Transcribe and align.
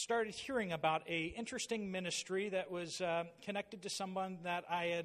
started 0.00 0.34
hearing 0.34 0.72
about 0.72 1.02
a 1.10 1.24
interesting 1.36 1.92
ministry 1.92 2.48
that 2.48 2.70
was 2.70 3.02
uh, 3.02 3.22
connected 3.44 3.82
to 3.82 3.90
someone 3.90 4.38
that 4.42 4.64
I 4.70 4.86
had 4.86 5.04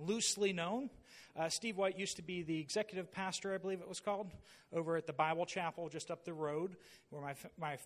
loosely 0.00 0.52
known. 0.52 0.90
Uh, 1.36 1.48
Steve 1.48 1.76
White 1.76 1.96
used 1.96 2.16
to 2.16 2.22
be 2.22 2.42
the 2.42 2.58
executive 2.58 3.12
pastor, 3.12 3.54
I 3.54 3.58
believe 3.58 3.80
it 3.80 3.88
was 3.88 4.00
called, 4.00 4.32
over 4.72 4.96
at 4.96 5.06
the 5.06 5.12
Bible 5.12 5.46
Chapel 5.46 5.88
just 5.88 6.10
up 6.10 6.24
the 6.24 6.32
road 6.32 6.74
where 7.10 7.22
my 7.22 7.34
my 7.56 7.78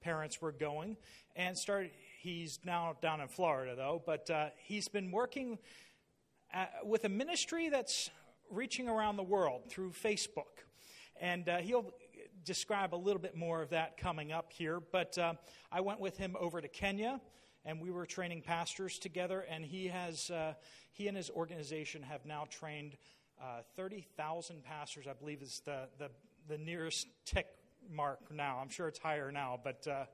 parents 0.00 0.40
were 0.40 0.52
going, 0.52 0.96
and 1.34 1.58
started. 1.58 1.90
He's 2.20 2.60
now 2.64 2.96
down 3.02 3.20
in 3.20 3.26
Florida 3.26 3.74
though, 3.74 4.00
but 4.06 4.30
uh, 4.30 4.50
he's 4.62 4.86
been 4.86 5.10
working 5.10 5.58
at, 6.52 6.72
uh, 6.82 6.86
with 6.86 7.04
a 7.04 7.08
ministry 7.08 7.68
that's 7.68 8.10
reaching 8.48 8.88
around 8.88 9.16
the 9.16 9.24
world 9.24 9.62
through 9.68 9.90
Facebook, 9.90 10.62
and 11.20 11.48
uh, 11.48 11.56
he'll 11.58 11.92
describe 12.46 12.94
a 12.94 12.96
little 12.96 13.20
bit 13.20 13.36
more 13.36 13.60
of 13.60 13.70
that 13.70 13.98
coming 13.98 14.32
up 14.32 14.52
here. 14.52 14.80
But 14.80 15.18
uh, 15.18 15.34
I 15.70 15.82
went 15.82 16.00
with 16.00 16.16
him 16.16 16.34
over 16.40 16.62
to 16.62 16.68
Kenya, 16.68 17.20
and 17.66 17.80
we 17.80 17.90
were 17.90 18.06
training 18.06 18.40
pastors 18.40 18.98
together. 18.98 19.44
And 19.50 19.64
he 19.64 19.88
has 19.88 20.30
uh, 20.30 20.54
he 20.92 21.08
and 21.08 21.16
his 21.16 21.28
organization 21.28 22.02
have 22.02 22.24
now 22.24 22.46
trained 22.48 22.96
uh, 23.38 23.60
thirty 23.74 24.06
thousand 24.16 24.64
pastors. 24.64 25.06
I 25.06 25.12
believe 25.12 25.42
is 25.42 25.60
the 25.66 25.88
the 25.98 26.10
the 26.48 26.56
nearest 26.56 27.08
tick 27.26 27.48
mark 27.90 28.32
now. 28.32 28.58
I'm 28.62 28.70
sure 28.70 28.88
it's 28.88 28.98
higher 28.98 29.30
now, 29.30 29.58
but 29.62 29.86
uh, 29.86 30.04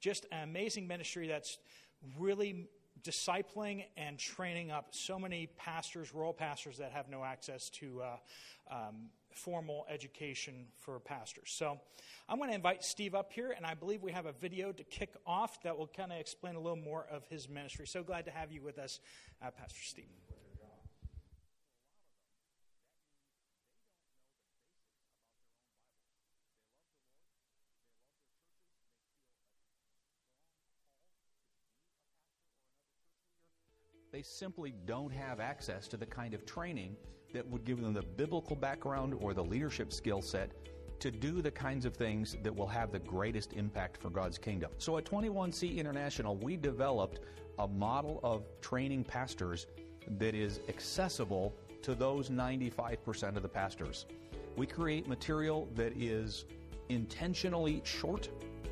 just 0.00 0.26
an 0.32 0.42
amazing 0.42 0.86
ministry 0.86 1.28
that's 1.28 1.58
really 2.18 2.68
discipling 3.02 3.84
and 3.96 4.18
training 4.18 4.70
up 4.70 4.88
so 4.90 5.18
many 5.18 5.48
pastors, 5.56 6.12
rural 6.12 6.32
pastors 6.32 6.78
that 6.78 6.92
have 6.92 7.08
no 7.08 7.24
access 7.24 7.70
to 7.70 8.02
uh, 8.02 8.74
um, 8.74 9.10
formal 9.36 9.86
education 9.88 10.66
for 10.78 10.98
pastors. 10.98 11.50
So 11.52 11.78
I'm 12.28 12.38
going 12.38 12.50
to 12.50 12.56
invite 12.56 12.84
Steve 12.84 13.14
up 13.14 13.32
here, 13.32 13.54
and 13.56 13.64
I 13.64 13.74
believe 13.74 14.02
we 14.02 14.12
have 14.12 14.26
a 14.26 14.32
video 14.32 14.72
to 14.72 14.84
kick 14.84 15.14
off 15.26 15.62
that 15.62 15.76
will 15.76 15.86
kind 15.86 16.12
of 16.12 16.18
explain 16.18 16.56
a 16.56 16.60
little 16.60 16.76
more 16.76 17.06
of 17.10 17.24
his 17.26 17.48
ministry. 17.48 17.86
So 17.86 18.02
glad 18.02 18.24
to 18.24 18.30
have 18.30 18.50
you 18.50 18.62
with 18.62 18.78
us, 18.78 19.00
uh, 19.42 19.50
Pastor 19.50 19.82
Steve. 19.82 20.25
They 34.16 34.22
simply 34.22 34.72
don't 34.86 35.12
have 35.12 35.40
access 35.40 35.86
to 35.88 35.98
the 35.98 36.06
kind 36.06 36.32
of 36.32 36.46
training 36.46 36.96
that 37.34 37.46
would 37.50 37.66
give 37.66 37.82
them 37.82 37.92
the 37.92 38.00
biblical 38.00 38.56
background 38.56 39.12
or 39.20 39.34
the 39.34 39.44
leadership 39.44 39.92
skill 39.92 40.22
set 40.22 40.52
to 41.00 41.10
do 41.10 41.42
the 41.42 41.50
kinds 41.50 41.84
of 41.84 41.94
things 41.94 42.34
that 42.42 42.56
will 42.56 42.66
have 42.66 42.92
the 42.92 42.98
greatest 42.98 43.52
impact 43.52 44.00
for 44.00 44.08
God's 44.08 44.38
kingdom. 44.38 44.70
So 44.78 44.96
at 44.96 45.04
21C 45.04 45.76
International, 45.76 46.34
we 46.34 46.56
developed 46.56 47.20
a 47.58 47.68
model 47.68 48.20
of 48.22 48.44
training 48.62 49.04
pastors 49.04 49.66
that 50.16 50.34
is 50.34 50.60
accessible 50.66 51.54
to 51.82 51.94
those 51.94 52.30
95% 52.30 53.36
of 53.36 53.42
the 53.42 53.48
pastors. 53.50 54.06
We 54.56 54.66
create 54.66 55.06
material 55.06 55.68
that 55.74 55.94
is 55.94 56.46
intentionally 56.88 57.82
short, 57.84 58.30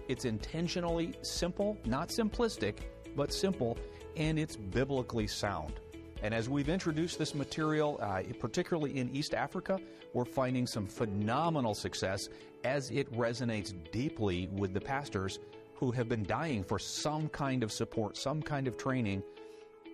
it's 0.08 0.24
intentionally 0.24 1.12
simple, 1.20 1.76
not 1.84 2.08
simplistic, 2.08 2.76
but 3.14 3.30
simple, 3.30 3.76
and 4.16 4.38
it's 4.38 4.56
biblically 4.56 5.26
sound. 5.26 5.74
And 6.22 6.32
as 6.32 6.48
we've 6.48 6.68
introduced 6.68 7.18
this 7.18 7.34
material, 7.34 7.98
uh, 8.00 8.22
particularly 8.38 8.98
in 8.98 9.14
East 9.14 9.34
Africa, 9.34 9.78
we're 10.14 10.24
finding 10.24 10.66
some 10.66 10.86
phenomenal 10.86 11.74
success 11.74 12.28
as 12.64 12.90
it 12.90 13.12
resonates 13.12 13.74
deeply 13.92 14.48
with 14.52 14.72
the 14.72 14.80
pastors 14.80 15.38
who 15.74 15.90
have 15.90 16.08
been 16.08 16.24
dying 16.24 16.64
for 16.64 16.78
some 16.78 17.28
kind 17.28 17.62
of 17.62 17.70
support, 17.70 18.16
some 18.16 18.40
kind 18.40 18.66
of 18.66 18.76
training, 18.78 19.22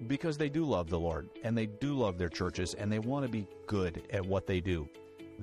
because 0.07 0.37
they 0.39 0.49
do 0.49 0.65
love 0.65 0.89
the 0.89 0.99
Lord 0.99 1.29
and 1.43 1.57
they 1.57 1.67
do 1.67 1.95
love 1.95 2.17
their 2.17 2.29
churches 2.29 2.75
and 2.75 2.93
they 2.93 2.99
want 2.99 3.25
to 3.25 3.31
be 3.31 3.47
good 3.67 4.03
at 4.13 4.25
what 4.25 4.47
they 4.47 4.61
do. 4.61 4.89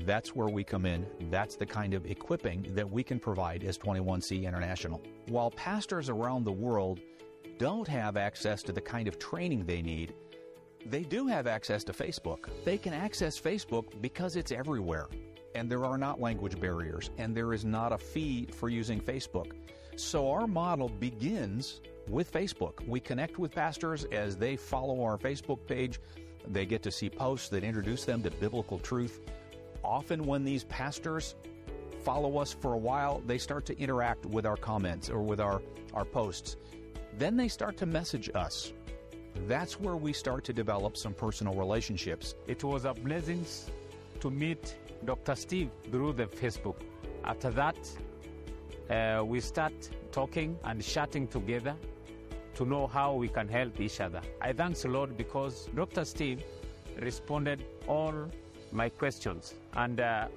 That's 0.06 0.36
where 0.36 0.48
we 0.48 0.64
come 0.64 0.86
in. 0.86 1.06
That's 1.32 1.56
the 1.56 1.66
kind 1.66 1.94
of 1.94 2.06
equipping 2.06 2.68
that 2.76 2.90
we 2.90 3.04
can 3.04 3.20
provide 3.20 3.64
as 3.64 3.78
21C 3.78 4.44
International. 4.44 5.02
While 5.28 5.52
pastors 5.52 6.08
around 6.10 6.44
the 6.44 6.52
world 6.52 7.00
don't 7.58 7.88
have 7.88 8.18
access 8.18 8.62
to 8.64 8.72
the 8.72 8.82
kind 8.82 9.08
of 9.08 9.20
training 9.20 9.66
they 9.66 9.82
need, 9.82 10.14
they 10.86 11.04
do 11.04 11.28
have 11.28 11.48
access 11.48 11.84
to 11.86 11.94
Facebook. 11.94 12.50
They 12.64 12.78
can 12.78 12.94
access 12.94 13.40
Facebook 13.40 14.02
because 14.02 14.36
it's 14.36 14.52
everywhere. 14.52 15.08
And 15.56 15.70
there 15.70 15.86
are 15.86 15.98
not 15.98 16.22
language 16.22 16.60
barriers, 16.60 17.10
and 17.18 17.36
there 17.36 17.54
is 17.54 17.66
not 17.66 17.92
a 17.92 17.98
fee 17.98 18.48
for 18.54 18.70
using 18.70 19.02
Facebook. 19.02 19.54
So 19.96 20.30
our 20.30 20.48
model 20.48 20.90
begins 20.90 21.82
with 22.08 22.32
Facebook. 22.32 22.88
We 22.88 23.00
connect 23.00 23.40
with 23.40 23.52
pastors 23.52 24.06
as 24.12 24.38
they 24.38 24.56
follow 24.56 25.04
our 25.04 25.18
Facebook 25.18 25.66
page. 25.68 26.00
They 26.48 26.66
get 26.66 26.84
to 26.84 26.92
see 26.92 27.10
posts 27.10 27.50
that 27.50 27.64
introduce 27.64 28.06
them 28.06 28.22
to 28.24 28.32
biblical 28.32 28.80
truth. 28.80 29.20
Often, 29.84 30.26
when 30.26 30.44
these 30.44 30.64
pastors 30.66 31.36
follow 32.04 32.38
us 32.38 32.54
for 32.54 32.74
a 32.74 32.78
while, 32.78 33.22
they 33.26 33.38
start 33.38 33.66
to 33.66 33.78
interact 33.80 34.26
with 34.26 34.46
our 34.46 34.58
comments 34.58 35.10
or 35.10 35.22
with 35.22 35.40
our, 35.40 35.62
our 35.94 36.06
posts. 36.06 36.56
Then 37.18 37.36
they 37.36 37.48
start 37.48 37.78
to 37.78 37.86
message 37.86 38.30
us 38.36 38.74
that's 39.46 39.80
where 39.80 39.96
we 39.96 40.14
start 40.14 40.44
to 40.46 40.54
develop 40.54 40.98
some 40.98 41.14
personal 41.14 41.54
relationships. 41.54 42.36
It 42.48 42.64
was 42.64 42.86
a 42.86 42.94
blessing 42.94 43.46
to 44.20 44.32
meet 44.32 44.76
Dr. 45.06 45.36
Steve 45.36 45.70
through 45.92 46.14
the 46.14 46.26
Facebook. 46.26 46.78
After 47.24 47.52
that, 47.52 47.78
uh, 48.90 49.24
we 49.24 49.40
start 49.40 49.74
talking 50.12 50.58
and 50.64 50.84
chatting 50.84 51.28
together 51.28 51.76
to 52.56 52.66
know 52.66 52.88
how 52.88 53.14
we 53.14 53.28
can 53.28 53.48
help 53.48 53.80
each 53.80 54.02
other. 54.02 54.22
I 54.42 54.54
thank 54.54 54.78
the 54.78 54.88
Lord 54.88 55.16
because 55.16 55.70
Dr. 55.76 56.04
Steve 56.06 56.42
responded 57.00 57.64
all 57.88 58.14
my 58.72 58.90
questions 58.90 59.54
and 59.74 60.00
uh, 60.00 60.28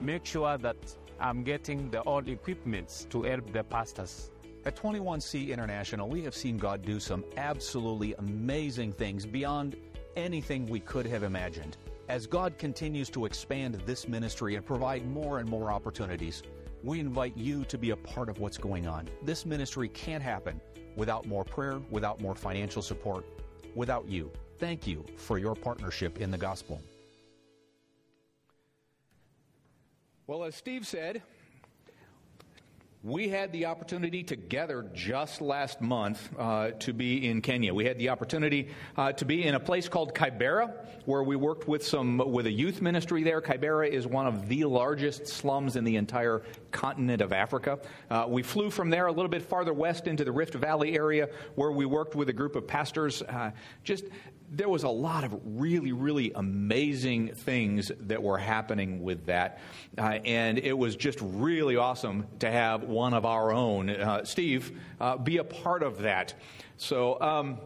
make 0.00 0.24
sure 0.24 0.56
that 0.58 0.76
I'm 1.18 1.42
getting 1.42 1.90
the 1.90 2.00
all 2.00 2.26
equipments 2.28 3.06
to 3.10 3.22
help 3.22 3.52
the 3.52 3.64
pastors. 3.64 4.30
At 4.66 4.76
21C 4.76 5.50
International, 5.50 6.08
we 6.08 6.22
have 6.22 6.34
seen 6.34 6.56
God 6.56 6.80
do 6.80 6.98
some 6.98 7.22
absolutely 7.36 8.14
amazing 8.14 8.92
things 8.92 9.26
beyond 9.26 9.76
anything 10.16 10.64
we 10.66 10.80
could 10.80 11.04
have 11.04 11.22
imagined. 11.22 11.76
As 12.08 12.26
God 12.26 12.56
continues 12.56 13.10
to 13.10 13.26
expand 13.26 13.74
this 13.84 14.08
ministry 14.08 14.54
and 14.54 14.64
provide 14.64 15.06
more 15.06 15.38
and 15.38 15.46
more 15.46 15.70
opportunities, 15.70 16.42
we 16.82 16.98
invite 16.98 17.36
you 17.36 17.64
to 17.66 17.76
be 17.76 17.90
a 17.90 17.96
part 17.96 18.30
of 18.30 18.38
what's 18.38 18.56
going 18.56 18.86
on. 18.86 19.06
This 19.22 19.44
ministry 19.44 19.88
can't 19.88 20.22
happen 20.22 20.58
without 20.96 21.26
more 21.26 21.44
prayer, 21.44 21.80
without 21.90 22.22
more 22.22 22.34
financial 22.34 22.80
support, 22.80 23.26
without 23.74 24.08
you. 24.08 24.32
Thank 24.58 24.86
you 24.86 25.04
for 25.18 25.36
your 25.36 25.54
partnership 25.54 26.22
in 26.22 26.30
the 26.30 26.38
gospel. 26.38 26.80
Well, 30.26 30.44
as 30.44 30.54
Steve 30.54 30.86
said, 30.86 31.20
we 33.04 33.28
had 33.28 33.52
the 33.52 33.66
opportunity 33.66 34.22
together 34.22 34.90
just 34.94 35.42
last 35.42 35.82
month 35.82 36.30
uh, 36.38 36.70
to 36.70 36.94
be 36.94 37.28
in 37.28 37.42
Kenya. 37.42 37.74
We 37.74 37.84
had 37.84 37.98
the 37.98 38.08
opportunity 38.08 38.68
uh, 38.96 39.12
to 39.12 39.26
be 39.26 39.44
in 39.44 39.54
a 39.54 39.60
place 39.60 39.90
called 39.90 40.14
Kibera, 40.14 40.72
where 41.04 41.22
we 41.22 41.36
worked 41.36 41.68
with 41.68 41.86
some 41.86 42.16
with 42.16 42.46
a 42.46 42.50
youth 42.50 42.80
ministry 42.80 43.22
there. 43.22 43.42
Kibera 43.42 43.86
is 43.86 44.06
one 44.06 44.26
of 44.26 44.48
the 44.48 44.64
largest 44.64 45.26
slums 45.26 45.76
in 45.76 45.84
the 45.84 45.96
entire 45.96 46.44
continent 46.70 47.20
of 47.20 47.34
Africa. 47.34 47.78
Uh, 48.10 48.24
we 48.26 48.42
flew 48.42 48.70
from 48.70 48.88
there 48.88 49.06
a 49.06 49.12
little 49.12 49.28
bit 49.28 49.42
farther 49.42 49.74
west 49.74 50.06
into 50.06 50.24
the 50.24 50.32
Rift 50.32 50.54
Valley 50.54 50.96
area, 50.96 51.28
where 51.56 51.72
we 51.72 51.84
worked 51.84 52.14
with 52.14 52.30
a 52.30 52.32
group 52.32 52.56
of 52.56 52.66
pastors. 52.66 53.20
Uh, 53.20 53.50
just 53.82 54.04
there 54.56 54.68
was 54.68 54.84
a 54.84 54.88
lot 54.88 55.24
of 55.24 55.40
really, 55.44 55.92
really 55.92 56.32
amazing 56.34 57.34
things 57.34 57.90
that 58.00 58.22
were 58.22 58.38
happening 58.38 59.02
with 59.02 59.26
that. 59.26 59.58
Uh, 59.98 60.18
and 60.24 60.58
it 60.58 60.76
was 60.76 60.96
just 60.96 61.18
really 61.22 61.76
awesome 61.76 62.26
to 62.38 62.50
have 62.50 62.84
one 62.84 63.14
of 63.14 63.24
our 63.24 63.52
own, 63.52 63.90
uh, 63.90 64.24
Steve, 64.24 64.78
uh, 65.00 65.16
be 65.16 65.38
a 65.38 65.44
part 65.44 65.82
of 65.82 66.02
that. 66.02 66.34
So, 66.76 67.20
um, 67.20 67.58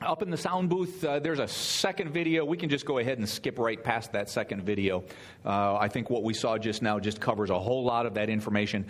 up 0.00 0.22
in 0.22 0.30
the 0.30 0.36
sound 0.36 0.68
booth, 0.68 1.04
uh, 1.04 1.20
there's 1.20 1.38
a 1.38 1.46
second 1.46 2.10
video. 2.10 2.44
We 2.44 2.56
can 2.56 2.68
just 2.68 2.84
go 2.84 2.98
ahead 2.98 3.18
and 3.18 3.28
skip 3.28 3.58
right 3.58 3.82
past 3.82 4.12
that 4.12 4.28
second 4.28 4.62
video. 4.62 5.04
Uh, 5.44 5.76
I 5.76 5.88
think 5.88 6.10
what 6.10 6.24
we 6.24 6.34
saw 6.34 6.58
just 6.58 6.82
now 6.82 6.98
just 6.98 7.20
covers 7.20 7.50
a 7.50 7.58
whole 7.58 7.84
lot 7.84 8.06
of 8.06 8.14
that 8.14 8.28
information. 8.28 8.86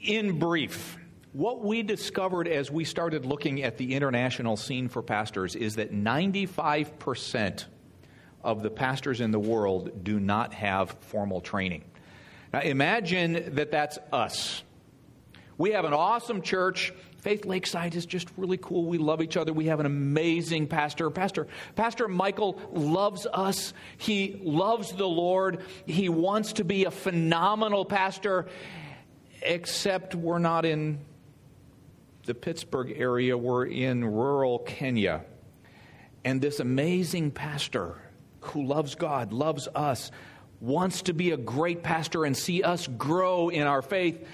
In 0.00 0.38
brief, 0.38 0.98
what 1.38 1.64
we 1.64 1.84
discovered 1.84 2.48
as 2.48 2.68
we 2.68 2.82
started 2.82 3.24
looking 3.24 3.62
at 3.62 3.76
the 3.76 3.94
international 3.94 4.56
scene 4.56 4.88
for 4.88 5.02
pastors 5.02 5.54
is 5.54 5.76
that 5.76 5.92
95% 5.92 7.64
of 8.42 8.60
the 8.60 8.70
pastors 8.70 9.20
in 9.20 9.30
the 9.30 9.38
world 9.38 10.02
do 10.02 10.18
not 10.18 10.52
have 10.52 10.96
formal 10.98 11.40
training. 11.40 11.84
Now, 12.52 12.62
imagine 12.62 13.54
that 13.54 13.70
that's 13.70 14.00
us. 14.12 14.64
We 15.58 15.70
have 15.70 15.84
an 15.84 15.92
awesome 15.92 16.42
church. 16.42 16.92
Faith 17.18 17.44
Lakeside 17.44 17.94
is 17.94 18.04
just 18.04 18.26
really 18.36 18.58
cool. 18.58 18.86
We 18.86 18.98
love 18.98 19.22
each 19.22 19.36
other. 19.36 19.52
We 19.52 19.66
have 19.66 19.78
an 19.78 19.86
amazing 19.86 20.66
pastor. 20.66 21.08
Pastor 21.08 21.46
Pastor 21.76 22.08
Michael 22.08 22.60
loves 22.72 23.28
us. 23.32 23.74
He 23.96 24.40
loves 24.42 24.90
the 24.90 25.06
Lord. 25.06 25.60
He 25.86 26.08
wants 26.08 26.54
to 26.54 26.64
be 26.64 26.84
a 26.84 26.90
phenomenal 26.90 27.84
pastor 27.84 28.48
except 29.40 30.16
we're 30.16 30.40
not 30.40 30.64
in 30.64 30.98
the 32.28 32.34
Pittsburgh 32.34 32.92
area, 32.94 33.36
we're 33.36 33.66
in 33.66 34.04
rural 34.04 34.60
Kenya. 34.60 35.24
And 36.24 36.40
this 36.40 36.60
amazing 36.60 37.30
pastor 37.30 37.96
who 38.40 38.66
loves 38.66 38.94
God, 38.94 39.32
loves 39.32 39.66
us, 39.74 40.12
wants 40.60 41.02
to 41.02 41.14
be 41.14 41.30
a 41.30 41.38
great 41.38 41.82
pastor 41.82 42.24
and 42.24 42.36
see 42.36 42.62
us 42.62 42.86
grow 42.86 43.48
in 43.48 43.66
our 43.66 43.80
faith, 43.80 44.28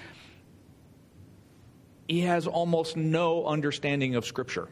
he 2.07 2.21
has 2.21 2.47
almost 2.47 2.97
no 2.97 3.45
understanding 3.47 4.15
of 4.15 4.25
Scripture. 4.25 4.67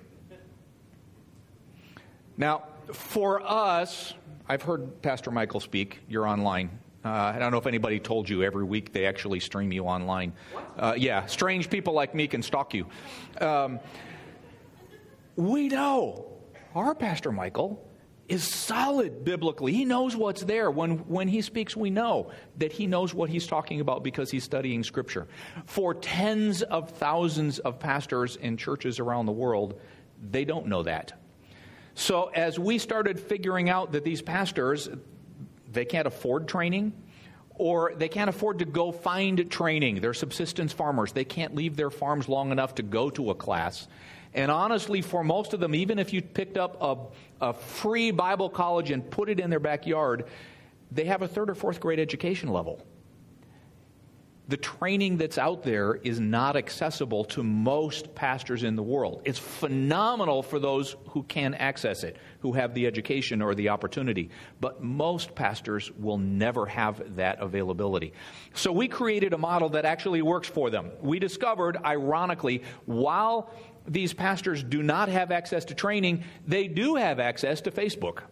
Now, 2.35 2.63
for 2.91 3.41
us, 3.41 4.13
I've 4.49 4.63
heard 4.63 5.01
Pastor 5.01 5.31
Michael 5.31 5.61
speak. 5.61 6.01
You're 6.09 6.27
online. 6.27 6.82
Uh, 7.05 7.09
I 7.35 7.39
don't 7.39 7.51
know 7.51 7.57
if 7.57 7.67
anybody 7.67 7.99
told 7.99 8.29
you 8.29 8.43
every 8.43 8.63
week 8.63 8.93
they 8.93 9.05
actually 9.05 9.39
stream 9.41 9.71
you 9.71 9.83
online. 9.83 10.33
Uh, 10.77 10.93
yeah, 10.97 11.25
strange 11.25 11.69
people 11.69 11.93
like 11.93 12.15
me 12.15 12.27
can 12.27 12.41
stalk 12.41 12.73
you. 12.73 12.87
Um, 13.41 13.79
we 15.35 15.67
know 15.67 16.31
our 16.75 16.95
Pastor 16.95 17.31
Michael 17.31 17.85
is 18.29 18.43
solid 18.43 19.25
biblically. 19.25 19.73
He 19.73 19.83
knows 19.83 20.15
what's 20.15 20.43
there. 20.43 20.71
When, 20.71 20.99
when 21.09 21.27
he 21.27 21.41
speaks, 21.41 21.75
we 21.75 21.89
know 21.89 22.31
that 22.57 22.71
he 22.71 22.87
knows 22.87 23.13
what 23.13 23.29
he's 23.29 23.47
talking 23.47 23.81
about 23.81 24.03
because 24.03 24.31
he's 24.31 24.45
studying 24.45 24.83
Scripture. 24.83 25.27
For 25.65 25.93
tens 25.93 26.61
of 26.61 26.89
thousands 26.89 27.59
of 27.59 27.79
pastors 27.79 28.37
in 28.37 28.55
churches 28.55 28.99
around 28.99 29.25
the 29.25 29.33
world, 29.33 29.79
they 30.31 30.45
don't 30.45 30.67
know 30.67 30.83
that. 30.83 31.19
So, 31.95 32.31
as 32.33 32.57
we 32.57 32.79
started 32.79 33.19
figuring 33.19 33.69
out 33.69 33.91
that 33.91 34.03
these 34.03 34.21
pastors, 34.21 34.89
they 35.73 35.85
can't 35.85 36.07
afford 36.07 36.47
training 36.47 36.93
or 37.55 37.93
they 37.95 38.09
can't 38.09 38.29
afford 38.29 38.59
to 38.59 38.65
go 38.65 38.91
find 38.91 39.49
training. 39.51 40.01
They're 40.01 40.13
subsistence 40.13 40.73
farmers. 40.73 41.11
They 41.11 41.25
can't 41.25 41.53
leave 41.53 41.75
their 41.75 41.91
farms 41.91 42.27
long 42.27 42.51
enough 42.51 42.75
to 42.75 42.83
go 42.83 43.09
to 43.11 43.29
a 43.29 43.35
class. 43.35 43.87
And 44.33 44.49
honestly, 44.49 45.01
for 45.01 45.23
most 45.23 45.53
of 45.53 45.59
them, 45.59 45.75
even 45.75 45.99
if 45.99 46.13
you 46.13 46.21
picked 46.21 46.57
up 46.57 46.77
a, 46.81 47.49
a 47.49 47.53
free 47.53 48.09
Bible 48.09 48.49
college 48.49 48.89
and 48.89 49.09
put 49.09 49.29
it 49.29 49.39
in 49.39 49.51
their 49.51 49.59
backyard, 49.59 50.25
they 50.91 51.05
have 51.05 51.21
a 51.21 51.27
third 51.27 51.49
or 51.49 51.55
fourth 51.55 51.79
grade 51.79 51.99
education 51.99 52.49
level 52.49 52.83
the 54.47 54.57
training 54.57 55.17
that's 55.17 55.37
out 55.37 55.63
there 55.63 55.95
is 55.95 56.19
not 56.19 56.57
accessible 56.57 57.23
to 57.23 57.43
most 57.43 58.13
pastors 58.13 58.63
in 58.63 58.75
the 58.75 58.83
world. 58.83 59.21
It's 59.23 59.39
phenomenal 59.39 60.43
for 60.43 60.59
those 60.59 60.97
who 61.09 61.23
can 61.23 61.53
access 61.53 62.03
it, 62.03 62.17
who 62.41 62.51
have 62.51 62.73
the 62.73 62.85
education 62.85 63.41
or 63.41 63.55
the 63.55 63.69
opportunity, 63.69 64.29
but 64.59 64.83
most 64.83 65.33
pastors 65.33 65.91
will 65.97 66.17
never 66.17 66.65
have 66.65 67.15
that 67.15 67.39
availability. 67.39 68.11
So 68.53 68.71
we 68.73 68.89
created 68.89 69.33
a 69.33 69.37
model 69.37 69.69
that 69.69 69.85
actually 69.85 70.21
works 70.21 70.49
for 70.49 70.69
them. 70.69 70.91
We 71.01 71.19
discovered, 71.19 71.77
ironically, 71.85 72.63
while 72.85 73.49
these 73.87 74.13
pastors 74.13 74.61
do 74.61 74.83
not 74.83 75.07
have 75.07 75.31
access 75.31 75.63
to 75.65 75.73
training, 75.73 76.23
they 76.45 76.67
do 76.67 76.95
have 76.95 77.19
access 77.19 77.61
to 77.61 77.71
Facebook 77.71 78.23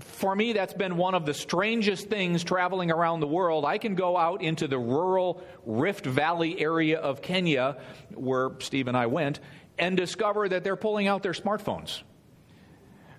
for 0.00 0.34
me, 0.34 0.52
that's 0.52 0.74
been 0.74 0.96
one 0.96 1.14
of 1.14 1.24
the 1.24 1.34
strangest 1.34 2.08
things 2.08 2.44
traveling 2.44 2.90
around 2.90 3.20
the 3.20 3.26
world. 3.26 3.64
I 3.64 3.78
can 3.78 3.94
go 3.94 4.16
out 4.16 4.42
into 4.42 4.68
the 4.68 4.78
rural 4.78 5.42
Rift 5.64 6.04
Valley 6.04 6.60
area 6.60 6.98
of 6.98 7.22
Kenya, 7.22 7.78
where 8.14 8.50
Steve 8.58 8.88
and 8.88 8.96
I 8.96 9.06
went, 9.06 9.40
and 9.78 9.96
discover 9.96 10.48
that 10.48 10.64
they're 10.64 10.76
pulling 10.76 11.08
out 11.08 11.22
their 11.22 11.32
smartphones. 11.32 12.02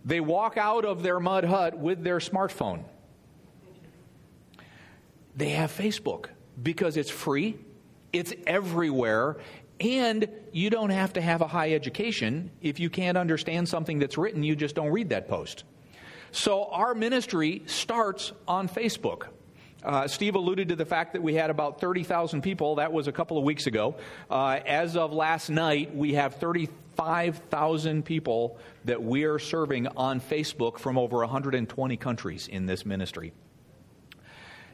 They 0.05 0.19
walk 0.19 0.57
out 0.57 0.85
of 0.85 1.03
their 1.03 1.19
mud 1.19 1.45
hut 1.45 1.77
with 1.77 2.03
their 2.03 2.19
smartphone. 2.19 2.83
They 5.35 5.49
have 5.49 5.71
Facebook 5.71 6.27
because 6.61 6.97
it's 6.97 7.09
free, 7.09 7.57
it's 8.11 8.33
everywhere, 8.45 9.37
and 9.79 10.27
you 10.51 10.69
don't 10.69 10.89
have 10.89 11.13
to 11.13 11.21
have 11.21 11.41
a 11.41 11.47
high 11.47 11.73
education. 11.73 12.51
If 12.61 12.79
you 12.79 12.89
can't 12.89 13.17
understand 13.17 13.67
something 13.67 13.97
that's 13.97 14.17
written, 14.17 14.43
you 14.43 14.55
just 14.55 14.75
don't 14.75 14.91
read 14.91 15.09
that 15.09 15.27
post. 15.27 15.63
So 16.31 16.65
our 16.65 16.93
ministry 16.93 17.63
starts 17.65 18.31
on 18.47 18.69
Facebook. 18.69 19.27
Uh, 19.83 20.07
Steve 20.07 20.35
alluded 20.35 20.69
to 20.69 20.75
the 20.75 20.85
fact 20.85 21.13
that 21.13 21.23
we 21.23 21.33
had 21.33 21.49
about 21.49 21.81
30,000 21.81 22.41
people. 22.41 22.75
That 22.75 22.93
was 22.93 23.07
a 23.07 23.11
couple 23.11 23.37
of 23.37 23.43
weeks 23.43 23.67
ago. 23.67 23.95
Uh, 24.29 24.59
as 24.65 24.95
of 24.95 25.11
last 25.11 25.49
night, 25.49 25.95
we 25.95 26.13
have 26.13 26.35
35,000 26.35 28.05
people 28.05 28.59
that 28.85 29.01
we 29.01 29.23
are 29.23 29.39
serving 29.39 29.87
on 29.87 30.21
Facebook 30.21 30.77
from 30.77 30.97
over 30.97 31.17
120 31.17 31.97
countries 31.97 32.47
in 32.47 32.65
this 32.65 32.85
ministry. 32.85 33.33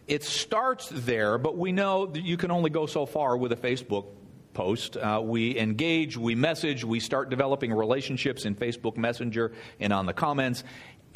It 0.07 0.23
starts 0.23 0.89
there, 0.91 1.37
but 1.37 1.57
we 1.57 1.71
know 1.71 2.05
that 2.05 2.21
you 2.23 2.37
can 2.37 2.51
only 2.51 2.69
go 2.69 2.85
so 2.85 3.05
far 3.05 3.35
with 3.35 3.51
a 3.51 3.57
Facebook 3.57 4.05
post. 4.53 4.97
Uh, 4.97 5.21
we 5.23 5.57
engage, 5.57 6.17
we 6.17 6.33
message, 6.33 6.83
we 6.83 6.99
start 6.99 7.29
developing 7.29 7.71
relationships 7.71 8.45
in 8.45 8.55
Facebook 8.55 8.97
Messenger 8.97 9.51
and 9.79 9.93
on 9.93 10.05
the 10.05 10.13
comments 10.13 10.63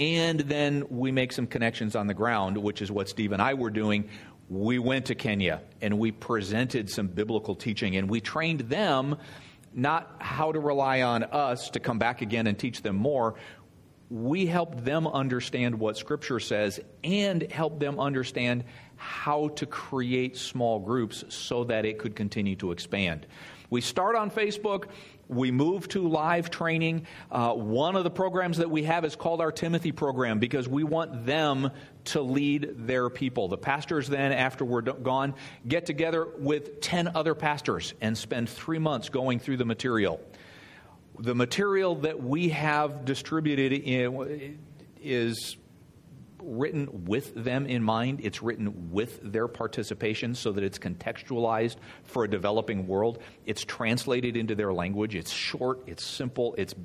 and 0.02 0.40
then 0.40 0.84
we 0.90 1.12
make 1.12 1.32
some 1.32 1.46
connections 1.46 1.96
on 1.96 2.08
the 2.08 2.16
ground, 2.16 2.58
which 2.58 2.82
is 2.82 2.92
what 2.92 3.08
Steve 3.08 3.34
and 3.34 3.42
I 3.42 3.54
were 3.54 3.70
doing. 3.70 4.10
We 4.50 4.80
went 4.80 5.06
to 5.06 5.16
Kenya 5.16 5.62
and 5.80 6.00
we 6.00 6.12
presented 6.12 6.90
some 6.90 7.06
biblical 7.06 7.54
teaching 7.54 7.96
and 7.96 8.10
we 8.10 8.20
trained 8.20 8.62
them 8.62 9.18
not 9.76 10.16
how 10.18 10.52
to 10.54 10.60
rely 10.60 11.04
on 11.04 11.24
us 11.24 11.70
to 11.70 11.80
come 11.80 12.00
back 12.00 12.24
again 12.24 12.48
and 12.48 12.58
teach 12.58 12.82
them 12.82 12.96
more. 12.96 13.36
We 14.10 14.48
helped 14.48 14.84
them 14.84 15.06
understand 15.06 15.80
what 15.80 15.98
Scripture 15.98 16.40
says 16.40 16.80
and 17.04 17.50
help 17.52 17.80
them 17.80 18.00
understand 18.00 18.64
how 18.96 19.50
to 19.50 19.68
create 19.68 20.36
small 20.36 20.80
groups 20.80 21.24
so 21.30 21.66
that 21.66 21.86
it 21.86 22.00
could 22.00 22.16
continue 22.16 22.56
to 22.56 22.72
expand. 22.72 23.28
We 23.70 23.82
start 23.82 24.16
on 24.16 24.32
Facebook. 24.32 24.86
We 25.32 25.50
move 25.50 25.88
to 25.90 26.08
live 26.10 26.50
training. 26.50 27.08
Uh, 27.32 27.54
one 27.54 27.96
of 27.96 28.04
the 28.04 28.10
programs 28.10 28.58
that 28.58 28.70
we 28.70 28.84
have 28.84 29.06
is 29.06 29.16
called 29.16 29.40
our 29.40 29.52
Timothy 29.52 29.94
program 29.94 30.40
because 30.40 30.68
we 30.68 30.84
want 30.84 31.26
them 31.26 31.72
to 32.04 32.22
lead 32.22 32.74
their 32.76 33.10
people. 33.10 33.48
The 33.48 33.58
pastors 33.58 34.10
then, 34.10 34.34
after 34.34 34.66
we're 34.66 34.82
gone, 34.82 35.36
get 35.66 35.86
together 35.86 36.28
with 36.38 36.82
10 36.82 37.14
other 37.16 37.34
pastors 37.34 37.94
and 38.02 38.18
spend 38.18 38.50
three 38.50 38.78
months 38.78 39.08
going 39.08 39.40
through 39.40 39.56
the 39.56 39.66
material. 39.66 40.20
The 41.18 41.34
material 41.36 41.96
that 42.02 42.22
we 42.22 42.50
have 42.50 43.06
distributed 43.06 43.72
in, 43.72 44.60
is 45.02 45.56
written 46.42 47.06
with 47.06 47.34
them 47.36 47.66
in 47.66 47.84
mind. 47.84 48.22
It's 48.24 48.42
written 48.42 48.92
with 48.92 49.20
their 49.24 49.48
participation 49.48 50.36
so 50.36 50.52
that 50.52 50.64
it's 50.64 50.80
contextualized 50.80 51.78
for 52.04 52.24
a 52.24 52.30
developing 52.30 52.88
world. 52.88 53.20
It's 53.46 53.64
translated 53.64 54.36
into 54.36 54.56
their 54.56 54.74
language. 54.74 55.16
It's 55.16 55.32
short, 55.32 55.82
it's 55.88 56.04
simple, 56.04 56.56
it's 56.58 56.76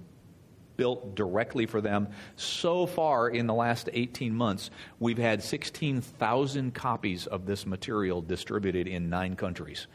built 0.76 1.14
directly 1.14 1.66
for 1.66 1.80
them. 1.80 2.08
So 2.36 2.86
far, 2.86 3.28
in 3.28 3.46
the 3.46 3.54
last 3.54 3.88
18 3.92 4.34
months, 4.34 4.70
we've 5.00 5.18
had 5.18 5.42
16,000 5.42 6.74
copies 6.74 7.26
of 7.26 7.46
this 7.46 7.66
material 7.66 8.22
distributed 8.22 8.86
in 8.86 9.08
nine 9.08 9.36
countries. 9.36 9.86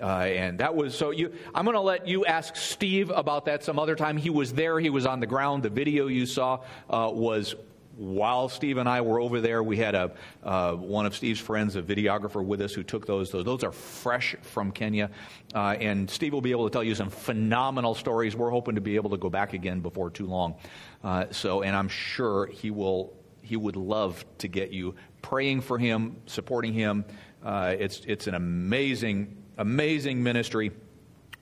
Uh, 0.00 0.04
and 0.04 0.58
that 0.58 0.76
was 0.76 0.94
so 0.94 1.10
you 1.10 1.32
i'm 1.54 1.64
going 1.64 1.74
to 1.74 1.80
let 1.80 2.06
you 2.06 2.26
ask 2.26 2.54
steve 2.54 3.08
about 3.08 3.46
that 3.46 3.64
some 3.64 3.78
other 3.78 3.96
time 3.96 4.18
he 4.18 4.28
was 4.28 4.52
there 4.52 4.78
he 4.78 4.90
was 4.90 5.06
on 5.06 5.20
the 5.20 5.26
ground 5.26 5.62
the 5.62 5.70
video 5.70 6.06
you 6.06 6.26
saw 6.26 6.60
uh, 6.90 7.10
was 7.10 7.54
while 7.96 8.50
Steve 8.50 8.76
and 8.76 8.88
I 8.88 9.00
were 9.00 9.18
over 9.18 9.40
there, 9.40 9.62
we 9.62 9.78
had 9.78 9.94
a, 9.94 10.12
uh, 10.42 10.74
one 10.74 11.06
of 11.06 11.16
Steve's 11.16 11.40
friends, 11.40 11.76
a 11.76 11.82
videographer 11.82 12.44
with 12.44 12.60
us, 12.60 12.74
who 12.74 12.82
took 12.82 13.06
those. 13.06 13.30
Those, 13.30 13.44
those 13.44 13.64
are 13.64 13.72
fresh 13.72 14.36
from 14.42 14.70
Kenya. 14.70 15.10
Uh, 15.54 15.76
and 15.80 16.10
Steve 16.10 16.34
will 16.34 16.42
be 16.42 16.50
able 16.50 16.68
to 16.68 16.72
tell 16.72 16.84
you 16.84 16.94
some 16.94 17.08
phenomenal 17.08 17.94
stories. 17.94 18.36
We're 18.36 18.50
hoping 18.50 18.74
to 18.74 18.82
be 18.82 18.96
able 18.96 19.10
to 19.10 19.16
go 19.16 19.30
back 19.30 19.54
again 19.54 19.80
before 19.80 20.10
too 20.10 20.26
long. 20.26 20.56
Uh, 21.02 21.26
so, 21.30 21.62
and 21.62 21.74
I'm 21.74 21.88
sure 21.88 22.46
he 22.46 22.70
will. 22.70 23.14
He 23.40 23.56
would 23.56 23.76
love 23.76 24.24
to 24.38 24.48
get 24.48 24.72
you 24.72 24.96
praying 25.22 25.60
for 25.62 25.78
him, 25.78 26.16
supporting 26.26 26.72
him. 26.72 27.04
Uh, 27.44 27.76
it's 27.78 28.00
it's 28.06 28.26
an 28.26 28.34
amazing, 28.34 29.36
amazing 29.56 30.22
ministry. 30.22 30.72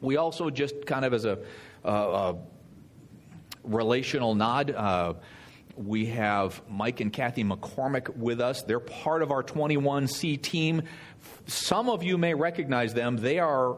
We 0.00 0.18
also 0.18 0.50
just 0.50 0.84
kind 0.86 1.04
of 1.04 1.14
as 1.14 1.24
a, 1.24 1.38
a 1.82 2.36
relational 3.64 4.34
nod 4.34 4.70
uh, 4.70 5.14
we 5.76 6.06
have 6.06 6.62
Mike 6.68 7.00
and 7.00 7.12
Kathy 7.12 7.44
McCormick 7.44 8.16
with 8.16 8.40
us. 8.40 8.62
They're 8.62 8.80
part 8.80 9.22
of 9.22 9.30
our 9.30 9.42
21C 9.42 10.40
team. 10.40 10.82
Some 11.46 11.88
of 11.88 12.02
you 12.02 12.18
may 12.18 12.34
recognize 12.34 12.94
them. 12.94 13.16
They 13.16 13.38
are 13.38 13.76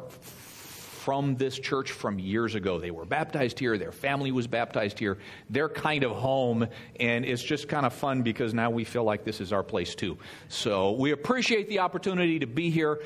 from 1.06 1.36
this 1.36 1.56
church 1.56 1.92
from 1.92 2.18
years 2.18 2.56
ago. 2.56 2.80
They 2.80 2.90
were 2.90 3.04
baptized 3.04 3.60
here, 3.60 3.78
their 3.78 3.92
family 3.92 4.32
was 4.32 4.48
baptized 4.48 4.98
here. 4.98 5.18
They're 5.48 5.68
kind 5.68 6.02
of 6.02 6.10
home, 6.10 6.66
and 6.98 7.24
it's 7.24 7.44
just 7.44 7.68
kind 7.68 7.86
of 7.86 7.92
fun 7.92 8.22
because 8.22 8.52
now 8.52 8.70
we 8.70 8.82
feel 8.82 9.04
like 9.04 9.22
this 9.22 9.40
is 9.40 9.52
our 9.52 9.62
place 9.62 9.94
too. 9.94 10.18
So 10.48 10.90
we 10.92 11.12
appreciate 11.12 11.68
the 11.68 11.78
opportunity 11.78 12.40
to 12.40 12.46
be 12.46 12.70
here 12.70 13.02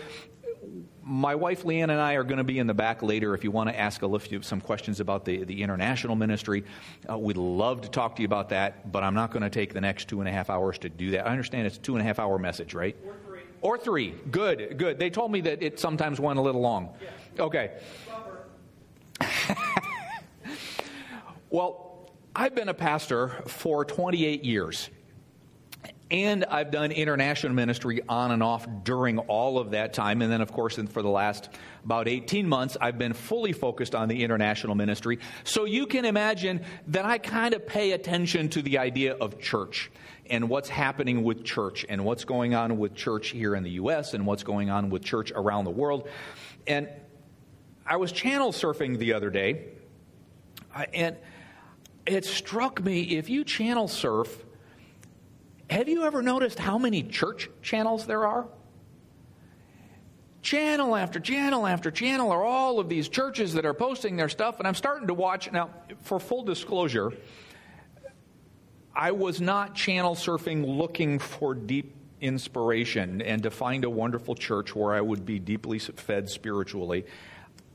my 1.02 1.35
wife 1.35 1.64
Leanne 1.64 1.85
and 1.85 1.92
I 1.92 2.14
are 2.14 2.25
going 2.25 2.38
to 2.38 2.45
be 2.45 2.59
in 2.59 2.66
the 2.66 2.75
back 2.75 3.02
later 3.02 3.35
if 3.35 3.45
you 3.45 3.50
want 3.50 3.71
to 3.71 3.78
ask 3.78 4.02
a 4.02 4.19
few, 4.19 4.42
some 4.42 4.61
questions 4.61 5.00
about 5.00 5.25
the, 5.25 5.45
the 5.45 5.62
international 5.62 6.16
ministry. 6.16 6.64
Uh, 7.09 7.19
we'd 7.19 7.37
love 7.37 7.83
to 7.83 7.88
talk 7.88 8.16
to 8.16 8.23
you 8.23 8.26
about 8.26 8.50
that, 8.50 8.90
but 8.90 9.02
I'm 9.02 9.14
not 9.14 9.30
going 9.30 9.42
to 9.42 9.50
take 9.50 9.73
the 9.73 9.80
next 9.80 10.09
two 10.09 10.21
and 10.21 10.28
a 10.28 10.33
half 10.33 10.50
hours 10.50 10.78
to 10.78 10.88
do 10.88 11.12
that. 11.12 11.26
I 11.26 11.30
understand 11.30 11.66
it's 11.66 11.76
a 11.76 11.80
two 11.80 11.95
and 11.95 12.02
a 12.02 12.04
half 12.04 12.19
hour 12.19 12.38
message, 12.38 12.75
right? 12.75 12.97
Or 13.07 13.14
three. 13.26 13.40
Or 13.62 13.78
three. 13.78 14.14
Good, 14.30 14.78
good. 14.78 14.99
They 14.99 15.11
told 15.11 15.33
me 15.33 15.40
that 15.42 15.62
it 15.62 15.80
sometimes 15.80 16.21
went 16.21 16.38
a 16.38 16.42
little 16.42 16.61
long. 16.61 16.95
Yeah. 17.02 17.42
Okay. 17.45 17.73
well, 21.50 22.11
I've 22.35 22.54
been 22.54 22.69
a 22.69 22.75
pastor 22.75 23.42
for 23.47 23.85
28 23.85 24.45
years. 24.45 24.90
And 26.11 26.45
I've 26.45 26.73
done 26.73 26.90
international 26.90 27.52
ministry 27.52 28.00
on 28.09 28.33
and 28.33 28.43
off 28.43 28.67
during 28.83 29.19
all 29.19 29.59
of 29.59 29.71
that 29.71 29.93
time. 29.93 30.23
And 30.23 30.33
then, 30.33 30.40
of 30.40 30.52
course, 30.52 30.76
for 30.76 31.02
the 31.02 31.09
last 31.09 31.49
about 31.85 32.09
18 32.09 32.49
months, 32.49 32.76
I've 32.81 32.99
been 32.99 33.12
fully 33.12 33.52
focused 33.52 33.95
on 33.95 34.09
the 34.09 34.25
international 34.25 34.75
ministry. 34.75 35.21
So 35.45 35.64
you 35.64 35.87
can 35.87 36.05
imagine 36.05 36.62
that 36.88 37.05
I 37.05 37.19
kind 37.19 37.55
of 37.55 37.64
pay 37.67 37.93
attention 37.93 38.49
to 38.50 38.62
the 38.62 38.79
idea 38.79 39.14
of 39.14 39.38
church 39.38 39.90
and 40.29 40.49
what's 40.49 40.69
happening 40.69 41.23
with 41.23 41.45
church 41.45 41.87
and 41.88 42.05
what's 42.05 42.25
going 42.25 42.55
on 42.55 42.79
with 42.79 42.95
church 42.95 43.29
here 43.29 43.55
in 43.55 43.62
the 43.62 43.73
U.S. 43.73 44.14
and 44.14 44.26
what's 44.26 44.43
going 44.43 44.71
on 44.71 44.90
with 44.90 45.05
church 45.05 45.33
around 45.35 45.64
the 45.64 45.71
world. 45.71 46.09
And 46.67 46.88
I 47.87 47.97
was 47.97 48.12
channel 48.12 48.52
surfing 48.52 48.99
the 48.99 49.14
other 49.14 49.31
day, 49.31 49.67
uh, 50.75 50.87
and 50.95 51.17
it 52.07 52.25
struck 52.25 52.83
me 52.83 53.17
if 53.17 53.29
you 53.29 53.45
channel 53.45 53.88
surf, 53.88 54.45
have 55.70 55.88
you 55.88 56.02
ever 56.02 56.20
noticed 56.20 56.58
how 56.58 56.78
many 56.78 57.04
church 57.04 57.48
channels 57.62 58.06
there 58.06 58.26
are? 58.26 58.48
Channel 60.42 60.96
after 60.96 61.20
channel 61.20 61.66
after 61.66 61.90
channel 61.90 62.32
are 62.32 62.42
all 62.42 62.80
of 62.80 62.88
these 62.88 63.08
churches 63.08 63.54
that 63.54 63.64
are 63.64 63.74
posting 63.74 64.16
their 64.16 64.28
stuff, 64.28 64.58
and 64.58 64.66
I'm 64.66 64.74
starting 64.74 65.06
to 65.06 65.14
watch. 65.14 65.50
Now, 65.52 65.70
for 66.02 66.18
full 66.18 66.42
disclosure, 66.42 67.12
I 68.94 69.12
was 69.12 69.40
not 69.40 69.76
channel 69.76 70.16
surfing 70.16 70.66
looking 70.66 71.20
for 71.20 71.54
deep 71.54 71.94
inspiration 72.20 73.22
and 73.22 73.42
to 73.44 73.50
find 73.50 73.84
a 73.84 73.90
wonderful 73.90 74.34
church 74.34 74.74
where 74.74 74.92
I 74.92 75.00
would 75.00 75.24
be 75.24 75.38
deeply 75.38 75.78
fed 75.78 76.28
spiritually. 76.28 77.06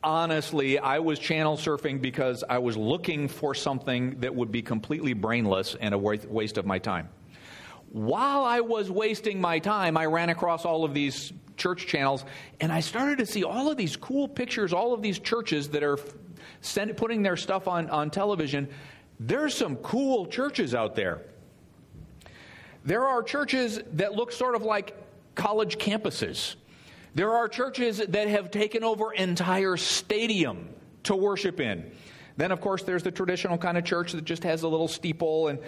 Honestly, 0.04 0.78
I 0.80 1.00
was 1.00 1.18
channel 1.18 1.56
surfing 1.56 2.02
because 2.02 2.44
I 2.48 2.58
was 2.58 2.76
looking 2.76 3.28
for 3.28 3.56
something 3.56 4.20
that 4.20 4.36
would 4.36 4.52
be 4.52 4.62
completely 4.62 5.14
brainless 5.14 5.76
and 5.80 5.94
a 5.94 5.98
waste 5.98 6.58
of 6.58 6.66
my 6.66 6.80
time 6.80 7.10
while 7.96 8.44
I 8.44 8.60
was 8.60 8.92
wasting 8.92 9.40
my 9.40 9.60
time, 9.60 9.96
I 9.96 10.06
ran 10.08 10.28
across 10.28 10.66
all 10.66 10.84
of 10.84 10.94
these 10.94 11.32
church 11.56 11.88
channels 11.88 12.26
and 12.60 12.70
I 12.70 12.82
started 12.82 13.20
to 13.20 13.26
see 13.26 13.46
all 13.46 13.72
of 13.72 13.78
these 13.78 13.96
cool 13.96 14.28
pictures, 14.28 14.74
all 14.74 14.94
of 14.94 15.02
these 15.02 15.18
churches 15.18 15.70
that 15.70 15.82
are 15.82 15.98
send, 16.60 16.98
putting 16.98 17.24
their 17.24 17.38
stuff 17.38 17.70
on, 17.70 17.90
on 17.90 18.10
television. 18.10 18.68
There's 19.18 19.56
some 19.56 19.78
cool 19.78 20.26
churches 20.26 20.76
out 20.76 20.96
there. 20.96 21.22
There 22.84 23.08
are 23.08 23.24
churches 23.24 23.80
that 23.94 24.14
look 24.14 24.34
sort 24.34 24.56
of 24.56 24.64
like 24.64 24.94
college 25.36 25.78
campuses. 25.78 26.56
There 27.14 27.32
are 27.32 27.48
churches 27.48 28.00
that 28.00 28.28
have 28.28 28.52
taken 28.52 28.84
over 28.84 29.14
entire 29.14 29.78
stadium 29.78 30.68
to 31.04 31.16
worship 31.16 31.62
in. 31.62 31.90
Then, 32.36 32.52
of 32.52 32.60
course, 32.60 32.84
there's 32.84 33.04
the 33.04 33.12
traditional 33.12 33.58
kind 33.58 33.78
of 33.78 33.86
church 33.86 34.12
that 34.12 34.26
just 34.26 34.44
has 34.44 34.64
a 34.64 34.68
little 34.68 34.90
steeple 34.90 35.48
and 35.48 35.60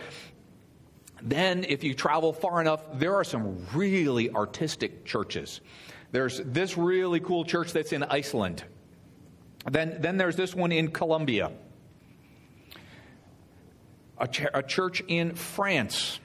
then, 1.22 1.66
if 1.68 1.84
you 1.84 1.94
travel 1.94 2.32
far 2.32 2.62
enough, 2.62 2.82
there 2.94 3.16
are 3.16 3.24
some 3.24 3.66
really 3.74 4.30
artistic 4.30 5.06
churches. 5.06 5.62
There's 6.12 6.40
this 6.40 6.78
really 6.78 7.20
cool 7.20 7.44
church 7.44 7.74
that's 7.74 7.92
in 7.92 8.04
Iceland. 8.04 8.64
Then, 9.70 9.98
then 10.00 10.18
there's 10.18 10.36
this 10.36 10.56
one 10.56 10.72
in 10.72 10.92
Colombia, 10.92 11.52
a, 14.18 14.28
ch- 14.28 14.48
a 14.54 14.64
church 14.64 15.04
in 15.08 15.36
France. 15.36 16.20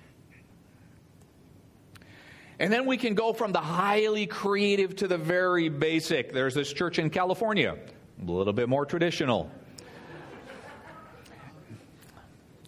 And 2.59 2.73
then 2.73 2.87
we 2.87 2.97
can 2.97 3.15
go 3.15 3.33
from 3.33 3.51
the 3.51 3.61
highly 3.61 4.27
creative 4.27 4.95
to 4.97 5.09
the 5.09 5.19
very 5.19 5.69
basic. 5.69 6.33
There's 6.33 6.55
this 6.55 6.73
church 6.73 7.01
in 7.01 7.11
California, 7.11 7.77
a 8.21 8.31
little 8.31 8.53
bit 8.53 8.69
more 8.69 8.87
traditional. 8.87 9.51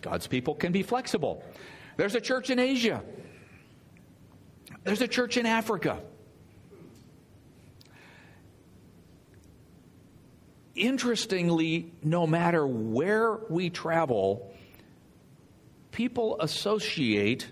God's 0.00 0.26
people 0.26 0.54
can 0.54 0.73
be 0.73 0.83
flexible. 0.83 1.45
There's 1.96 2.14
a 2.14 2.20
church 2.20 2.50
in 2.50 2.58
Asia. 2.58 3.02
There's 4.84 5.00
a 5.00 5.08
church 5.08 5.36
in 5.36 5.46
Africa. 5.46 6.00
Interestingly, 10.74 11.92
no 12.02 12.26
matter 12.26 12.66
where 12.66 13.36
we 13.48 13.70
travel, 13.70 14.52
people 15.92 16.40
associate 16.40 17.48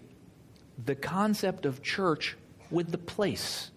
the 0.84 0.96
concept 0.96 1.64
of 1.64 1.82
church 1.82 2.36
with 2.70 2.90
the 2.90 2.98
place. 2.98 3.70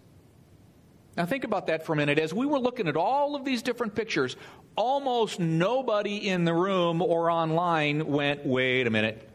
Now, 1.15 1.25
think 1.25 1.43
about 1.43 1.67
that 1.67 1.85
for 1.85 1.93
a 1.93 1.95
minute. 1.95 2.19
As 2.19 2.33
we 2.33 2.45
were 2.45 2.59
looking 2.59 2.87
at 2.87 2.97
all 2.97 3.35
of 3.35 3.45
these 3.45 3.61
different 3.61 3.95
pictures, 3.95 4.35
almost 4.75 5.39
nobody 5.39 6.27
in 6.27 6.43
the 6.43 6.53
room 6.53 7.01
or 7.01 7.29
online 7.29 8.07
went, 8.07 8.45
wait 8.45 8.87
a 8.87 8.89
minute, 8.89 9.29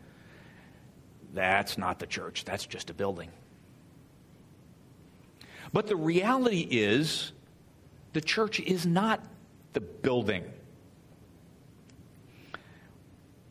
that's 1.34 1.78
not 1.78 1.98
the 1.98 2.06
church, 2.06 2.44
that's 2.44 2.66
just 2.66 2.90
a 2.90 2.94
building. 2.94 3.30
But 5.72 5.86
the 5.86 5.96
reality 5.96 6.66
is, 6.70 7.32
the 8.12 8.20
church 8.20 8.58
is 8.60 8.86
not 8.86 9.22
the 9.72 9.80
building. 9.80 10.44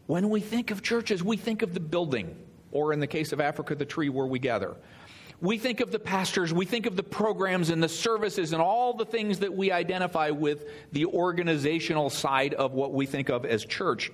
When 0.07 0.29
we 0.29 0.41
think 0.41 0.71
of 0.71 0.81
churches, 0.81 1.23
we 1.23 1.37
think 1.37 1.61
of 1.61 1.73
the 1.73 1.79
building, 1.79 2.35
or 2.71 2.91
in 2.93 2.99
the 2.99 3.07
case 3.07 3.31
of 3.31 3.39
Africa, 3.39 3.75
the 3.75 3.85
tree 3.85 4.09
where 4.09 4.25
we 4.25 4.39
gather. 4.39 4.75
We 5.41 5.57
think 5.57 5.79
of 5.79 5.91
the 5.91 5.99
pastors, 5.99 6.53
we 6.53 6.65
think 6.65 6.85
of 6.85 6.97
the 6.97 7.03
programs 7.03 7.69
and 7.69 7.81
the 7.81 7.87
services 7.87 8.51
and 8.51 8.61
all 8.61 8.93
the 8.93 9.05
things 9.05 9.39
that 9.39 9.53
we 9.53 9.71
identify 9.71 10.31
with 10.31 10.65
the 10.91 11.05
organizational 11.05 12.09
side 12.09 12.53
of 12.55 12.73
what 12.73 12.91
we 12.91 13.05
think 13.05 13.29
of 13.29 13.45
as 13.45 13.63
church. 13.63 14.11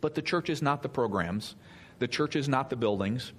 But 0.00 0.16
the 0.16 0.22
church 0.22 0.50
is 0.50 0.62
not 0.62 0.82
the 0.82 0.88
programs, 0.88 1.54
the 1.98 2.08
church 2.08 2.36
is 2.36 2.48
not 2.48 2.70
the 2.70 2.76
buildings. 2.76 3.32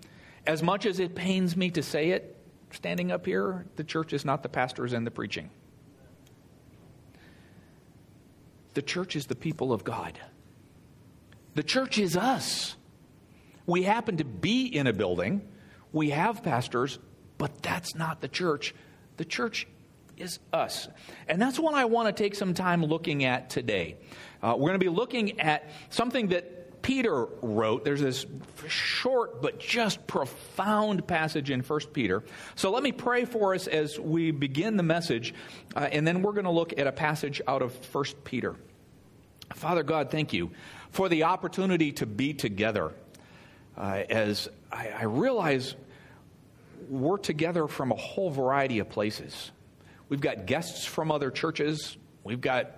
As 0.45 0.63
much 0.63 0.85
as 0.85 0.99
it 0.99 1.15
pains 1.15 1.55
me 1.55 1.69
to 1.71 1.83
say 1.83 2.11
it, 2.11 2.37
standing 2.71 3.11
up 3.11 3.25
here, 3.25 3.65
the 3.75 3.83
church 3.83 4.13
is 4.13 4.25
not 4.25 4.43
the 4.43 4.49
pastors 4.49 4.93
and 4.93 5.05
the 5.05 5.11
preaching. 5.11 5.49
The 8.73 8.81
church 8.81 9.15
is 9.15 9.25
the 9.25 9.35
people 9.35 9.73
of 9.73 9.83
God. 9.83 10.19
The 11.55 11.63
church 11.63 11.97
is 11.97 12.15
us. 12.15 12.75
We 13.65 13.83
happen 13.83 14.17
to 14.17 14.23
be 14.23 14.65
in 14.65 14.87
a 14.87 14.93
building, 14.93 15.41
we 15.91 16.11
have 16.11 16.43
pastors, 16.43 16.99
but 17.37 17.61
that's 17.61 17.95
not 17.95 18.21
the 18.21 18.27
church. 18.27 18.73
The 19.17 19.25
church 19.25 19.67
is 20.15 20.39
us. 20.53 20.87
And 21.27 21.41
that's 21.41 21.59
what 21.59 21.73
I 21.73 21.85
want 21.85 22.07
to 22.07 22.23
take 22.23 22.35
some 22.35 22.53
time 22.53 22.83
looking 22.83 23.23
at 23.23 23.49
today. 23.49 23.97
Uh, 24.41 24.53
we're 24.57 24.69
going 24.69 24.79
to 24.79 24.85
be 24.85 24.89
looking 24.89 25.39
at 25.39 25.69
something 25.89 26.27
that 26.27 26.56
Peter 26.87 27.25
wrote. 27.41 27.83
There's 27.83 27.99
this 27.99 28.25
short 28.69 29.41
but 29.41 29.59
just 29.59 30.07
profound 30.07 31.05
passage 31.05 31.51
in 31.51 31.59
1 31.59 31.79
Peter. 31.91 32.23
So 32.55 32.71
let 32.71 32.81
me 32.81 32.93
pray 32.93 33.25
for 33.25 33.53
us 33.53 33.67
as 33.67 33.99
we 33.99 34.31
begin 34.31 34.77
the 34.77 34.83
message, 34.83 35.33
uh, 35.75 35.79
and 35.91 36.07
then 36.07 36.21
we're 36.21 36.31
going 36.31 36.45
to 36.45 36.49
look 36.49 36.79
at 36.79 36.87
a 36.87 36.93
passage 36.93 37.41
out 37.45 37.61
of 37.61 37.75
1 37.93 38.05
Peter. 38.23 38.55
Father 39.53 39.83
God, 39.83 40.11
thank 40.11 40.31
you 40.31 40.51
for 40.91 41.09
the 41.09 41.23
opportunity 41.23 41.91
to 41.91 42.05
be 42.05 42.33
together. 42.33 42.93
Uh, 43.77 44.03
as 44.09 44.47
I, 44.71 44.87
I 44.87 45.03
realize 45.03 45.75
we're 46.87 47.17
together 47.17 47.67
from 47.67 47.91
a 47.91 47.95
whole 47.95 48.29
variety 48.29 48.79
of 48.79 48.87
places. 48.87 49.51
We've 50.07 50.21
got 50.21 50.45
guests 50.45 50.85
from 50.85 51.11
other 51.11 51.31
churches. 51.31 51.97
We've 52.23 52.39
got 52.39 52.71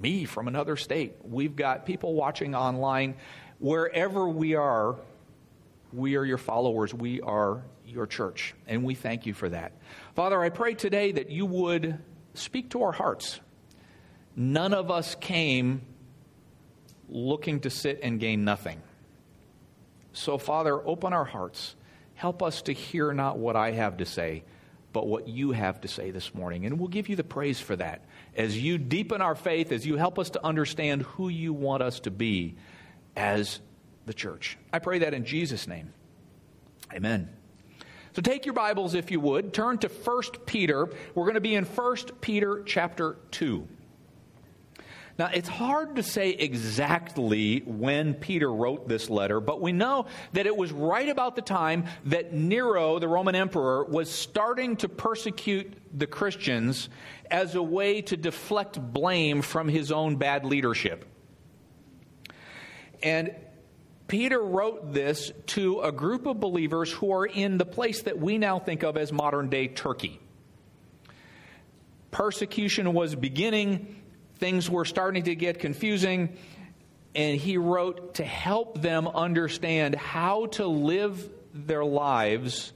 me 0.00 0.26
from 0.26 0.46
another 0.46 0.76
state. 0.76 1.16
We've 1.24 1.56
got 1.56 1.86
people 1.86 2.14
watching 2.14 2.54
online 2.54 3.16
wherever 3.58 4.28
we 4.28 4.54
are, 4.54 4.96
we 5.92 6.16
are 6.16 6.24
your 6.24 6.38
followers. 6.38 6.92
We 6.92 7.20
are 7.20 7.62
your 7.86 8.06
church. 8.06 8.54
And 8.66 8.84
we 8.84 8.94
thank 8.94 9.26
you 9.26 9.34
for 9.34 9.48
that. 9.48 9.72
Father, 10.14 10.40
I 10.40 10.50
pray 10.50 10.74
today 10.74 11.12
that 11.12 11.30
you 11.30 11.46
would 11.46 11.98
speak 12.34 12.70
to 12.70 12.82
our 12.82 12.92
hearts. 12.92 13.40
None 14.36 14.74
of 14.74 14.90
us 14.90 15.14
came 15.14 15.82
looking 17.08 17.60
to 17.60 17.70
sit 17.70 18.00
and 18.02 18.20
gain 18.20 18.44
nothing. 18.44 18.82
So, 20.12 20.38
Father, 20.38 20.74
open 20.86 21.12
our 21.12 21.24
hearts. 21.24 21.74
Help 22.14 22.42
us 22.42 22.62
to 22.62 22.72
hear 22.72 23.12
not 23.12 23.38
what 23.38 23.56
I 23.56 23.70
have 23.72 23.98
to 23.98 24.04
say, 24.04 24.44
but 24.92 25.06
what 25.06 25.28
you 25.28 25.52
have 25.52 25.80
to 25.82 25.88
say 25.88 26.10
this 26.10 26.34
morning. 26.34 26.66
And 26.66 26.78
we'll 26.78 26.88
give 26.88 27.08
you 27.08 27.16
the 27.16 27.24
praise 27.24 27.60
for 27.60 27.76
that. 27.76 28.04
As 28.36 28.60
you 28.60 28.78
deepen 28.78 29.22
our 29.22 29.34
faith, 29.34 29.72
as 29.72 29.86
you 29.86 29.96
help 29.96 30.18
us 30.18 30.30
to 30.30 30.44
understand 30.44 31.02
who 31.02 31.28
you 31.28 31.52
want 31.52 31.82
us 31.82 32.00
to 32.00 32.10
be 32.10 32.56
as 33.16 33.60
the 34.06 34.14
church. 34.14 34.56
I 34.72 34.78
pray 34.78 35.00
that 35.00 35.14
in 35.14 35.24
Jesus' 35.24 35.66
name. 35.66 35.92
Amen. 36.92 37.28
So 38.14 38.22
take 38.22 38.46
your 38.46 38.54
Bibles, 38.54 38.94
if 38.94 39.10
you 39.10 39.20
would, 39.20 39.52
turn 39.52 39.78
to 39.78 39.88
1 39.88 40.22
Peter. 40.46 40.88
We're 41.14 41.24
going 41.24 41.34
to 41.34 41.40
be 41.40 41.54
in 41.54 41.64
1 41.64 41.96
Peter 42.20 42.62
chapter 42.64 43.16
2. 43.30 43.68
Now, 45.18 45.30
it's 45.34 45.48
hard 45.48 45.96
to 45.96 46.02
say 46.04 46.30
exactly 46.30 47.60
when 47.66 48.14
Peter 48.14 48.52
wrote 48.52 48.88
this 48.88 49.10
letter, 49.10 49.40
but 49.40 49.60
we 49.60 49.72
know 49.72 50.06
that 50.32 50.46
it 50.46 50.56
was 50.56 50.70
right 50.70 51.08
about 51.08 51.34
the 51.34 51.42
time 51.42 51.86
that 52.04 52.32
Nero, 52.32 53.00
the 53.00 53.08
Roman 53.08 53.34
emperor, 53.34 53.84
was 53.84 54.08
starting 54.10 54.76
to 54.76 54.88
persecute 54.88 55.72
the 55.92 56.06
Christians 56.06 56.88
as 57.32 57.56
a 57.56 57.62
way 57.62 58.00
to 58.02 58.16
deflect 58.16 58.80
blame 58.80 59.42
from 59.42 59.68
his 59.68 59.90
own 59.90 60.16
bad 60.16 60.44
leadership. 60.44 61.04
And 63.02 63.34
Peter 64.06 64.40
wrote 64.40 64.92
this 64.92 65.32
to 65.46 65.80
a 65.80 65.92
group 65.92 66.26
of 66.26 66.40
believers 66.40 66.90
who 66.90 67.12
are 67.12 67.26
in 67.26 67.58
the 67.58 67.66
place 67.66 68.02
that 68.02 68.18
we 68.18 68.38
now 68.38 68.58
think 68.58 68.82
of 68.82 68.96
as 68.96 69.12
modern 69.12 69.50
day 69.50 69.68
Turkey. 69.68 70.20
Persecution 72.10 72.94
was 72.94 73.14
beginning 73.14 73.98
things 74.38 74.70
were 74.70 74.84
starting 74.84 75.24
to 75.24 75.34
get 75.34 75.58
confusing, 75.58 76.36
and 77.14 77.38
he 77.38 77.58
wrote 77.58 78.14
to 78.14 78.24
help 78.24 78.80
them 78.80 79.08
understand 79.08 79.94
how 79.94 80.46
to 80.46 80.66
live 80.66 81.28
their 81.52 81.84
lives 81.84 82.72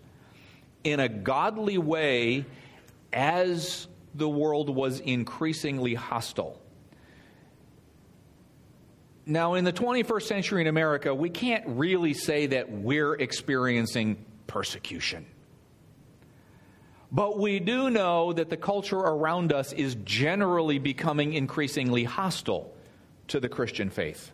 in 0.85 1.01
a 1.01 1.09
godly 1.09 1.79
way 1.79 2.45
as 3.13 3.87
the 4.15 4.29
world 4.29 4.69
was 4.69 5.01
increasingly 5.01 5.95
hostile. 5.95 6.61
Now, 9.25 9.55
in 9.55 9.65
the 9.65 9.73
21st 9.73 10.23
century 10.23 10.61
in 10.63 10.67
America, 10.67 11.15
we 11.15 11.31
can't 11.31 11.65
really 11.67 12.13
say 12.13 12.47
that 12.47 12.73
we're 12.73 13.15
experiencing 13.15 14.25
persecution. 14.49 15.27
But 17.13 17.39
we 17.39 17.61
do 17.61 17.91
know 17.91 18.33
that 18.33 18.51
the 18.51 18.57
culture 18.57 18.99
around 18.99 19.53
us 19.53 19.73
is 19.73 19.97
generally 20.05 20.79
becoming 20.79 21.35
increasingly 21.35 22.05
hostile 22.05 22.75
to 23.29 23.39
the 23.39 23.49
Christian 23.49 23.91
faith. 23.91 24.33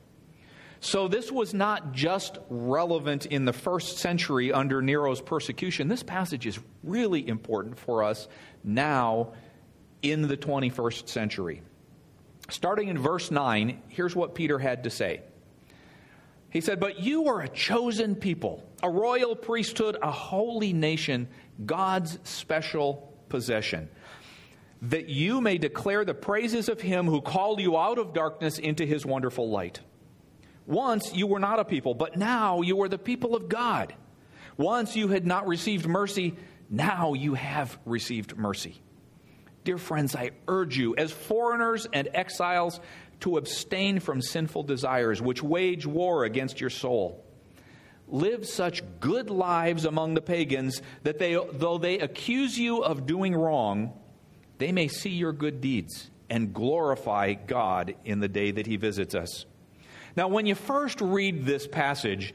So, 0.80 1.09
this 1.09 1.33
was 1.33 1.52
not 1.52 1.92
just 1.92 2.38
relevant 2.49 3.26
in 3.26 3.45
the 3.45 3.52
first 3.52 3.99
century 3.99 4.52
under 4.52 4.80
Nero's 4.80 5.21
persecution. 5.21 5.88
This 5.88 6.04
passage 6.04 6.47
is 6.47 6.61
really 6.85 7.26
important 7.26 7.76
for 7.80 8.04
us 8.04 8.28
now 8.62 9.33
in 10.02 10.28
the 10.28 10.37
21st 10.37 11.09
century. 11.09 11.62
Starting 12.49 12.88
in 12.88 12.99
verse 12.99 13.31
9, 13.31 13.83
here's 13.88 14.17
what 14.17 14.35
Peter 14.35 14.59
had 14.59 14.85
to 14.85 14.90
say. 14.90 15.21
He 16.50 16.62
said, 16.62 16.81
But 16.81 17.00
you 17.00 17.28
are 17.28 17.43
a 17.43 17.49
chosen 17.49 18.14
people, 18.14 18.67
a 18.83 18.90
royal 18.90 19.37
priesthood, 19.37 19.99
a 20.02 20.11
holy 20.11 20.73
nation 20.73 21.28
God's 21.64 22.19
special 22.25 23.12
possession, 23.28 23.90
that 24.83 25.09
you 25.09 25.40
may 25.43 25.59
declare 25.59 26.05
the 26.05 26.14
praises 26.14 26.69
of 26.71 26.81
him 26.81 27.07
who 27.07 27.21
called 27.21 27.61
you 27.61 27.76
out 27.76 27.99
of 27.99 28.14
darkness 28.14 28.59
into 28.59 28.87
his 28.87 29.05
wonderful 29.05 29.50
light. 29.50 29.81
Once 30.67 31.14
you 31.14 31.26
were 31.26 31.40
not 31.40 31.59
a 31.59 31.64
people, 31.64 31.95
but 31.95 32.17
now 32.17 32.62
you 32.62 32.81
are 32.83 32.88
the 32.88 32.99
people 32.99 33.35
of 33.35 33.49
God. 33.49 33.95
Once 34.57 34.97
you 34.97 35.09
had 35.09 35.26
not 35.26 35.47
received 35.47 35.87
mercy, 35.87 36.37
now 36.71 37.12
you 37.12 37.35
have 37.35 37.78
received 37.85 38.37
mercy. 38.37 38.81
Dear 39.65 39.79
friends, 39.79 40.17
I 40.17 40.31
urge 40.47 40.77
you, 40.77 40.95
as 40.97 41.12
foreigners 41.12 41.87
and 41.93 42.09
exiles, 42.15 42.81
to 43.21 43.37
abstain 43.37 44.00
from 44.00 44.23
sinful 44.23 44.62
desires 44.62 45.21
which 45.21 45.43
wage 45.43 45.87
war 45.87 46.25
against 46.25 46.61
your 46.61 46.71
soul 46.71 47.25
live 48.11 48.47
such 48.47 48.82
good 49.00 49.30
lives 49.30 49.85
among 49.85 50.15
the 50.15 50.21
pagans 50.21 50.82
that 51.02 51.19
they, 51.19 51.39
though 51.52 51.78
they 51.78 51.99
accuse 51.99 52.59
you 52.59 52.82
of 52.82 53.06
doing 53.06 53.35
wrong, 53.35 53.93
they 54.59 54.73
may 54.73 54.89
see 54.89 55.11
your 55.11 55.32
good 55.32 55.61
deeds 55.61 56.11
and 56.30 56.52
glorify 56.52 57.35
God 57.35 57.95
in 58.04 58.21
the 58.21 58.28
day 58.28 58.50
that 58.50 58.67
He 58.67 58.76
visits 58.76 59.15
us. 59.15 59.47
Now, 60.17 60.28
when 60.28 60.47
you 60.47 60.54
first 60.54 61.00
read 61.00 61.45
this 61.45 61.67
passage, 61.67 62.35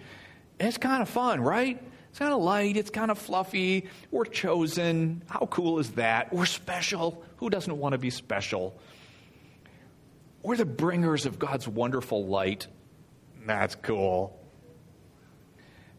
it's 0.59 0.77
kind 0.77 1.01
of 1.01 1.09
fun, 1.09 1.41
right? 1.41 1.81
It's 2.13 2.19
kind 2.19 2.31
of 2.31 2.43
light, 2.43 2.77
it's 2.77 2.91
kind 2.91 3.09
of 3.09 3.17
fluffy. 3.17 3.87
We're 4.11 4.25
chosen. 4.25 5.23
How 5.27 5.47
cool 5.47 5.79
is 5.79 5.93
that? 5.93 6.31
We're 6.31 6.45
special. 6.45 7.23
Who 7.37 7.49
doesn't 7.49 7.75
want 7.75 7.93
to 7.93 7.97
be 7.97 8.11
special? 8.11 8.79
We're 10.43 10.57
the 10.57 10.63
bringers 10.63 11.25
of 11.25 11.39
God's 11.39 11.67
wonderful 11.67 12.27
light. 12.27 12.67
That's 13.47 13.73
cool. 13.73 14.39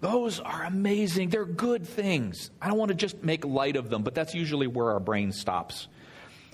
Those 0.03 0.39
are 0.39 0.63
amazing. 0.63 1.31
They're 1.31 1.45
good 1.45 1.85
things. 1.85 2.53
I 2.63 2.69
don't 2.69 2.79
want 2.79 2.91
to 2.91 2.95
just 2.95 3.25
make 3.25 3.45
light 3.45 3.75
of 3.75 3.91
them, 3.91 4.05
but 4.05 4.15
that's 4.15 4.37
usually 4.37 4.69
where 4.69 4.93
our 4.93 5.01
brain 5.01 5.33
stops. 5.33 5.89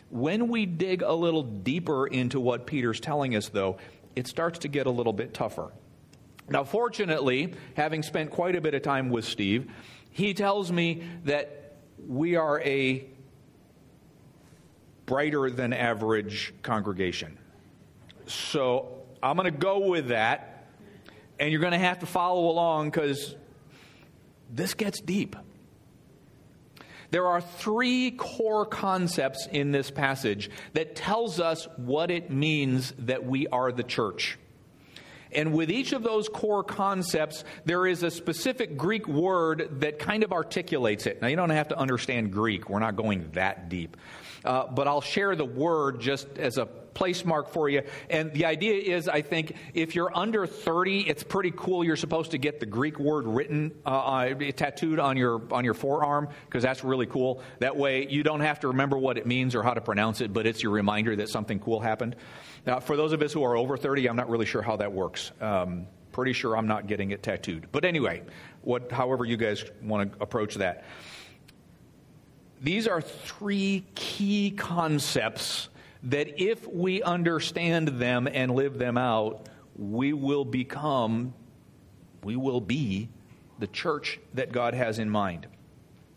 When 0.08 0.48
we 0.48 0.64
dig 0.64 1.02
a 1.02 1.12
little 1.12 1.42
deeper 1.42 2.06
into 2.06 2.40
what 2.40 2.66
Peter's 2.66 2.98
telling 2.98 3.36
us, 3.36 3.50
though, 3.50 3.76
it 4.16 4.26
starts 4.26 4.60
to 4.60 4.68
get 4.68 4.86
a 4.86 4.90
little 4.90 5.12
bit 5.12 5.34
tougher. 5.34 5.70
Now, 6.50 6.64
fortunately, 6.64 7.54
having 7.74 8.02
spent 8.02 8.30
quite 8.30 8.56
a 8.56 8.60
bit 8.60 8.74
of 8.74 8.82
time 8.82 9.08
with 9.08 9.24
Steve, 9.24 9.70
he 10.10 10.34
tells 10.34 10.72
me 10.72 11.04
that 11.24 11.76
we 12.08 12.34
are 12.34 12.60
a 12.62 13.06
brighter 15.06 15.48
than 15.48 15.72
average 15.72 16.52
congregation. 16.62 17.38
So 18.26 19.02
I'm 19.22 19.36
going 19.36 19.52
to 19.52 19.56
go 19.56 19.88
with 19.88 20.08
that, 20.08 20.66
and 21.38 21.52
you're 21.52 21.60
going 21.60 21.72
to 21.72 21.78
have 21.78 22.00
to 22.00 22.06
follow 22.06 22.50
along 22.50 22.90
because 22.90 23.36
this 24.50 24.74
gets 24.74 25.00
deep. 25.00 25.36
There 27.12 27.26
are 27.26 27.40
three 27.40 28.12
core 28.12 28.66
concepts 28.66 29.46
in 29.50 29.70
this 29.70 29.90
passage 29.90 30.50
that 30.74 30.96
tells 30.96 31.38
us 31.38 31.68
what 31.76 32.10
it 32.10 32.30
means 32.30 32.92
that 32.98 33.24
we 33.24 33.46
are 33.48 33.70
the 33.70 33.82
church. 33.82 34.38
And 35.32 35.52
with 35.52 35.70
each 35.70 35.92
of 35.92 36.02
those 36.02 36.28
core 36.28 36.64
concepts, 36.64 37.44
there 37.64 37.86
is 37.86 38.02
a 38.02 38.10
specific 38.10 38.76
Greek 38.76 39.06
word 39.06 39.80
that 39.80 39.98
kind 39.98 40.24
of 40.24 40.32
articulates 40.32 41.06
it. 41.06 41.22
Now, 41.22 41.28
you 41.28 41.36
don't 41.36 41.50
have 41.50 41.68
to 41.68 41.78
understand 41.78 42.32
Greek, 42.32 42.68
we're 42.68 42.80
not 42.80 42.96
going 42.96 43.30
that 43.32 43.68
deep. 43.68 43.96
Uh, 44.44 44.66
but 44.66 44.88
I'll 44.88 45.02
share 45.02 45.36
the 45.36 45.44
word 45.44 46.00
just 46.00 46.26
as 46.38 46.56
a 46.56 46.66
place 46.94 47.24
mark 47.24 47.50
for 47.50 47.68
you. 47.68 47.82
And 48.08 48.32
the 48.32 48.44
idea 48.44 48.74
is, 48.96 49.08
I 49.08 49.22
think, 49.22 49.54
if 49.74 49.94
you're 49.94 50.16
under 50.16 50.46
30, 50.46 51.08
it's 51.08 51.22
pretty 51.22 51.52
cool. 51.56 51.84
You're 51.84 51.96
supposed 51.96 52.32
to 52.32 52.38
get 52.38 52.60
the 52.60 52.66
Greek 52.66 52.98
word 52.98 53.26
written, 53.26 53.72
uh, 53.86 53.88
uh, 53.88 54.34
tattooed 54.52 54.98
on 54.98 55.16
your 55.16 55.42
on 55.52 55.64
your 55.64 55.74
forearm, 55.74 56.28
because 56.46 56.62
that's 56.62 56.84
really 56.84 57.06
cool. 57.06 57.42
That 57.58 57.76
way, 57.76 58.06
you 58.06 58.22
don't 58.22 58.40
have 58.40 58.60
to 58.60 58.68
remember 58.68 58.98
what 58.98 59.18
it 59.18 59.26
means 59.26 59.54
or 59.54 59.62
how 59.62 59.74
to 59.74 59.80
pronounce 59.80 60.20
it, 60.20 60.32
but 60.32 60.46
it's 60.46 60.62
your 60.62 60.72
reminder 60.72 61.16
that 61.16 61.28
something 61.28 61.58
cool 61.60 61.80
happened. 61.80 62.16
Now, 62.66 62.80
for 62.80 62.96
those 62.96 63.12
of 63.12 63.22
us 63.22 63.32
who 63.32 63.42
are 63.44 63.56
over 63.56 63.76
30, 63.76 64.08
I'm 64.08 64.16
not 64.16 64.28
really 64.28 64.46
sure 64.46 64.62
how 64.62 64.76
that 64.76 64.92
works. 64.92 65.32
Um, 65.40 65.86
pretty 66.12 66.32
sure 66.32 66.56
I'm 66.56 66.66
not 66.66 66.86
getting 66.86 67.12
it 67.12 67.22
tattooed. 67.22 67.68
But 67.72 67.84
anyway, 67.84 68.22
what, 68.62 68.90
however 68.92 69.24
you 69.24 69.36
guys 69.36 69.64
want 69.82 70.12
to 70.12 70.22
approach 70.22 70.56
that. 70.56 70.84
These 72.60 72.86
are 72.86 73.00
three 73.00 73.86
key 73.94 74.50
concepts 74.50 75.69
that 76.04 76.42
if 76.42 76.66
we 76.66 77.02
understand 77.02 77.88
them 77.88 78.28
and 78.32 78.54
live 78.54 78.78
them 78.78 78.96
out, 78.96 79.48
we 79.76 80.12
will 80.12 80.44
become, 80.44 81.34
we 82.22 82.36
will 82.36 82.60
be 82.60 83.08
the 83.58 83.66
church 83.66 84.18
that 84.34 84.52
God 84.52 84.74
has 84.74 84.98
in 84.98 85.10
mind. 85.10 85.46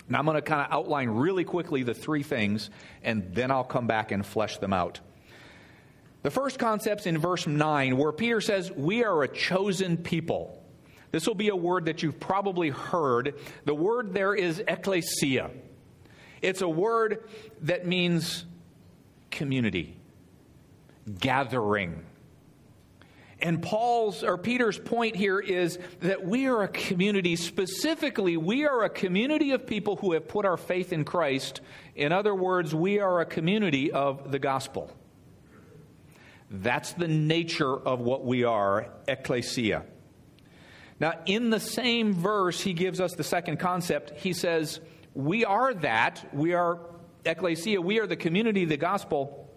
Now, 0.09 0.19
I'm 0.19 0.25
going 0.25 0.35
to 0.35 0.41
kind 0.41 0.65
of 0.65 0.71
outline 0.71 1.09
really 1.09 1.43
quickly 1.43 1.83
the 1.83 1.93
three 1.93 2.23
things, 2.23 2.69
and 3.03 3.33
then 3.33 3.51
I'll 3.51 3.63
come 3.63 3.87
back 3.87 4.11
and 4.11 4.25
flesh 4.25 4.57
them 4.57 4.73
out. 4.73 4.99
The 6.23 6.31
first 6.31 6.59
concept's 6.59 7.05
in 7.05 7.17
verse 7.17 7.47
9, 7.47 7.97
where 7.97 8.11
Peter 8.11 8.41
says, 8.41 8.71
We 8.71 9.03
are 9.03 9.23
a 9.23 9.27
chosen 9.27 9.97
people. 9.97 10.61
This 11.11 11.27
will 11.27 11.35
be 11.35 11.49
a 11.49 11.55
word 11.55 11.85
that 11.85 12.01
you've 12.01 12.19
probably 12.19 12.69
heard. 12.69 13.35
The 13.65 13.75
word 13.75 14.13
there 14.13 14.33
is 14.33 14.63
ecclesia. 14.67 15.51
It's 16.41 16.61
a 16.61 16.67
word 16.67 17.29
that 17.61 17.85
means 17.85 18.45
community, 19.33 19.97
gathering. 21.19 22.05
And 23.41 23.61
Paul's 23.61 24.23
or 24.23 24.37
Peter's 24.37 24.79
point 24.79 25.17
here 25.17 25.37
is 25.37 25.77
that 25.99 26.23
we 26.23 26.45
are 26.47 26.63
a 26.63 26.69
community, 26.69 27.35
specifically, 27.35 28.37
we 28.37 28.65
are 28.65 28.83
a 28.83 28.89
community 28.89 29.51
of 29.51 29.67
people 29.67 29.97
who 29.97 30.13
have 30.13 30.29
put 30.29 30.45
our 30.45 30.55
faith 30.55 30.93
in 30.93 31.03
Christ. 31.03 31.59
In 31.93 32.13
other 32.13 32.33
words, 32.33 32.73
we 32.73 32.99
are 32.99 33.19
a 33.19 33.25
community 33.25 33.91
of 33.91 34.31
the 34.31 34.39
gospel. 34.39 34.89
That's 36.49 36.93
the 36.93 37.09
nature 37.09 37.75
of 37.75 37.99
what 37.99 38.23
we 38.23 38.45
are, 38.45 38.87
ecclesia. 39.09 39.83
Now, 40.99 41.19
in 41.25 41.49
the 41.49 41.59
same 41.59 42.13
verse, 42.13 42.61
he 42.61 42.71
gives 42.71 43.01
us 43.01 43.11
the 43.13 43.25
second 43.25 43.57
concept. 43.59 44.11
He 44.21 44.31
says, 44.31 44.79
we 45.13 45.43
are 45.43 45.73
that. 45.73 46.29
We 46.33 46.53
are 46.53 46.79
ecclesia. 47.25 47.81
We 47.81 47.99
are 47.99 48.07
the 48.07 48.15
community 48.15 48.63
of 48.63 48.69
the 48.69 48.77
gospel 48.77 49.49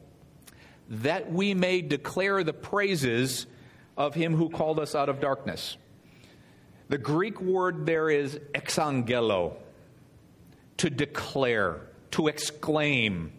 that 0.88 1.32
we 1.32 1.54
may 1.54 1.82
declare 1.82 2.44
the 2.44 2.52
praises 2.52 3.46
of 3.96 4.14
him 4.14 4.34
who 4.34 4.48
called 4.50 4.78
us 4.78 4.94
out 4.94 5.08
of 5.08 5.20
darkness. 5.20 5.76
The 6.88 6.98
Greek 6.98 7.40
word 7.40 7.86
there 7.86 8.08
is 8.08 8.38
exangelo, 8.54 9.54
to 10.76 10.90
declare, 10.90 11.80
to 12.12 12.28
exclaim. 12.28 13.32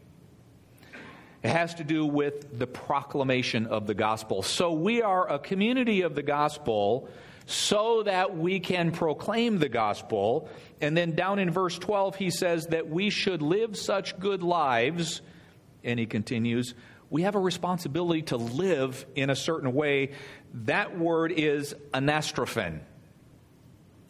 It 1.43 1.49
has 1.49 1.75
to 1.75 1.85
do 1.85 2.05
with 2.05 2.59
the 2.59 2.67
proclamation 2.67 3.67
of 3.67 3.87
the 3.87 3.93
gospel. 3.93 4.41
So 4.41 4.73
we 4.73 5.01
are 5.01 5.31
a 5.31 5.39
community 5.39 6.01
of 6.01 6.15
the 6.15 6.23
gospel 6.23 7.07
so 7.47 8.03
that 8.03 8.38
we 8.38 8.60
can 8.60 8.91
proclaim 8.91 9.57
the 9.57 9.69
gospel. 9.69 10.49
And 10.81 10.95
then 10.95 11.15
down 11.15 11.39
in 11.39 11.49
verse 11.49 11.79
12, 11.79 12.17
he 12.17 12.29
says 12.29 12.67
that 12.67 12.89
we 12.89 13.10
should 13.10 13.41
live 13.41 13.77
such 13.77 14.19
good 14.19 14.43
lives. 14.43 15.21
And 15.81 15.97
he 15.97 16.05
continues, 16.05 16.75
we 17.10 17.21
have 17.21 17.36
a 17.36 17.39
responsibility 17.39 18.23
to 18.23 18.38
live 18.38 19.05
in 19.15 19.29
a 19.29 19.36
certain 19.36 19.73
way. 19.73 20.12
That 20.65 20.99
word 20.99 21.31
is 21.31 21.73
anastrophen. 21.93 22.81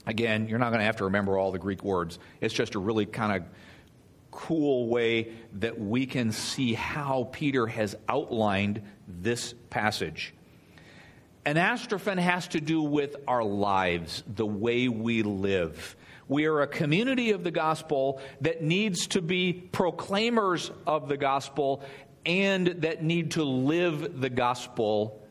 Again, 0.07 0.47
you're 0.47 0.57
not 0.57 0.69
going 0.69 0.79
to 0.79 0.85
have 0.85 0.97
to 0.97 1.05
remember 1.05 1.37
all 1.37 1.51
the 1.51 1.59
Greek 1.59 1.83
words. 1.83 2.17
It's 2.41 2.55
just 2.55 2.73
a 2.73 2.79
really 2.79 3.05
kind 3.05 3.37
of 3.37 3.47
cool 4.31 4.87
way 4.87 5.33
that 5.53 5.79
we 5.79 6.07
can 6.07 6.31
see 6.31 6.73
how 6.73 7.29
Peter 7.31 7.67
has 7.67 7.95
outlined 8.09 8.81
this 9.07 9.53
passage. 9.69 10.33
Anastrophen 11.47 12.19
has 12.19 12.49
to 12.49 12.59
do 12.59 12.81
with 12.81 13.15
our 13.25 13.41
lives, 13.41 14.21
the 14.27 14.45
way 14.45 14.89
we 14.89 15.23
live. 15.23 15.95
We 16.27 16.45
are 16.45 16.59
a 16.59 16.67
community 16.67 17.31
of 17.31 17.45
the 17.45 17.51
gospel 17.51 18.19
that 18.41 18.61
needs 18.61 19.07
to 19.07 19.21
be 19.21 19.53
proclaimers 19.53 20.69
of 20.85 21.07
the 21.07 21.15
gospel 21.15 21.83
and 22.25 22.67
that 22.81 23.01
need 23.01 23.31
to 23.31 23.45
live 23.45 24.19
the 24.19 24.29
gospel 24.29 25.25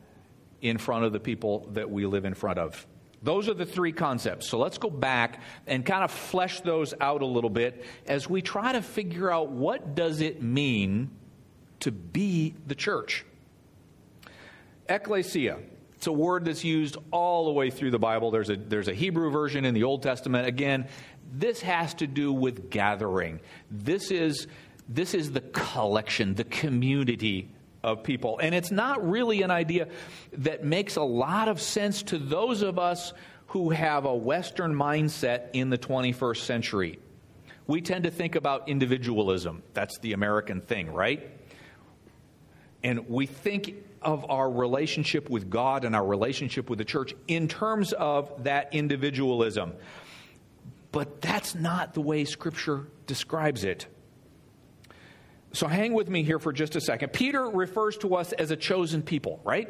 in 0.59 0.79
front 0.79 1.05
of 1.05 1.13
the 1.13 1.19
people 1.19 1.69
that 1.73 1.91
we 1.91 2.07
live 2.07 2.25
in 2.25 2.33
front 2.33 2.57
of. 2.57 2.87
Those 3.21 3.47
are 3.47 3.53
the 3.53 3.67
three 3.67 3.91
concepts. 3.91 4.49
So 4.49 4.57
let's 4.57 4.79
go 4.79 4.89
back 4.89 5.39
and 5.67 5.85
kind 5.85 6.03
of 6.03 6.09
flesh 6.09 6.61
those 6.61 6.95
out 6.99 7.21
a 7.21 7.27
little 7.27 7.51
bit 7.51 7.85
as 8.07 8.27
we 8.27 8.41
try 8.41 8.71
to 8.71 8.81
figure 8.81 9.31
out 9.31 9.51
what 9.51 9.93
does 9.93 10.21
it 10.21 10.41
mean 10.41 11.11
to 11.81 11.91
be 11.91 12.55
the 12.65 12.73
church. 12.73 13.23
Ecclesia. 14.89 15.59
It's 15.97 16.07
a 16.07 16.11
word 16.11 16.45
that's 16.45 16.63
used 16.63 16.95
all 17.11 17.45
the 17.45 17.51
way 17.51 17.71
through 17.71 17.91
the 17.91 17.99
Bible. 17.99 18.29
There's 18.29 18.51
a, 18.51 18.55
there's 18.55 18.87
a 18.87 18.93
Hebrew 18.93 19.31
version 19.31 19.65
in 19.65 19.73
the 19.73 19.83
Old 19.83 20.03
Testament. 20.03 20.47
Again, 20.47 20.87
this 21.31 21.61
has 21.61 21.95
to 21.95 22.07
do 22.07 22.31
with 22.31 22.69
gathering. 22.69 23.39
This 23.71 24.11
is 24.11 24.47
this 24.87 25.13
is 25.13 25.31
the 25.31 25.41
collection, 25.41 26.35
the 26.35 26.45
community 26.45 27.49
of 27.83 28.03
people. 28.03 28.39
And 28.41 28.55
it's 28.55 28.71
not 28.71 29.07
really 29.07 29.41
an 29.41 29.51
idea 29.51 29.87
that 30.33 30.63
makes 30.63 30.95
a 30.95 31.03
lot 31.03 31.49
of 31.49 31.59
sense 31.59 32.03
to 32.03 32.17
those 32.17 32.61
of 32.61 32.79
us 32.79 33.13
who 33.47 33.71
have 33.71 34.05
a 34.05 34.15
Western 34.15 34.73
mindset 34.73 35.49
in 35.53 35.69
the 35.69 35.77
21st 35.77 36.37
century. 36.37 36.99
We 37.65 37.81
tend 37.81 38.05
to 38.05 38.11
think 38.11 38.35
about 38.35 38.69
individualism. 38.69 39.63
That's 39.73 39.97
the 39.99 40.13
American 40.13 40.61
thing, 40.61 40.91
right? 40.93 41.36
And 42.83 43.09
we 43.09 43.25
think 43.25 43.75
of 44.01 44.29
our 44.29 44.49
relationship 44.49 45.29
with 45.29 45.49
God 45.49 45.83
and 45.83 45.95
our 45.95 46.05
relationship 46.05 46.69
with 46.69 46.79
the 46.79 46.85
church 46.85 47.13
in 47.27 47.47
terms 47.47 47.93
of 47.93 48.43
that 48.43 48.73
individualism. 48.73 49.73
But 50.91 51.21
that's 51.21 51.55
not 51.55 51.93
the 51.93 52.01
way 52.01 52.25
Scripture 52.25 52.87
describes 53.05 53.63
it. 53.63 53.87
So 55.53 55.67
hang 55.67 55.93
with 55.93 56.09
me 56.09 56.23
here 56.23 56.39
for 56.39 56.53
just 56.53 56.75
a 56.75 56.81
second. 56.81 57.13
Peter 57.13 57.49
refers 57.49 57.97
to 57.97 58.15
us 58.15 58.31
as 58.33 58.51
a 58.51 58.55
chosen 58.55 59.01
people, 59.01 59.41
right? 59.43 59.69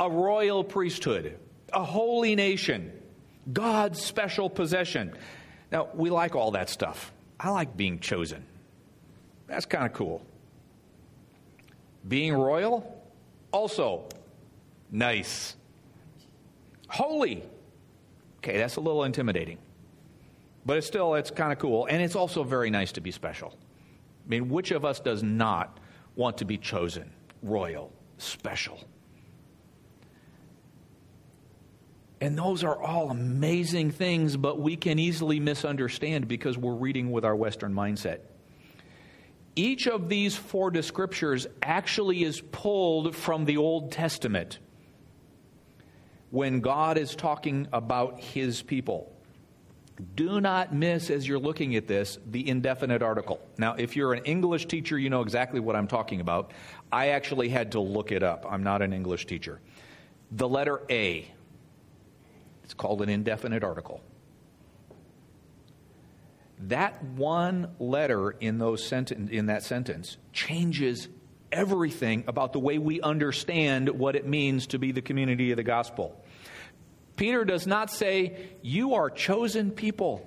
A 0.00 0.10
royal 0.10 0.64
priesthood, 0.64 1.38
a 1.72 1.84
holy 1.84 2.34
nation, 2.34 2.92
God's 3.52 4.02
special 4.02 4.48
possession. 4.48 5.12
Now, 5.70 5.88
we 5.94 6.10
like 6.10 6.34
all 6.34 6.52
that 6.52 6.70
stuff. 6.70 7.12
I 7.38 7.50
like 7.50 7.76
being 7.76 8.00
chosen. 8.00 8.44
That's 9.46 9.66
kind 9.66 9.86
of 9.86 9.92
cool. 9.92 10.22
Being 12.08 12.34
royal, 12.34 13.04
also 13.52 14.08
nice. 14.90 15.54
Holy, 16.88 17.42
okay, 18.38 18.56
that's 18.56 18.76
a 18.76 18.80
little 18.80 19.04
intimidating. 19.04 19.58
But 20.64 20.78
it's 20.78 20.86
still, 20.86 21.14
it's 21.14 21.30
kind 21.30 21.52
of 21.52 21.58
cool. 21.58 21.86
And 21.86 22.02
it's 22.02 22.16
also 22.16 22.42
very 22.44 22.70
nice 22.70 22.92
to 22.92 23.00
be 23.00 23.10
special. 23.10 23.54
I 24.26 24.28
mean, 24.28 24.48
which 24.48 24.70
of 24.70 24.84
us 24.84 25.00
does 25.00 25.22
not 25.22 25.78
want 26.16 26.38
to 26.38 26.44
be 26.44 26.58
chosen, 26.58 27.10
royal, 27.42 27.92
special? 28.18 28.82
And 32.20 32.36
those 32.36 32.64
are 32.64 32.82
all 32.82 33.10
amazing 33.10 33.92
things, 33.92 34.36
but 34.36 34.58
we 34.60 34.76
can 34.76 34.98
easily 34.98 35.38
misunderstand 35.38 36.26
because 36.26 36.58
we're 36.58 36.74
reading 36.74 37.12
with 37.12 37.24
our 37.24 37.36
Western 37.36 37.72
mindset. 37.72 38.18
Each 39.58 39.88
of 39.88 40.08
these 40.08 40.36
four 40.36 40.70
descriptors 40.70 41.48
actually 41.60 42.22
is 42.22 42.40
pulled 42.40 43.16
from 43.16 43.44
the 43.44 43.56
Old 43.56 43.90
Testament 43.90 44.60
when 46.30 46.60
God 46.60 46.96
is 46.96 47.16
talking 47.16 47.66
about 47.72 48.20
his 48.20 48.62
people. 48.62 49.12
Do 50.14 50.40
not 50.40 50.72
miss, 50.72 51.10
as 51.10 51.26
you're 51.26 51.40
looking 51.40 51.74
at 51.74 51.88
this, 51.88 52.20
the 52.24 52.48
indefinite 52.48 53.02
article. 53.02 53.40
Now, 53.58 53.74
if 53.74 53.96
you're 53.96 54.12
an 54.12 54.24
English 54.26 54.66
teacher, 54.66 54.96
you 54.96 55.10
know 55.10 55.22
exactly 55.22 55.58
what 55.58 55.74
I'm 55.74 55.88
talking 55.88 56.20
about. 56.20 56.52
I 56.92 57.08
actually 57.08 57.48
had 57.48 57.72
to 57.72 57.80
look 57.80 58.12
it 58.12 58.22
up. 58.22 58.46
I'm 58.48 58.62
not 58.62 58.80
an 58.80 58.92
English 58.92 59.26
teacher. 59.26 59.60
The 60.30 60.48
letter 60.48 60.82
A, 60.88 61.28
it's 62.62 62.74
called 62.74 63.02
an 63.02 63.08
indefinite 63.08 63.64
article. 63.64 64.02
That 66.60 67.02
one 67.04 67.74
letter 67.78 68.30
in, 68.30 68.58
those 68.58 68.88
senten- 68.88 69.30
in 69.30 69.46
that 69.46 69.62
sentence 69.62 70.16
changes 70.32 71.08
everything 71.52 72.24
about 72.26 72.52
the 72.52 72.58
way 72.58 72.78
we 72.78 73.00
understand 73.00 73.88
what 73.88 74.16
it 74.16 74.26
means 74.26 74.66
to 74.68 74.78
be 74.78 74.92
the 74.92 75.02
community 75.02 75.50
of 75.50 75.56
the 75.56 75.62
gospel. 75.62 76.22
Peter 77.16 77.44
does 77.44 77.66
not 77.66 77.90
say, 77.90 78.48
You 78.62 78.94
are 78.94 79.10
chosen 79.10 79.70
people. 79.70 80.24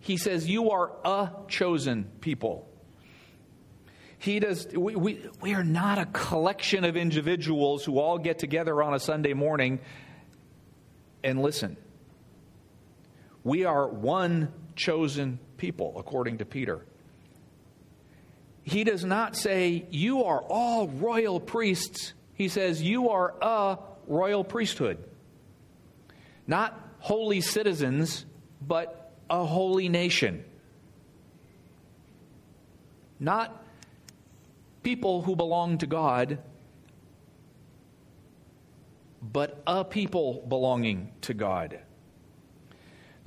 He 0.00 0.16
says, 0.16 0.48
You 0.48 0.70
are 0.70 0.92
a 1.04 1.30
chosen 1.48 2.04
people. 2.20 2.66
He 4.18 4.38
does, 4.38 4.66
we, 4.74 4.96
we, 4.96 5.30
we 5.40 5.54
are 5.54 5.64
not 5.64 5.98
a 5.98 6.04
collection 6.06 6.84
of 6.84 6.96
individuals 6.96 7.84
who 7.84 7.98
all 7.98 8.18
get 8.18 8.38
together 8.38 8.82
on 8.82 8.92
a 8.92 9.00
Sunday 9.00 9.32
morning 9.32 9.80
and 11.24 11.40
listen. 11.40 11.76
We 13.42 13.64
are 13.64 13.88
one 13.88 14.52
chosen 14.76 15.38
people, 15.56 15.94
according 15.98 16.38
to 16.38 16.44
Peter. 16.44 16.84
He 18.62 18.84
does 18.84 19.04
not 19.04 19.36
say, 19.36 19.86
You 19.90 20.24
are 20.24 20.40
all 20.40 20.88
royal 20.88 21.40
priests. 21.40 22.12
He 22.34 22.48
says, 22.48 22.82
You 22.82 23.10
are 23.10 23.34
a 23.40 23.78
royal 24.06 24.44
priesthood. 24.44 25.02
Not 26.46 26.78
holy 26.98 27.40
citizens, 27.40 28.26
but 28.60 29.12
a 29.28 29.44
holy 29.44 29.88
nation. 29.88 30.44
Not 33.18 33.64
people 34.82 35.22
who 35.22 35.36
belong 35.36 35.78
to 35.78 35.86
God, 35.86 36.38
but 39.22 39.62
a 39.66 39.84
people 39.84 40.44
belonging 40.48 41.12
to 41.22 41.34
God. 41.34 41.80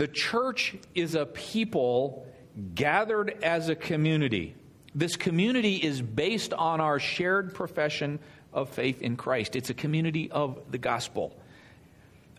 The 0.04 0.10
church 0.10 0.76
is 0.94 1.16
a 1.16 1.26
people 1.26 2.28
gathered 2.76 3.42
as 3.42 3.70
a 3.70 3.76
community. 3.76 4.54
This 4.94 5.16
community 5.16 5.78
is 5.78 6.02
based 6.02 6.52
on 6.52 6.82
our 6.82 7.00
shared 7.00 7.54
profession 7.54 8.20
of 8.52 8.68
faith 8.68 9.02
in 9.02 9.16
Christ. 9.16 9.56
It's 9.56 9.70
a 9.70 9.74
community 9.74 10.30
of 10.30 10.60
the 10.70 10.78
gospel. 10.78 11.39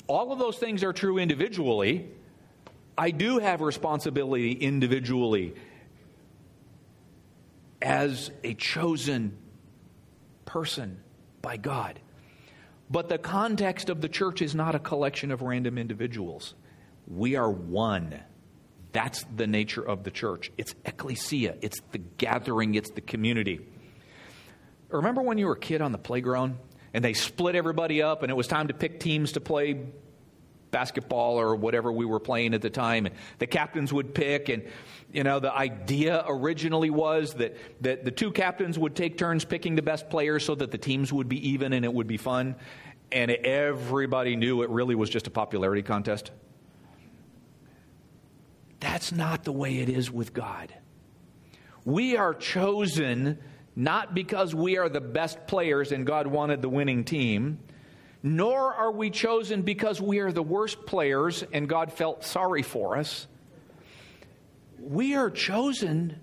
All 0.09 0.31
of 0.31 0.39
those 0.39 0.59
things 0.59 0.85
are 0.85 0.93
true 0.93 1.17
individually. 1.17 2.07
I 2.99 3.13
do 3.13 3.39
have 3.39 3.63
responsibility 3.63 4.53
individually 4.53 5.55
as 7.81 8.31
a 8.43 8.53
chosen 8.53 9.39
person 10.45 11.01
by 11.41 11.57
God. 11.57 11.99
But 12.91 13.09
the 13.09 13.17
context 13.17 13.89
of 13.89 14.03
the 14.03 14.09
church 14.11 14.43
is 14.43 14.55
not 14.55 14.75
a 14.75 14.79
collection 14.79 15.31
of 15.31 15.41
random 15.41 15.79
individuals. 15.79 16.53
We 17.07 17.37
are 17.37 17.51
one. 17.51 18.21
That's 18.93 19.25
the 19.35 19.47
nature 19.47 19.83
of 19.83 20.05
the 20.05 20.11
church. 20.11 20.53
It's 20.57 20.75
ecclesia, 20.85 21.57
it's 21.61 21.81
the 21.93 21.99
gathering, 21.99 22.75
it's 22.75 22.91
the 22.91 23.01
community. 23.01 23.61
Remember 24.89 25.23
when 25.23 25.39
you 25.39 25.47
were 25.47 25.55
a 25.55 25.59
kid 25.59 25.83
on 25.83 25.91
the 25.91 25.99
playground 25.99 26.57
and 26.93 27.05
they 27.05 27.15
split 27.15 27.57
everybody 27.57 28.03
up 28.03 28.23
and 28.23 28.31
it 28.31 28.35
was 28.35 28.47
time 28.47 28.69
to 28.69 28.75
pick 28.75 29.01
teams 29.01 29.33
to 29.33 29.41
play 29.41 29.81
basketball 30.75 31.39
or 31.39 31.55
whatever 31.55 31.93
we 31.93 32.05
were 32.05 32.19
playing 32.19 32.53
at 32.53 32.61
the 32.61 32.69
time. 32.69 33.07
And 33.07 33.15
the 33.39 33.47
captains 33.47 33.93
would 33.93 34.13
pick, 34.13 34.49
and 34.49 34.65
you 35.13 35.23
know, 35.23 35.39
the 35.39 35.53
idea 35.53 36.25
originally 36.27 36.91
was 36.91 37.35
that, 37.35 37.57
that 37.83 38.05
the 38.05 38.11
two 38.11 38.33
captains 38.33 38.77
would 38.77 38.97
take 38.97 39.17
turns 39.17 39.45
picking 39.45 39.77
the 39.77 39.83
best 39.83 40.11
players 40.11 40.45
so 40.45 40.57
that 40.57 40.73
the 40.73 40.79
teams 40.79 41.13
would 41.13 41.29
be 41.29 41.51
even 41.51 41.73
and 41.73 41.85
it 41.85 41.95
would 41.95 42.09
be 42.09 42.17
fun. 42.17 42.57
And 43.13 43.31
everybody 43.31 44.35
knew 44.35 44.63
it 44.63 44.71
really 44.71 44.97
was 44.97 45.09
just 45.09 45.29
a 45.29 45.31
popularity 45.31 45.83
contest. 45.83 46.33
That's 48.85 49.13
not 49.13 49.45
the 49.45 49.53
way 49.53 49.79
it 49.79 49.89
is 49.89 50.11
with 50.11 50.35
God. 50.35 50.75
We 51.87 52.19
are 52.19 52.35
chosen 52.35 53.39
not 53.75 54.15
because 54.15 54.55
we 54.55 54.77
are 54.77 54.91
the 54.91 55.01
best 55.01 55.47
players 55.47 55.91
and 55.91 56.07
God 56.07 56.27
wanted 56.27 56.61
the 56.61 56.69
winning 56.69 57.05
team, 57.05 57.61
nor 58.23 58.75
are 58.75 58.93
we 58.93 59.09
chosen 59.09 59.63
because 59.63 60.03
we 60.03 60.19
are 60.19 60.31
the 60.31 60.43
worst 60.43 60.85
players 60.85 61.43
and 61.51 61.67
God 61.67 61.95
felt 61.95 62.27
sorry 62.27 62.61
for 62.61 62.99
us. 62.99 63.27
We 64.79 65.15
are 65.15 65.31
chosen 65.31 66.21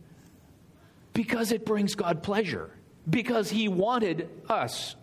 because 1.13 1.51
it 1.51 1.65
brings 1.65 1.95
God 1.95 2.21
pleasure, 2.21 2.69
because 3.09 3.49
He 3.49 3.69
wanted 3.69 4.29
us. 4.47 4.95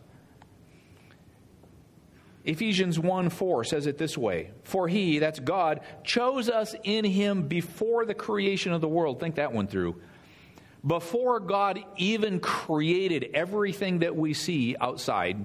Ephesians 2.49 2.99
1 2.99 3.29
4 3.29 3.63
says 3.63 3.87
it 3.87 3.99
this 3.99 4.17
way 4.17 4.51
For 4.63 4.89
He, 4.89 5.19
that's 5.19 5.39
God, 5.39 5.81
chose 6.03 6.49
us 6.49 6.75
in 6.83 7.05
Him 7.05 7.47
before 7.47 8.07
the 8.07 8.15
creation 8.15 8.73
of 8.73 8.81
the 8.81 8.89
world. 8.89 9.21
Think 9.21 9.35
that 9.35 9.53
one 9.53 9.67
through 9.67 10.01
before 10.87 11.41
God 11.41 11.85
even 11.97 12.41
created 12.41 13.33
everything 13.35 13.99
that 13.99 14.17
we 14.17 14.33
see 14.33 14.77
outside, 14.81 15.45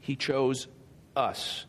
He 0.00 0.14
chose 0.14 0.68
us 1.16 1.64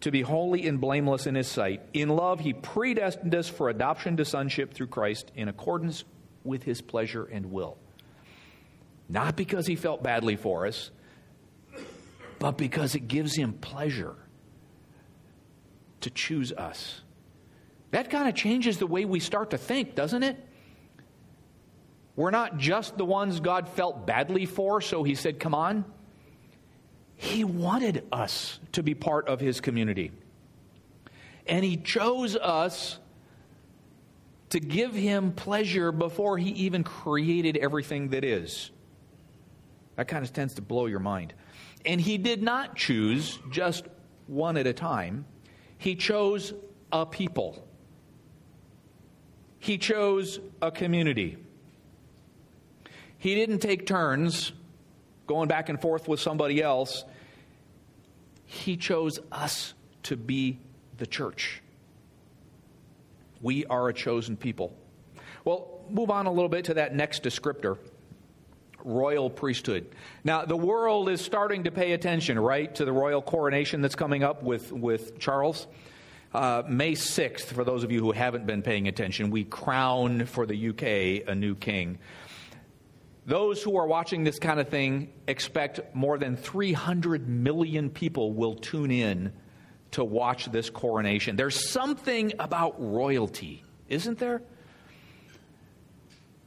to 0.00 0.10
be 0.10 0.22
holy 0.22 0.66
and 0.66 0.80
blameless 0.80 1.28
in 1.28 1.36
His 1.36 1.46
sight. 1.46 1.82
In 1.92 2.08
love, 2.08 2.40
He 2.40 2.52
predestined 2.52 3.32
us 3.32 3.48
for 3.48 3.68
adoption 3.68 4.16
to 4.16 4.24
sonship 4.24 4.74
through 4.74 4.88
Christ 4.88 5.30
in 5.36 5.46
accordance 5.46 6.02
with 6.42 6.64
His 6.64 6.82
pleasure 6.82 7.26
and 7.26 7.52
will. 7.52 7.78
Not 9.08 9.36
because 9.36 9.68
He 9.68 9.76
felt 9.76 10.02
badly 10.02 10.34
for 10.34 10.66
us, 10.66 10.90
but 12.38 12.56
because 12.58 12.94
it 12.94 13.08
gives 13.08 13.34
Him 13.34 13.54
pleasure 13.54 14.16
to 16.00 16.10
choose 16.10 16.52
us. 16.52 17.00
That 17.90 18.10
kind 18.10 18.28
of 18.28 18.34
changes 18.34 18.78
the 18.78 18.86
way 18.86 19.04
we 19.04 19.20
start 19.20 19.50
to 19.50 19.58
think, 19.58 19.94
doesn't 19.94 20.22
it? 20.22 20.36
We're 22.16 22.30
not 22.30 22.58
just 22.58 22.96
the 22.96 23.04
ones 23.04 23.40
God 23.40 23.68
felt 23.68 24.06
badly 24.06 24.46
for, 24.46 24.80
so 24.80 25.02
He 25.02 25.14
said, 25.14 25.40
Come 25.40 25.54
on. 25.54 25.84
He 27.16 27.44
wanted 27.44 28.04
us 28.12 28.58
to 28.72 28.82
be 28.82 28.94
part 28.94 29.28
of 29.28 29.40
His 29.40 29.60
community. 29.60 30.12
And 31.46 31.64
He 31.64 31.76
chose 31.76 32.36
us 32.36 32.98
to 34.50 34.60
give 34.60 34.94
Him 34.94 35.32
pleasure 35.32 35.90
before 35.90 36.38
He 36.38 36.50
even 36.50 36.84
created 36.84 37.56
everything 37.56 38.10
that 38.10 38.24
is. 38.24 38.70
That 39.96 40.08
kind 40.08 40.24
of 40.24 40.32
tends 40.32 40.54
to 40.54 40.62
blow 40.62 40.86
your 40.86 41.00
mind. 41.00 41.34
And 41.84 42.00
He 42.00 42.18
did 42.18 42.42
not 42.42 42.76
choose 42.76 43.38
just 43.50 43.84
one 44.26 44.56
at 44.56 44.66
a 44.66 44.72
time, 44.72 45.24
He 45.78 45.96
chose 45.96 46.52
a 46.92 47.04
people. 47.04 47.66
He 49.58 49.78
chose 49.78 50.40
a 50.60 50.70
community. 50.70 51.38
He 53.16 53.34
didn't 53.34 53.60
take 53.60 53.86
turns 53.86 54.52
going 55.26 55.48
back 55.48 55.70
and 55.70 55.80
forth 55.80 56.06
with 56.06 56.20
somebody 56.20 56.62
else. 56.62 57.04
He 58.44 58.76
chose 58.76 59.18
us 59.32 59.72
to 60.02 60.16
be 60.16 60.60
the 60.98 61.06
church. 61.06 61.62
We 63.40 63.64
are 63.66 63.88
a 63.88 63.94
chosen 63.94 64.36
people. 64.36 64.76
Well, 65.44 65.86
move 65.88 66.10
on 66.10 66.26
a 66.26 66.32
little 66.32 66.48
bit 66.48 66.66
to 66.66 66.74
that 66.74 66.94
next 66.94 67.22
descriptor 67.22 67.78
royal 68.84 69.30
priesthood. 69.30 69.86
Now, 70.22 70.44
the 70.44 70.56
world 70.56 71.08
is 71.08 71.20
starting 71.20 71.64
to 71.64 71.70
pay 71.70 71.92
attention, 71.92 72.38
right, 72.38 72.72
to 72.76 72.84
the 72.84 72.92
royal 72.92 73.22
coronation 73.22 73.80
that's 73.80 73.96
coming 73.96 74.22
up 74.22 74.42
with, 74.42 74.70
with 74.70 75.18
Charles. 75.18 75.66
Uh, 76.32 76.62
May 76.68 76.92
6th, 76.92 77.44
for 77.44 77.64
those 77.64 77.84
of 77.84 77.92
you 77.92 78.00
who 78.00 78.12
haven't 78.12 78.46
been 78.46 78.62
paying 78.62 78.88
attention, 78.88 79.30
we 79.30 79.44
crown 79.44 80.26
for 80.26 80.46
the 80.46 80.68
UK 80.68 81.28
a 81.28 81.34
new 81.34 81.54
king. 81.54 81.98
Those 83.26 83.62
who 83.62 83.76
are 83.76 83.86
watching 83.86 84.24
this 84.24 84.38
kind 84.38 84.60
of 84.60 84.68
thing 84.68 85.12
expect 85.26 85.94
more 85.94 86.18
than 86.18 86.36
300 86.36 87.26
million 87.28 87.88
people 87.88 88.32
will 88.32 88.54
tune 88.54 88.90
in 88.90 89.32
to 89.92 90.04
watch 90.04 90.46
this 90.46 90.68
coronation. 90.68 91.36
There's 91.36 91.70
something 91.70 92.32
about 92.38 92.74
royalty, 92.78 93.64
isn't 93.88 94.18
there? 94.18 94.42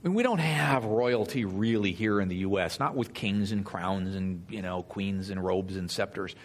I 0.04 0.08
mean, 0.08 0.16
we 0.16 0.24
don't 0.24 0.40
have 0.40 0.86
royalty 0.86 1.46
really 1.46 1.92
here 1.92 2.22
in 2.22 2.28
the 2.28 2.38
U.S., 2.38 2.80
not 2.80 2.96
with 2.96 3.14
kings 3.14 3.52
and 3.52 3.66
crowns 3.66 4.16
and, 4.16 4.46
you 4.50 4.62
know, 4.62 4.84
queens 4.84 5.30
and 5.30 5.44
robes 5.44 5.76
and 5.76 5.90
scepters 5.90 6.36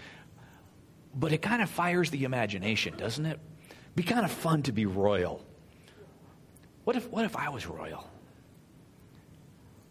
but 1.15 1.33
it 1.33 1.43
kind 1.43 1.62
of 1.62 1.71
fires 1.71 2.11
the 2.11 2.25
imagination, 2.25 2.97
doesn't 2.97 3.27
it? 3.27 3.38
It'd 3.69 3.97
be 3.97 4.03
kind 4.03 4.25
of 4.25 4.31
fun 4.31 4.62
to 4.62 4.73
be 4.73 4.87
royal. 4.87 5.45
What 6.85 6.97
if, 6.97 7.09
what 7.11 7.25
if 7.25 7.37
I 7.37 7.51
was 7.51 7.67
royal? 7.67 8.09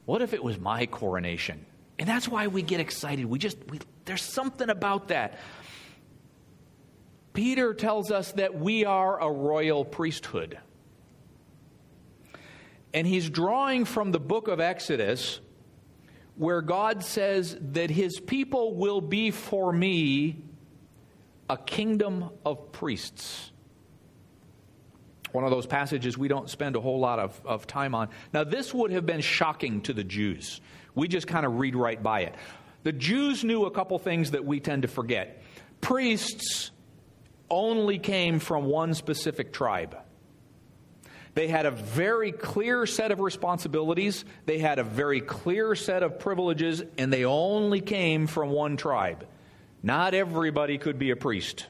What 0.06 0.21
if 0.21 0.34
it 0.34 0.43
was 0.43 0.60
my 0.60 0.88
coronation? 0.88 1.65
And 2.00 2.10
that's 2.10 2.28
why 2.28 2.47
we 2.47 2.63
get 2.63 2.80
excited. 2.80 3.26
We 3.26 3.38
just, 3.39 3.58
we, 3.69 3.80
there's 4.06 4.24
something 4.24 4.69
about 4.69 5.10
that. 5.10 5.38
Peter 7.34 7.74
tells 7.74 8.12
us 8.12 8.32
that 8.34 8.60
we 8.60 8.84
are 8.84 9.21
a 9.21 9.32
royal 9.32 9.86
priesthood. 9.86 10.58
And 12.93 13.08
he's 13.08 13.30
drawing 13.30 13.86
from 13.86 14.12
the 14.12 14.19
book 14.19 14.47
of 14.47 14.60
Exodus, 14.60 15.39
where 16.36 16.62
God 16.62 17.04
says 17.04 17.58
that 17.73 17.89
his 17.89 18.19
people 18.19 18.75
will 18.75 19.01
be 19.01 19.32
for 19.32 19.71
me 19.71 20.43
a 21.49 21.58
kingdom 21.58 22.30
of 22.45 22.71
priests. 22.71 23.51
One 25.32 25.43
of 25.43 25.51
those 25.51 25.65
passages 25.65 26.17
we 26.17 26.27
don't 26.27 26.49
spend 26.49 26.75
a 26.75 26.82
whole 26.82 26.99
lot 26.99 27.19
of, 27.19 27.39
of 27.45 27.67
time 27.67 27.95
on. 27.95 28.10
Now, 28.34 28.43
this 28.43 28.73
would 28.73 28.91
have 28.91 29.06
been 29.06 29.21
shocking 29.21 29.82
to 29.82 29.93
the 29.93 30.04
Jews. 30.04 30.60
We 30.93 31.08
just 31.08 31.27
kind 31.27 31.45
of 31.45 31.60
read 31.60 31.75
right 31.75 32.01
by 32.01 32.21
it. 32.21 32.36
The 32.84 32.91
Jews 32.91 33.43
knew 33.43 33.65
a 33.65 33.71
couple 33.71 33.97
things 33.99 34.32
that 34.32 34.43
we 34.43 34.60
tend 34.60 34.82
to 34.82 34.88
forget. 34.88 35.41
Priests 35.80 36.71
only 37.49 37.99
came 37.99 38.39
from 38.39 38.65
one 38.65 38.93
specific 38.93 39.54
tribe. 39.54 39.97
They 41.33 41.47
had 41.47 41.65
a 41.65 41.71
very 41.71 42.31
clear 42.31 42.85
set 42.85 43.11
of 43.11 43.19
responsibilities, 43.19 44.25
they 44.45 44.59
had 44.59 44.79
a 44.79 44.83
very 44.83 45.21
clear 45.21 45.75
set 45.75 46.03
of 46.03 46.19
privileges, 46.19 46.83
and 46.97 47.11
they 47.11 47.23
only 47.23 47.79
came 47.79 48.27
from 48.27 48.49
one 48.49 48.75
tribe. 48.75 49.25
Not 49.81 50.13
everybody 50.13 50.77
could 50.77 50.99
be 50.99 51.11
a 51.11 51.15
priest. 51.15 51.67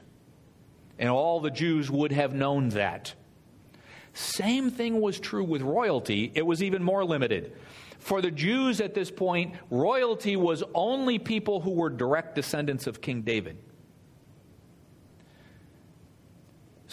And 0.98 1.08
all 1.08 1.40
the 1.40 1.50
Jews 1.50 1.90
would 1.90 2.12
have 2.12 2.34
known 2.34 2.70
that. 2.70 3.14
Same 4.14 4.70
thing 4.70 5.00
was 5.00 5.18
true 5.18 5.44
with 5.44 5.62
royalty, 5.62 6.30
it 6.34 6.44
was 6.44 6.62
even 6.62 6.82
more 6.82 7.04
limited. 7.04 7.52
For 7.98 8.20
the 8.20 8.32
Jews 8.32 8.80
at 8.80 8.94
this 8.94 9.12
point, 9.12 9.54
royalty 9.70 10.36
was 10.36 10.64
only 10.74 11.20
people 11.20 11.60
who 11.60 11.70
were 11.70 11.88
direct 11.88 12.34
descendants 12.34 12.88
of 12.88 13.00
King 13.00 13.22
David. 13.22 13.58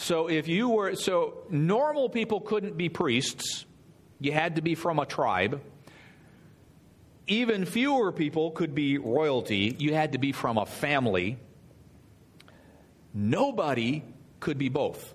So 0.00 0.28
if 0.28 0.48
you 0.48 0.70
were 0.70 0.94
so 0.94 1.44
normal 1.50 2.08
people 2.08 2.40
couldn't 2.40 2.76
be 2.76 2.88
priests, 2.88 3.66
you 4.18 4.32
had 4.32 4.56
to 4.56 4.62
be 4.62 4.74
from 4.74 4.98
a 4.98 5.06
tribe 5.06 5.60
even 7.30 7.64
fewer 7.64 8.10
people 8.10 8.50
could 8.50 8.74
be 8.74 8.98
royalty. 8.98 9.76
You 9.78 9.94
had 9.94 10.12
to 10.12 10.18
be 10.18 10.32
from 10.32 10.58
a 10.58 10.66
family. 10.66 11.38
Nobody 13.14 14.02
could 14.40 14.58
be 14.58 14.68
both. 14.68 15.14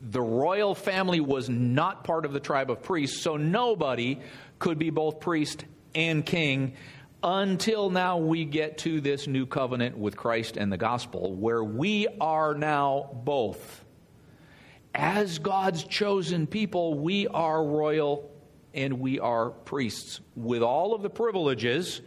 The 0.00 0.20
royal 0.20 0.74
family 0.74 1.20
was 1.20 1.48
not 1.48 2.02
part 2.02 2.24
of 2.24 2.32
the 2.32 2.40
tribe 2.40 2.72
of 2.72 2.82
priests, 2.82 3.22
so 3.22 3.36
nobody 3.36 4.18
could 4.58 4.80
be 4.80 4.90
both 4.90 5.20
priest 5.20 5.64
and 5.94 6.26
king 6.26 6.74
until 7.22 7.90
now 7.90 8.18
we 8.18 8.44
get 8.44 8.78
to 8.78 9.00
this 9.00 9.26
new 9.26 9.46
covenant 9.46 9.96
with 9.96 10.16
Christ 10.16 10.56
and 10.56 10.72
the 10.72 10.76
gospel, 10.76 11.34
where 11.34 11.62
we 11.62 12.08
are 12.20 12.54
now 12.54 13.10
both. 13.24 13.84
As 14.94 15.38
God's 15.38 15.84
chosen 15.84 16.46
people, 16.46 16.98
we 16.98 17.26
are 17.28 17.64
royal 17.64 18.30
and 18.74 19.00
we 19.00 19.20
are 19.20 19.50
priests 19.50 20.20
with 20.34 20.62
all 20.62 20.94
of 20.94 21.02
the 21.02 21.10
privileges. 21.10 22.02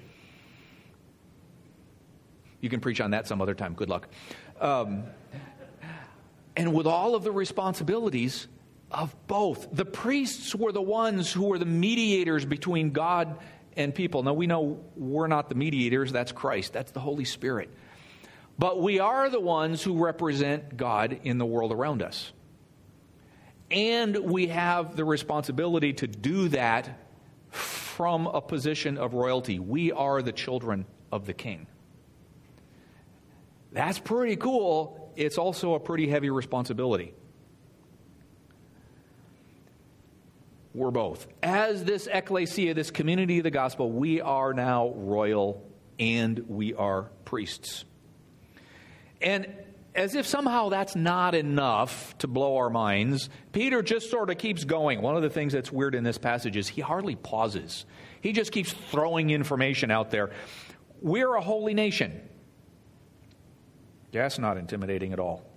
You 2.62 2.70
can 2.70 2.80
preach 2.80 3.00
on 3.02 3.12
that 3.12 3.28
some 3.28 3.42
other 3.42 3.54
time. 3.54 3.74
Good 3.74 3.90
luck. 3.90 4.08
Um, 4.60 5.04
and 6.56 6.74
with 6.74 6.88
all 6.88 7.16
of 7.16 7.24
the 7.24 7.32
responsibilities 7.32 8.48
of 8.92 9.16
both. 9.28 9.68
The 9.72 9.86
priests 9.86 10.56
were 10.56 10.72
the 10.72 10.82
ones 10.82 11.32
who 11.32 11.46
were 11.46 11.58
the 11.58 11.66
mediators 11.66 12.46
between 12.46 12.92
God 12.92 13.38
and 13.76 13.94
people. 13.94 14.24
Now, 14.24 14.34
we 14.34 14.48
know 14.48 14.84
we're 14.96 15.28
not 15.28 15.50
the 15.50 15.56
mediators, 15.56 16.12
that's 16.12 16.32
Christ, 16.32 16.74
that's 16.74 16.92
the 16.92 17.00
Holy 17.00 17.26
Spirit. 17.26 17.70
But 18.58 18.82
we 18.82 19.00
are 19.00 19.30
the 19.30 19.40
ones 19.40 19.84
who 19.84 20.04
represent 20.04 20.78
God 20.78 21.20
in 21.24 21.38
the 21.38 21.46
world 21.46 21.72
around 21.72 22.02
us. 22.02 22.32
And 23.70 24.18
we 24.18 24.48
have 24.48 24.96
the 24.96 25.04
responsibility 25.04 25.94
to 25.94 26.08
do 26.08 26.50
that 26.50 27.00
from 27.50 28.28
a 28.28 28.42
position 28.42 28.98
of 28.98 29.14
royalty. 29.14 29.60
We 29.60 29.92
are 29.92 30.22
the 30.22 30.32
children 30.32 30.86
of 31.12 31.26
the 31.26 31.34
king. 31.34 31.68
That's 33.72 34.00
pretty 34.00 34.36
cool. 34.36 35.12
It's 35.16 35.38
also 35.38 35.74
a 35.74 35.80
pretty 35.80 36.08
heavy 36.08 36.30
responsibility. 36.30 37.14
We're 40.76 40.92
both. 40.92 41.26
As 41.42 41.86
this 41.86 42.06
ecclesia, 42.12 42.74
this 42.74 42.92
community 42.92 43.38
of 43.38 43.46
the 43.46 43.52
gospel, 43.52 43.90
we 43.90 44.20
are 44.20 44.54
now 44.54 44.90
royal 44.90 45.66
and 45.98 46.38
we 46.50 46.74
are 46.74 47.04
priests. 47.24 47.86
And 49.22 49.48
as 49.96 50.16
if 50.16 50.28
somehow 50.28 50.68
that's 50.68 50.94
not 50.94 51.34
enough 51.34 52.18
to 52.18 52.28
blow 52.28 52.58
our 52.58 52.70
minds, 52.70 53.30
Peter 53.54 53.82
just 53.82 54.12
sort 54.12 54.30
of 54.30 54.38
keeps 54.38 54.66
going. 54.66 55.02
One 55.02 55.16
of 55.16 55.22
the 55.22 55.30
things 55.30 55.54
that's 55.54 55.72
weird 55.72 55.96
in 55.96 56.04
this 56.04 56.18
passage 56.18 56.58
is 56.58 56.68
he 56.68 56.82
hardly 56.82 57.16
pauses, 57.16 57.86
he 58.20 58.34
just 58.34 58.52
keeps 58.52 58.74
throwing 58.92 59.30
information 59.30 59.92
out 59.92 60.12
there. 60.12 60.32
We're 61.02 61.36
a 61.36 61.42
holy 61.42 61.74
nation. 61.74 62.22
That's 64.12 64.40
not 64.40 64.58
intimidating 64.58 65.14
at 65.14 65.22
all. 65.22 65.55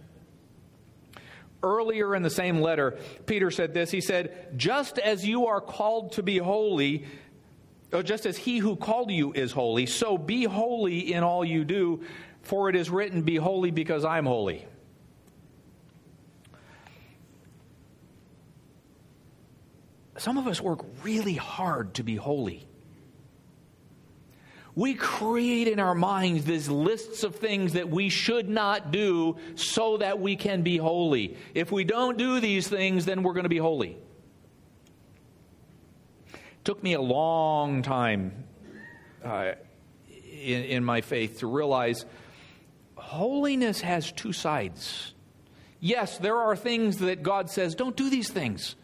Earlier 1.62 2.14
in 2.14 2.22
the 2.22 2.30
same 2.30 2.60
letter, 2.60 2.98
Peter 3.26 3.50
said 3.50 3.74
this. 3.74 3.90
He 3.90 4.00
said, 4.00 4.56
Just 4.56 4.98
as 4.98 5.26
you 5.26 5.46
are 5.46 5.60
called 5.60 6.12
to 6.12 6.22
be 6.22 6.38
holy, 6.38 7.04
or 7.92 8.02
just 8.02 8.26
as 8.26 8.36
he 8.36 8.58
who 8.58 8.76
called 8.76 9.10
you 9.10 9.32
is 9.32 9.50
holy, 9.50 9.86
so 9.86 10.16
be 10.16 10.44
holy 10.44 11.12
in 11.12 11.24
all 11.24 11.44
you 11.44 11.64
do, 11.64 12.04
for 12.42 12.68
it 12.68 12.76
is 12.76 12.90
written, 12.90 13.22
Be 13.22 13.36
holy 13.36 13.72
because 13.72 14.04
I'm 14.04 14.24
holy. 14.24 14.66
Some 20.16 20.38
of 20.38 20.46
us 20.46 20.60
work 20.60 20.84
really 21.02 21.34
hard 21.34 21.94
to 21.94 22.02
be 22.04 22.16
holy. 22.16 22.67
We 24.78 24.94
create 24.94 25.66
in 25.66 25.80
our 25.80 25.96
minds 25.96 26.44
these 26.44 26.68
lists 26.68 27.24
of 27.24 27.34
things 27.34 27.72
that 27.72 27.90
we 27.90 28.10
should 28.10 28.48
not 28.48 28.92
do 28.92 29.36
so 29.56 29.96
that 29.96 30.20
we 30.20 30.36
can 30.36 30.62
be 30.62 30.76
holy. 30.76 31.36
If 31.52 31.72
we 31.72 31.82
don't 31.82 32.16
do 32.16 32.38
these 32.38 32.68
things, 32.68 33.04
then 33.04 33.24
we're 33.24 33.32
going 33.32 33.42
to 33.42 33.48
be 33.48 33.58
holy. 33.58 33.96
It 36.32 36.64
took 36.64 36.80
me 36.80 36.92
a 36.92 37.00
long 37.00 37.82
time 37.82 38.44
uh, 39.24 39.54
in, 40.30 40.62
in 40.62 40.84
my 40.84 41.00
faith 41.00 41.40
to 41.40 41.48
realize 41.48 42.06
holiness 42.94 43.80
has 43.80 44.12
two 44.12 44.32
sides. 44.32 45.12
Yes, 45.80 46.18
there 46.18 46.36
are 46.36 46.54
things 46.54 46.98
that 46.98 47.24
God 47.24 47.50
says, 47.50 47.74
don't 47.74 47.96
do 47.96 48.10
these 48.10 48.30
things. 48.30 48.76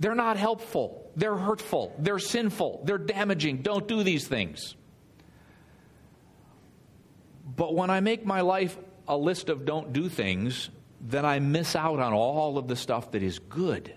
They're 0.00 0.16
not 0.16 0.38
helpful. 0.38 1.08
They're 1.14 1.36
hurtful. 1.36 1.94
They're 2.00 2.18
sinful. 2.18 2.82
They're 2.84 2.98
damaging. 2.98 3.58
Don't 3.58 3.86
do 3.86 4.02
these 4.02 4.26
things. 4.26 4.74
But 7.56 7.74
when 7.74 7.90
I 7.90 8.00
make 8.00 8.24
my 8.24 8.42
life 8.42 8.76
a 9.08 9.16
list 9.16 9.48
of 9.48 9.64
don't 9.64 9.92
do 9.92 10.08
things, 10.08 10.70
then 11.00 11.24
I 11.24 11.38
miss 11.38 11.74
out 11.74 11.98
on 11.98 12.12
all 12.12 12.58
of 12.58 12.68
the 12.68 12.76
stuff 12.76 13.12
that 13.12 13.22
is 13.22 13.38
good. 13.38 13.94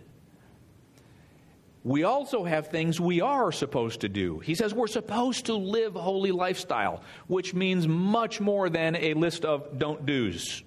We 1.83 2.03
also 2.05 2.45
have 2.45 2.67
things 2.67 2.99
we 2.99 3.19
are 3.19 3.51
supposed 3.51 4.01
to 4.01 4.09
do. 4.09 4.39
He 4.39 4.55
says 4.55 4.73
we're 4.73 4.87
supposed 4.87 5.47
to 5.47 5.53
live 5.53 5.93
holy 5.93 6.31
lifestyle, 6.31 7.03
which 7.27 7.53
means 7.53 7.87
much 7.87 8.39
more 8.39 8.69
than 8.69 8.95
a 8.95 9.13
list 9.15 9.43
of 9.43 9.77
don't 9.77 10.05
do's. 10.05 10.63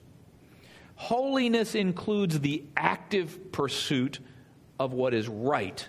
Holiness 0.96 1.74
includes 1.74 2.40
the 2.40 2.64
active 2.76 3.50
pursuit 3.50 4.20
of 4.78 4.92
what 4.92 5.14
is 5.14 5.26
right, 5.26 5.88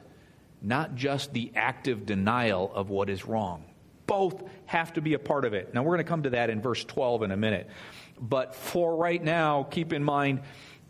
not 0.62 0.95
just 0.95 1.33
the 1.33 1.51
active 1.55 2.05
denial 2.05 2.71
of 2.73 2.89
what 2.89 3.10
is 3.10 3.25
wrong. 3.25 3.65
Both 4.07 4.43
have 4.65 4.93
to 4.93 5.01
be 5.01 5.13
a 5.13 5.19
part 5.19 5.45
of 5.45 5.53
it. 5.53 5.73
Now, 5.73 5.83
we're 5.83 5.95
going 5.95 6.05
to 6.05 6.09
come 6.09 6.23
to 6.23 6.31
that 6.31 6.49
in 6.49 6.61
verse 6.61 6.83
12 6.83 7.23
in 7.23 7.31
a 7.31 7.37
minute. 7.37 7.69
But 8.19 8.55
for 8.55 8.95
right 8.95 9.21
now, 9.21 9.63
keep 9.63 9.93
in 9.93 10.03
mind, 10.03 10.41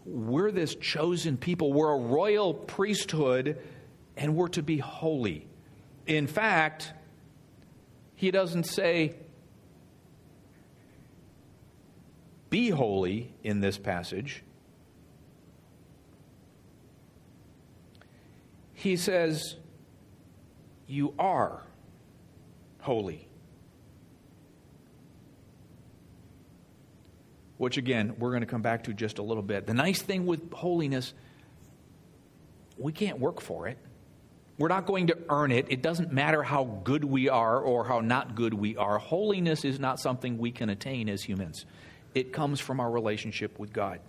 we're 0.06 0.51
this 0.51 0.75
chosen 0.75 1.36
people. 1.36 1.73
We're 1.73 1.93
a 1.93 1.99
royal 1.99 2.53
priesthood 2.53 3.58
and 4.15 4.36
we're 4.36 4.47
to 4.49 4.63
be 4.63 4.77
holy. 4.77 5.47
In 6.06 6.27
fact, 6.27 6.93
he 8.15 8.32
doesn't 8.32 8.63
say, 8.63 9.15
be 12.49 12.69
holy 12.69 13.34
in 13.43 13.60
this 13.60 13.77
passage. 13.77 14.43
He 18.73 18.95
says, 18.95 19.58
you 20.88 21.13
are 21.19 21.66
holy. 22.88 23.28
Which, 27.58 27.78
again, 27.78 28.15
we're 28.17 28.32
going 28.32 28.41
to 28.41 28.47
come 28.47 28.62
back 28.62 28.86
to 28.86 28.93
just 28.93 29.19
a 29.19 29.23
little 29.23 29.43
bit. 29.43 29.67
The 29.67 29.73
nice 29.73 30.02
thing 30.02 30.26
with 30.26 30.52
holiness, 30.54 31.13
we 32.78 32.93
can't 32.93 33.19
work 33.19 33.41
for 33.41 33.67
it. 33.67 33.78
We're 34.58 34.69
not 34.69 34.86
going 34.86 35.08
to 35.08 35.17
earn 35.30 35.52
it. 35.52 35.67
It 35.69 35.82
doesn't 35.82 36.12
matter 36.12 36.41
how 36.41 36.63
good 36.63 37.04
we 37.04 37.30
are 37.30 37.60
or 37.60 37.86
how 37.86 38.00
not 38.00 38.36
good 38.36 38.54
we 38.54 38.78
are. 38.78 38.97
Holiness 38.97 39.65
is 39.65 39.80
not 39.80 40.00
something 40.00 40.38
we 40.38 40.52
can 40.52 40.69
attain 40.69 41.10
as 41.10 41.21
humans, 41.21 41.65
it 42.15 42.32
comes 42.32 42.60
from 42.60 42.80
our 42.80 42.89
relationship 42.89 43.60
with 43.60 43.73
God. 43.73 44.00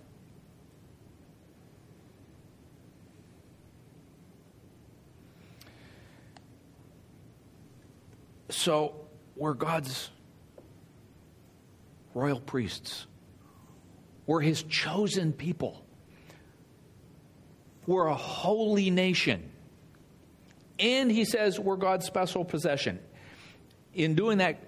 So, 8.58 8.96
we're 9.36 9.54
God's 9.54 10.10
royal 12.12 12.40
priests. 12.40 13.06
We're 14.26 14.40
his 14.40 14.64
chosen 14.64 15.32
people. 15.32 15.86
We're 17.86 18.08
a 18.08 18.16
holy 18.16 18.90
nation. 18.90 19.48
And 20.80 21.08
he 21.08 21.24
says 21.24 21.60
we're 21.60 21.76
God's 21.76 22.04
special 22.04 22.44
possession. 22.44 22.98
In 23.94 24.16
doing 24.16 24.38
that, 24.38 24.58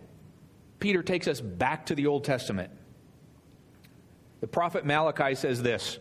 Peter 0.78 1.02
takes 1.02 1.26
us 1.26 1.40
back 1.40 1.86
to 1.86 1.96
the 1.96 2.06
Old 2.06 2.22
Testament. 2.22 2.70
The 4.40 4.46
prophet 4.46 4.86
Malachi 4.86 5.34
says 5.34 5.62
this 5.64 5.98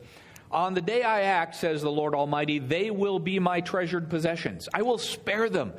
On 0.51 0.75
the 0.75 0.81
day 0.81 1.01
I 1.01 1.21
act, 1.21 1.55
says 1.55 1.81
the 1.81 1.91
Lord 1.91 2.13
Almighty, 2.13 2.59
they 2.59 2.91
will 2.91 3.17
be 3.17 3.39
my 3.39 3.61
treasured 3.61 4.11
possessions. 4.11 4.69
I 4.75 4.83
will 4.83 4.99
spare 4.99 5.49
them, 5.49 5.73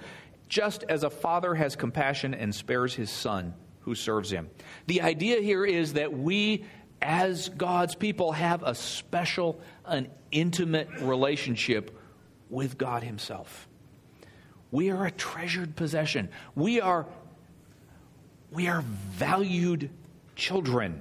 just 0.50 0.82
as 0.88 1.04
a 1.04 1.10
father 1.10 1.54
has 1.54 1.76
compassion 1.76 2.34
and 2.34 2.54
spares 2.54 2.92
his 2.94 3.08
son 3.08 3.54
who 3.82 3.94
serves 3.94 4.30
him. 4.30 4.50
The 4.86 5.00
idea 5.00 5.40
here 5.40 5.64
is 5.64 5.94
that 5.94 6.12
we, 6.12 6.66
as 7.00 7.48
God's 7.48 7.94
people, 7.94 8.32
have 8.32 8.62
a 8.62 8.74
special, 8.74 9.60
an 9.86 10.08
intimate 10.30 10.88
relationship 11.00 11.96
with 12.50 12.76
God 12.76 13.02
Himself. 13.02 13.68
We 14.70 14.90
are 14.90 15.06
a 15.06 15.10
treasured 15.10 15.76
possession. 15.76 16.28
We 16.54 16.80
are, 16.80 17.06
we 18.50 18.68
are 18.68 18.82
valued 18.82 19.90
children. 20.36 21.00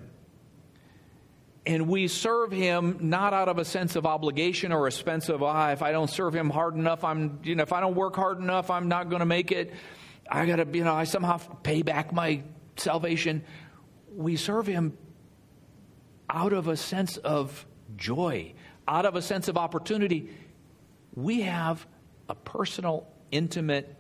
And 1.70 1.88
we 1.88 2.08
serve 2.08 2.52
him 2.52 2.98
not 3.00 3.32
out 3.32 3.48
of 3.48 3.60
a 3.60 3.64
sense 3.64 3.96
of 3.96 4.08
obligation 4.08 4.72
or 4.72 4.88
a 4.88 4.92
sense 4.92 5.30
of, 5.30 5.44
ah, 5.44 5.70
if 5.70 5.84
I 5.84 5.92
don't 5.92 6.10
serve 6.10 6.34
him 6.34 6.50
hard 6.50 6.74
enough, 6.74 7.04
I'm, 7.04 7.42
you 7.44 7.54
know, 7.54 7.62
if 7.62 7.72
I 7.72 7.80
don't 7.80 7.94
work 7.94 8.16
hard 8.16 8.40
enough, 8.40 8.72
I'm 8.72 8.88
not 8.88 9.10
going 9.10 9.20
to 9.20 9.28
make 9.28 9.52
it. 9.52 9.72
I 10.28 10.48
got 10.48 10.56
to, 10.56 10.68
you 10.76 10.84
know, 10.84 10.96
I 10.96 11.04
somehow 11.04 11.38
pay 11.38 11.84
back 11.84 12.12
my 12.12 12.42
salvation. 12.76 13.44
We 14.12 14.36
serve 14.36 14.66
him 14.66 14.98
out 16.28 16.54
of 16.54 16.68
a 16.68 16.76
sense 16.76 17.18
of 17.18 17.68
joy, 17.96 18.56
out 18.88 19.06
of 19.06 19.16
a 19.16 19.22
sense 19.22 19.48
of 19.48 19.56
opportunity. 19.56 20.32
We 21.14 21.42
have 21.42 21.86
a 22.28 22.34
personal 22.34 23.08
intimate 23.30 23.96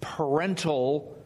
parental 0.00 1.18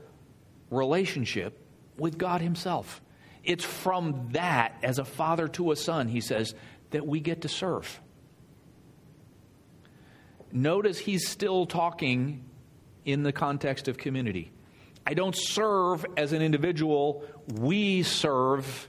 relationship 0.73 1.65
with 1.97 2.19
God 2.19 2.41
Himself. 2.41 3.01
It's 3.45 3.65
from 3.65 4.29
that, 4.33 4.77
as 4.83 4.99
a 4.99 5.05
father 5.05 5.49
to 5.49 5.73
a 5.73 5.77
son, 5.77 6.09
he 6.09 6.21
says, 6.21 6.55
that 6.91 7.07
we 7.07 7.21
get 7.21 7.43
to 7.43 7.49
serve. 7.49 8.01
Notice 10.53 10.99
he's 10.99 11.29
still 11.29 11.67
talking 11.67 12.45
in 13.05 13.23
the 13.23 13.33
context 13.33 13.89
of 13.89 13.99
community. 13.99 14.51
I 15.07 15.15
don't 15.15 15.37
serve 15.37 16.05
as 16.17 16.33
an 16.33 16.43
individual, 16.43 17.25
we 17.47 18.03
serve 18.03 18.89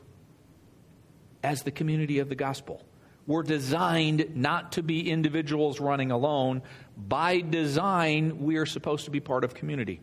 as 1.43 1.64
the 1.64 1.72
community 1.72 2.20
of 2.20 2.30
the 2.30 2.36
gospel. 2.36 2.84
We're 3.26 3.43
designed 3.43 4.36
not 4.36 4.74
to 4.74 4.84
be 4.84 5.10
individuals 5.10 5.80
running 5.80 6.12
alone. 6.12 6.64
By 6.97 7.41
design, 7.41 8.43
we 8.43 8.58
are 8.58 8.66
supposed 8.66 9.06
to 9.06 9.12
be 9.12 9.20
part 9.20 9.43
of 9.43 9.54
community. 9.54 10.02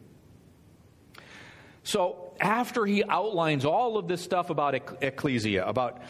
So, 1.83 2.26
after 2.41 2.87
he 2.87 3.05
outlines 3.05 3.65
all 3.65 3.99
of 3.99 4.09
this 4.09 4.21
stuff 4.23 4.51
about 4.51 4.75
ecclesia, 5.03 5.67
about 5.67 6.01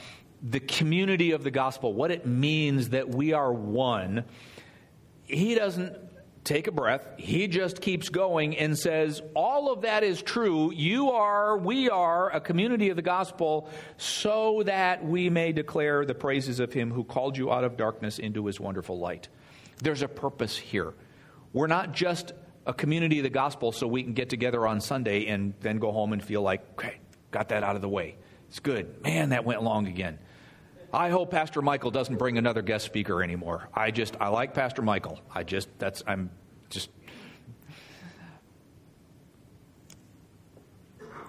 the 0.42 0.60
community 0.60 1.32
of 1.32 1.42
the 1.42 1.50
gospel, 1.50 1.92
what 1.92 2.10
it 2.10 2.26
means 2.26 2.90
that 2.90 3.08
we 3.08 3.32
are 3.32 3.52
one, 3.52 4.24
he 5.24 5.54
doesn't 5.54 5.96
take 6.46 6.68
a 6.68 6.72
breath. 6.72 7.04
He 7.16 7.48
just 7.48 7.80
keeps 7.80 8.08
going 8.08 8.56
and 8.56 8.78
says, 8.78 9.20
All 9.34 9.72
of 9.72 9.82
that 9.82 10.04
is 10.04 10.22
true. 10.22 10.72
You 10.72 11.10
are, 11.10 11.58
we 11.58 11.90
are 11.90 12.30
a 12.30 12.40
community 12.40 12.88
of 12.88 12.96
the 12.96 13.02
gospel 13.02 13.68
so 13.98 14.62
that 14.64 15.04
we 15.04 15.28
may 15.28 15.52
declare 15.52 16.06
the 16.06 16.14
praises 16.14 16.60
of 16.60 16.72
him 16.72 16.92
who 16.92 17.04
called 17.04 17.36
you 17.36 17.52
out 17.52 17.64
of 17.64 17.76
darkness 17.76 18.18
into 18.18 18.46
his 18.46 18.60
wonderful 18.60 18.98
light. 18.98 19.28
There's 19.82 20.02
a 20.02 20.08
purpose 20.08 20.56
here. 20.56 20.94
We're 21.52 21.66
not 21.66 21.92
just 21.92 22.32
a 22.66 22.74
community 22.74 23.18
of 23.20 23.22
the 23.22 23.30
gospel 23.30 23.72
so 23.72 23.86
we 23.86 24.02
can 24.02 24.12
get 24.12 24.28
together 24.28 24.66
on 24.66 24.80
Sunday 24.80 25.26
and 25.26 25.54
then 25.60 25.78
go 25.78 25.92
home 25.92 26.12
and 26.12 26.22
feel 26.22 26.42
like, 26.42 26.62
okay, 26.72 26.98
got 27.30 27.48
that 27.50 27.62
out 27.62 27.76
of 27.76 27.82
the 27.82 27.88
way. 27.88 28.16
It's 28.48 28.58
good. 28.58 29.02
Man, 29.02 29.30
that 29.30 29.44
went 29.44 29.62
long 29.62 29.86
again. 29.86 30.18
I 30.92 31.10
hope 31.10 31.30
Pastor 31.30 31.62
Michael 31.62 31.90
doesn't 31.90 32.16
bring 32.16 32.38
another 32.38 32.62
guest 32.62 32.84
speaker 32.84 33.22
anymore. 33.22 33.68
I 33.74 33.90
just, 33.90 34.16
I 34.20 34.28
like 34.28 34.54
Pastor 34.54 34.82
Michael. 34.82 35.20
I 35.32 35.42
just, 35.42 35.68
that's, 35.78 36.02
I'm 36.06 36.30
just. 36.70 36.90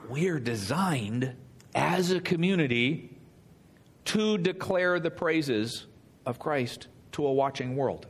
We're 0.10 0.40
designed 0.40 1.36
as 1.76 2.12
a 2.12 2.22
community 2.22 3.18
to 4.06 4.38
declare 4.38 5.00
the 5.00 5.12
praises 5.12 5.86
of 6.26 6.40
Christ 6.40 6.88
to 7.12 7.28
a 7.28 7.34
watching 7.34 7.76
world. 7.76 8.08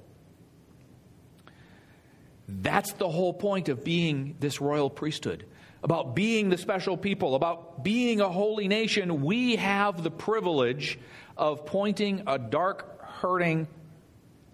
That's 2.48 2.93
the 2.93 3.10
whole 3.10 3.34
point 3.34 3.68
of 3.70 3.84
being 3.84 4.36
this 4.39 4.62
royal 4.62 4.89
priesthood, 4.89 5.45
about 5.84 6.16
being 6.16 6.50
the 6.50 6.58
special 6.58 6.95
people, 6.95 7.36
about 7.36 7.84
being 7.84 8.22
a 8.22 8.30
holy 8.30 8.68
nation. 8.68 9.24
We 9.24 9.58
have 9.58 10.02
the 10.02 10.12
privilege 10.12 10.98
of 11.36 11.66
pointing 11.66 12.24
a 12.26 12.39
dark, 12.39 13.02
hurting, 13.02 13.68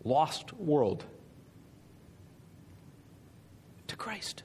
lost 0.04 0.54
world 0.54 1.06
to 3.88 3.96
Christ. 3.96 4.44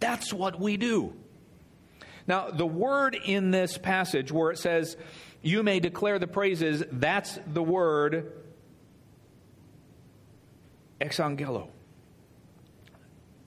That's 0.00 0.32
what 0.32 0.58
we 0.58 0.76
do. 0.76 1.14
Now, 2.26 2.50
the 2.50 2.66
word 2.66 3.16
in 3.24 3.52
this 3.52 3.78
passage 3.78 4.32
where 4.32 4.50
it 4.50 4.58
says, 4.58 4.96
You 5.40 5.62
may 5.62 5.78
declare 5.78 6.18
the 6.18 6.26
praises, 6.26 6.82
that's 6.90 7.38
the 7.46 7.62
word 7.62 8.32
exangelo 11.00 11.68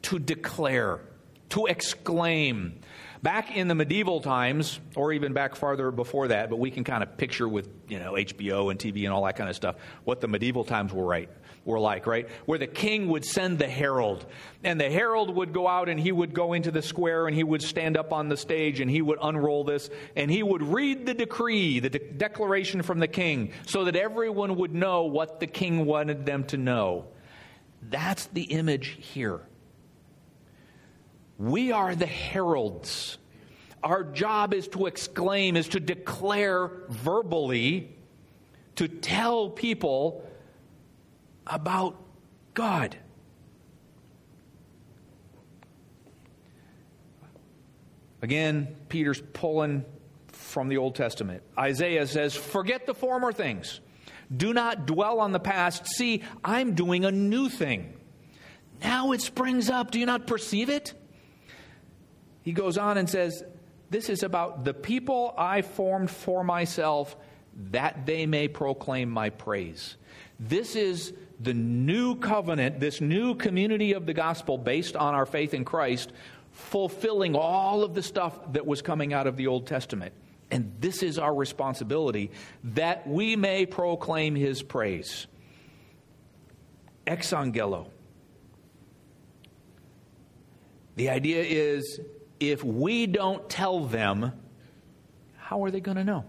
to 0.04 0.20
declare, 0.20 1.02
to 1.50 1.66
exclaim. 1.66 2.80
Back 3.22 3.56
in 3.56 3.70
the 3.70 3.76
medieval 3.76 4.20
times, 4.20 4.82
or 4.96 5.14
even 5.14 5.32
back 5.32 5.56
farther 5.56 5.92
before 5.92 6.28
that, 6.28 6.50
but 6.50 6.60
we 6.60 6.72
can 6.72 6.84
kind 6.84 7.02
of 7.02 7.18
picture 7.18 7.48
with 7.48 7.70
you 7.88 8.00
know 8.00 8.14
HBO 8.14 8.70
and 8.70 8.80
TV 8.80 9.06
and 9.06 9.14
all 9.14 9.24
that 9.24 9.38
kind 9.38 9.50
of 9.50 9.56
stuff 9.56 9.78
what 10.04 10.20
the 10.20 10.28
medieval 10.28 10.66
times 10.66 10.92
were 10.92 11.06
right 11.06 11.30
were 11.66 11.80
like, 11.80 12.06
right? 12.08 12.30
Where 12.46 12.60
the 12.60 12.68
king 12.68 13.08
would 13.08 13.24
send 13.24 13.60
the 13.60 13.68
herald, 13.68 14.26
and 14.64 14.80
the 14.80 14.90
herald 14.90 15.34
would 15.36 15.54
go 15.54 15.68
out 15.68 15.90
and 15.90 16.00
he 16.00 16.12
would 16.12 16.34
go 16.34 16.54
into 16.54 16.72
the 16.72 16.82
square 16.82 17.28
and 17.28 17.36
he 17.36 17.44
would 17.44 17.62
stand 17.62 17.98
up 17.98 18.12
on 18.12 18.30
the 18.30 18.38
stage 18.38 18.80
and 18.80 18.90
he 18.90 19.02
would 19.02 19.20
unroll 19.22 19.64
this 19.64 19.90
and 20.16 20.30
he 20.30 20.44
would 20.44 20.62
read 20.62 21.06
the 21.06 21.14
decree, 21.14 21.80
the 21.80 21.90
de- 21.90 22.00
declaration 22.00 22.82
from 22.82 23.00
the 23.00 23.08
king, 23.08 23.52
so 23.66 23.86
that 23.86 23.96
everyone 23.96 24.56
would 24.58 24.74
know 24.74 25.04
what 25.04 25.40
the 25.40 25.48
king 25.48 25.86
wanted 25.86 26.26
them 26.26 26.44
to 26.46 26.58
know. 26.58 27.06
That's 27.82 28.28
the 28.28 28.44
image 28.44 28.98
here. 29.00 29.42
We 31.38 31.72
are 31.72 31.96
the 31.96 32.06
heralds. 32.06 33.18
Our 33.84 34.04
job 34.04 34.54
is 34.54 34.68
to 34.70 34.86
exclaim, 34.86 35.58
is 35.58 35.70
to 35.70 35.80
declare 35.80 36.72
verbally, 36.90 37.96
to 38.76 38.88
tell 38.88 39.50
people 39.50 40.30
about 41.46 42.02
God. 42.54 42.98
Again, 48.22 48.78
Peter's 48.88 49.22
pulling 49.34 49.84
from 50.28 50.70
the 50.70 50.78
Old 50.78 50.96
Testament. 50.96 51.44
Isaiah 51.58 52.08
says, 52.08 52.34
Forget 52.34 52.86
the 52.86 52.94
former 52.94 53.34
things. 53.34 53.82
Do 54.36 54.54
not 54.54 54.86
dwell 54.86 55.20
on 55.20 55.34
the 55.34 55.40
past. 55.40 55.88
See, 55.88 56.24
I'm 56.44 56.74
doing 56.74 57.04
a 57.04 57.12
new 57.12 57.50
thing. 57.50 57.94
Now 58.82 59.12
it 59.12 59.22
springs 59.22 59.70
up. 59.70 59.92
Do 59.92 60.00
you 60.00 60.06
not 60.06 60.26
perceive 60.26 60.70
it? 60.70 60.94
He 62.44 62.52
goes 62.52 62.78
on 62.78 62.98
and 62.98 63.10
says, 63.10 63.44
This 63.90 64.10
is 64.10 64.22
about 64.24 64.64
the 64.64 64.74
people 64.74 65.34
I 65.38 65.62
formed 65.62 66.12
for 66.12 66.44
myself 66.44 67.16
that 67.72 68.06
they 68.06 68.26
may 68.26 68.48
proclaim 68.48 69.10
my 69.10 69.30
praise. 69.30 69.96
This 70.40 70.76
is 70.76 71.14
the 71.40 71.54
new 71.54 72.16
covenant, 72.16 72.80
this 72.80 73.02
new 73.02 73.36
community 73.36 73.94
of 73.94 74.06
the 74.06 74.14
gospel 74.14 74.58
based 74.58 74.96
on 74.96 75.14
our 75.14 75.26
faith 75.26 75.54
in 75.54 75.66
Christ, 75.66 76.12
fulfilling 76.52 77.36
all 77.36 77.84
of 77.84 77.94
the 77.94 78.04
stuff 78.04 78.54
that 78.54 78.66
was 78.66 78.82
coming 78.82 79.14
out 79.14 79.28
of 79.28 79.38
the 79.38 79.48
Old 79.48 79.68
Testament. 79.68 80.14
And 80.52 80.74
this 80.80 81.02
is 81.02 81.18
our 81.18 81.34
responsibility 81.34 82.32
that 82.64 83.08
we 83.08 83.36
may 83.36 83.66
proclaim 83.66 84.36
his 84.36 84.62
praise. 84.62 85.28
Exangelo. 87.08 87.88
The 90.96 91.10
idea 91.10 91.44
is 91.44 92.00
if 92.52 92.64
we 92.64 93.08
don't 93.08 93.50
tell 93.50 93.86
them, 93.86 94.32
how 95.38 95.64
are 95.64 95.72
they 95.72 95.80
going 95.80 95.98
to 95.98 96.04
know? 96.04 96.26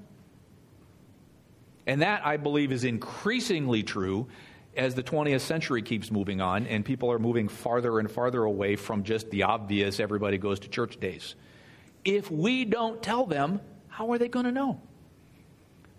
And 1.87 2.03
that, 2.03 2.27
I 2.27 2.37
believe, 2.37 2.73
is 2.73 2.85
increasingly 2.85 3.83
true 3.83 4.29
as 4.77 4.95
the 4.95 5.03
20th 5.03 5.41
century 5.41 5.83
keeps 5.83 6.11
moving 6.11 6.41
on 6.41 6.67
and 6.67 6.85
people 6.85 7.11
are 7.13 7.19
moving 7.19 7.49
farther 7.49 7.99
and 7.99 8.11
farther 8.11 8.43
away 8.45 8.77
from 8.77 9.05
just 9.05 9.31
the 9.31 9.45
obvious 9.45 10.01
everybody 10.01 10.39
goes 10.39 10.61
to 10.61 10.69
church 10.69 10.99
days. 10.99 11.35
If 12.05 12.31
we 12.31 12.65
don't 12.65 13.03
tell 13.03 13.27
them, 13.27 13.61
how 13.89 14.11
are 14.13 14.19
they 14.19 14.29
going 14.29 14.47
to 14.47 14.53
know? 14.53 14.81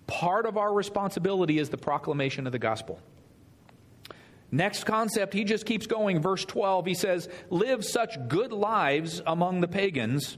Part 0.07 0.45
of 0.45 0.57
our 0.57 0.73
responsibility 0.73 1.57
is 1.57 1.69
the 1.69 1.77
proclamation 1.77 2.45
of 2.45 2.51
the 2.51 2.59
gospel. 2.59 2.99
Next 4.51 4.85
concept, 4.85 5.33
he 5.33 5.43
just 5.43 5.65
keeps 5.65 5.87
going. 5.87 6.21
Verse 6.21 6.45
12, 6.45 6.85
he 6.85 6.93
says, 6.93 7.27
Live 7.49 7.83
such 7.83 8.17
good 8.27 8.51
lives 8.51 9.21
among 9.25 9.61
the 9.61 9.67
pagans 9.67 10.37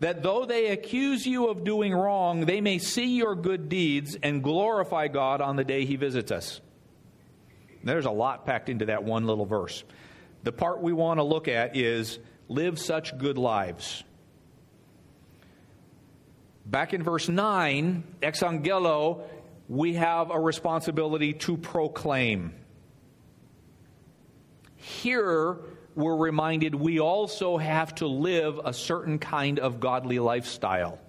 that 0.00 0.22
though 0.22 0.44
they 0.44 0.68
accuse 0.68 1.26
you 1.26 1.48
of 1.48 1.64
doing 1.64 1.94
wrong, 1.94 2.44
they 2.44 2.60
may 2.60 2.78
see 2.78 3.16
your 3.16 3.34
good 3.34 3.68
deeds 3.68 4.16
and 4.22 4.42
glorify 4.42 5.08
God 5.08 5.40
on 5.40 5.56
the 5.56 5.64
day 5.64 5.84
he 5.84 5.96
visits 5.96 6.30
us. 6.30 6.60
There's 7.82 8.04
a 8.04 8.10
lot 8.10 8.44
packed 8.44 8.68
into 8.68 8.86
that 8.86 9.04
one 9.04 9.26
little 9.26 9.46
verse. 9.46 9.84
The 10.42 10.52
part 10.52 10.82
we 10.82 10.92
want 10.92 11.18
to 11.18 11.24
look 11.24 11.48
at 11.48 11.76
is 11.76 12.18
live 12.48 12.78
such 12.78 13.16
good 13.16 13.38
lives. 13.38 14.04
Back 16.66 16.92
in 16.92 17.02
verse 17.02 17.28
9, 17.28 18.02
exangelo, 18.20 19.22
we 19.68 19.94
have 19.94 20.30
a 20.30 20.38
responsibility 20.38 21.32
to 21.32 21.56
proclaim. 21.56 22.52
Here, 24.86 25.56
we're 25.96 26.14
reminded 26.14 26.76
we 26.76 27.00
also 27.00 27.56
have 27.56 27.92
to 27.96 28.06
live 28.06 28.60
a 28.64 28.72
certain 28.72 29.18
kind 29.18 29.58
of 29.58 29.80
godly 29.80 30.20
lifestyle. 30.20 31.00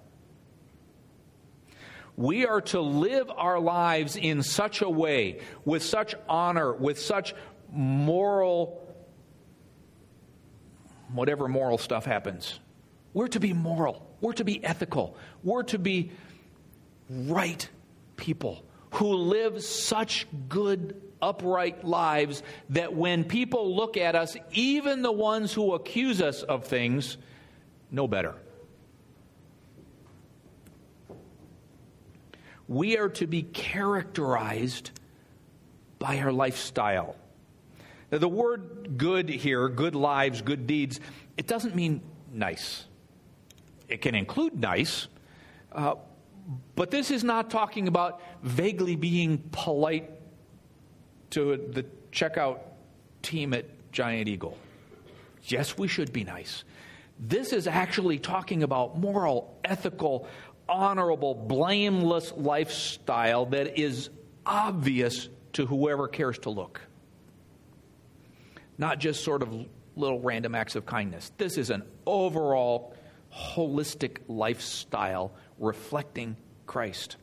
We 2.16 2.44
are 2.44 2.60
to 2.60 2.80
live 2.80 3.30
our 3.30 3.60
lives 3.60 4.16
in 4.16 4.42
such 4.42 4.82
a 4.82 4.90
way, 4.90 5.42
with 5.64 5.84
such 5.84 6.16
honor, 6.28 6.72
with 6.72 6.98
such 6.98 7.36
moral, 7.70 8.84
whatever 11.12 11.46
moral 11.46 11.78
stuff 11.78 12.04
happens. 12.04 12.58
We're 13.14 13.28
to 13.28 13.38
be 13.38 13.52
moral. 13.52 14.04
We're 14.20 14.32
to 14.32 14.44
be 14.44 14.64
ethical. 14.64 15.16
We're 15.44 15.62
to 15.62 15.78
be 15.78 16.10
right 17.08 17.68
people 18.16 18.64
who 18.94 19.14
live 19.14 19.62
such 19.62 20.26
good 20.48 21.00
upright 21.20 21.84
lives 21.84 22.42
that 22.70 22.94
when 22.94 23.24
people 23.24 23.74
look 23.74 23.96
at 23.96 24.14
us, 24.14 24.36
even 24.52 25.02
the 25.02 25.12
ones 25.12 25.52
who 25.52 25.74
accuse 25.74 26.20
us 26.22 26.42
of 26.42 26.64
things, 26.64 27.16
know 27.90 28.06
better. 28.08 28.34
We 32.66 32.98
are 32.98 33.08
to 33.10 33.26
be 33.26 33.42
characterized 33.42 34.90
by 35.98 36.18
our 36.18 36.32
lifestyle. 36.32 37.16
Now, 38.12 38.18
the 38.18 38.28
word 38.28 38.96
good 38.96 39.28
here, 39.28 39.68
good 39.68 39.94
lives, 39.94 40.42
good 40.42 40.66
deeds, 40.66 41.00
it 41.36 41.46
doesn't 41.46 41.74
mean 41.74 42.02
nice. 42.32 42.84
It 43.88 44.02
can 44.02 44.14
include 44.14 44.58
nice, 44.58 45.08
uh, 45.72 45.94
but 46.74 46.90
this 46.90 47.10
is 47.10 47.24
not 47.24 47.50
talking 47.50 47.88
about 47.88 48.20
vaguely 48.42 48.96
being 48.96 49.38
polite 49.50 50.10
to 51.30 51.56
the 51.56 51.84
checkout 52.12 52.60
team 53.22 53.54
at 53.54 53.66
Giant 53.92 54.28
Eagle. 54.28 54.56
Yes, 55.44 55.78
we 55.78 55.88
should 55.88 56.12
be 56.12 56.24
nice. 56.24 56.64
This 57.18 57.52
is 57.52 57.66
actually 57.66 58.18
talking 58.18 58.62
about 58.62 58.98
moral, 58.98 59.58
ethical, 59.64 60.28
honorable, 60.68 61.34
blameless 61.34 62.32
lifestyle 62.36 63.46
that 63.46 63.78
is 63.78 64.10
obvious 64.46 65.28
to 65.54 65.66
whoever 65.66 66.06
cares 66.06 66.38
to 66.40 66.50
look. 66.50 66.80
Not 68.76 68.98
just 68.98 69.24
sort 69.24 69.42
of 69.42 69.66
little 69.96 70.20
random 70.20 70.54
acts 70.54 70.76
of 70.76 70.86
kindness. 70.86 71.32
This 71.38 71.58
is 71.58 71.70
an 71.70 71.82
overall 72.06 72.94
holistic 73.34 74.18
lifestyle 74.28 75.32
reflecting 75.58 76.36
Christ. 76.66 77.16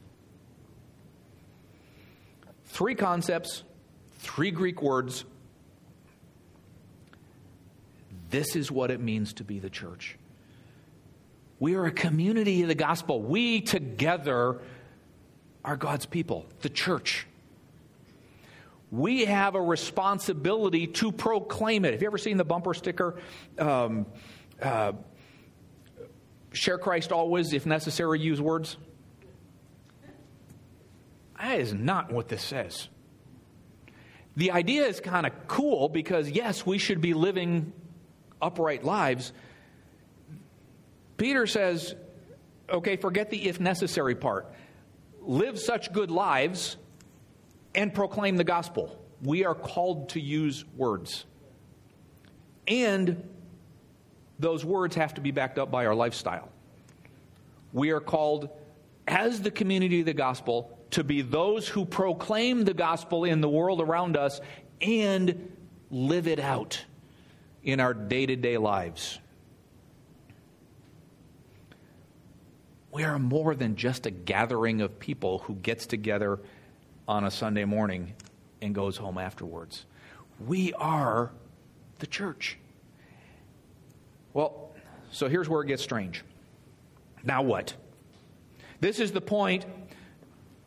Three 2.65 2.95
concepts, 2.95 3.63
three 4.25 4.51
Greek 4.51 4.81
words. 4.81 5.23
This 8.29 8.55
is 8.55 8.71
what 8.71 8.91
it 8.91 8.99
means 8.99 9.33
to 9.33 9.43
be 9.43 9.59
the 9.59 9.69
church. 9.69 10.17
We 11.59 11.75
are 11.75 11.85
a 11.85 11.91
community 11.91 12.63
of 12.63 12.67
the 12.67 12.75
gospel. 12.75 13.21
We 13.21 13.61
together 13.61 14.59
are 15.63 15.77
God's 15.77 16.05
people, 16.05 16.45
the 16.61 16.69
church. 16.69 17.27
We 18.91 19.25
have 19.25 19.55
a 19.55 19.61
responsibility 19.61 20.87
to 20.87 21.11
proclaim 21.11 21.85
it. 21.85 21.93
Have 21.93 22.01
you 22.01 22.07
ever 22.07 22.17
seen 22.17 22.37
the 22.37 22.43
bumper 22.43 22.73
sticker? 22.73 23.19
Um, 23.57 24.05
uh, 24.61 24.93
share 26.51 26.77
Christ 26.77 27.11
always, 27.11 27.53
if 27.53 27.65
necessary, 27.65 28.19
use 28.19 28.41
words. 28.41 28.77
That 31.39 31.59
is 31.59 31.73
not 31.73 32.11
what 32.11 32.27
this 32.27 32.41
says. 32.41 32.87
The 34.35 34.51
idea 34.51 34.85
is 34.85 34.99
kind 34.99 35.25
of 35.25 35.47
cool 35.47 35.87
because, 35.87 36.29
yes, 36.29 36.65
we 36.65 36.77
should 36.77 37.01
be 37.01 37.13
living 37.13 37.71
upright 38.41 38.83
lives. 38.83 39.31
Peter 41.17 41.47
says, 41.47 41.95
okay, 42.69 42.97
forget 42.97 43.29
the 43.29 43.47
if 43.47 43.59
necessary 43.59 44.15
part. 44.15 44.53
Live 45.21 45.57
such 45.57 45.93
good 45.93 46.11
lives 46.11 46.75
and 47.73 47.93
proclaim 47.93 48.35
the 48.35 48.43
gospel. 48.43 48.99
We 49.23 49.45
are 49.45 49.55
called 49.55 50.09
to 50.09 50.19
use 50.19 50.65
words. 50.75 51.25
And 52.67 53.27
those 54.37 54.65
words 54.65 54.95
have 54.95 55.13
to 55.13 55.21
be 55.21 55.31
backed 55.31 55.57
up 55.57 55.71
by 55.71 55.85
our 55.85 55.95
lifestyle. 55.95 56.49
We 57.71 57.91
are 57.91 58.01
called, 58.01 58.49
as 59.07 59.41
the 59.41 59.51
community 59.51 60.01
of 60.01 60.05
the 60.05 60.13
gospel, 60.13 60.74
to 60.91 61.03
be 61.03 61.21
those 61.21 61.67
who 61.67 61.85
proclaim 61.85 62.63
the 62.63 62.73
gospel 62.73 63.23
in 63.23 63.41
the 63.41 63.49
world 63.49 63.81
around 63.81 64.17
us 64.17 64.39
and 64.81 65.51
live 65.91 66.27
it 66.27 66.39
out 66.39 66.83
in 67.63 67.79
our 67.79 67.93
day 67.93 68.25
to 68.25 68.35
day 68.35 68.57
lives. 68.57 69.19
We 72.91 73.03
are 73.03 73.19
more 73.19 73.55
than 73.55 73.75
just 73.75 74.05
a 74.05 74.11
gathering 74.11 74.79
of 74.79 74.99
people 74.99 75.39
who 75.39 75.55
gets 75.55 75.85
together 75.85 76.39
on 77.07 77.25
a 77.25 77.31
Sunday 77.31 77.65
morning 77.65 78.13
and 78.61 78.73
goes 78.73 78.95
home 78.95 79.17
afterwards. 79.17 79.85
We 80.45 80.73
are 80.73 81.31
the 81.99 82.07
church. 82.07 82.57
Well, 84.33 84.71
so 85.11 85.27
here's 85.27 85.49
where 85.49 85.61
it 85.61 85.67
gets 85.67 85.83
strange. 85.83 86.23
Now 87.23 87.41
what? 87.41 87.73
This 88.79 88.99
is 88.99 89.11
the 89.11 89.21
point 89.21 89.65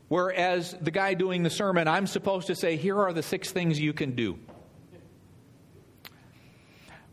where, 0.09 0.33
as 0.33 0.75
the 0.81 0.91
guy 0.91 1.15
doing 1.15 1.43
the 1.43 1.51
sermon, 1.51 1.87
I'm 1.87 2.07
supposed 2.07 2.47
to 2.49 2.55
say, 2.55 2.77
here 2.77 2.99
are 2.99 3.13
the 3.13 3.23
six 3.23 3.51
things 3.51 3.79
you 3.79 3.93
can 3.93 4.15
do. 4.15 4.39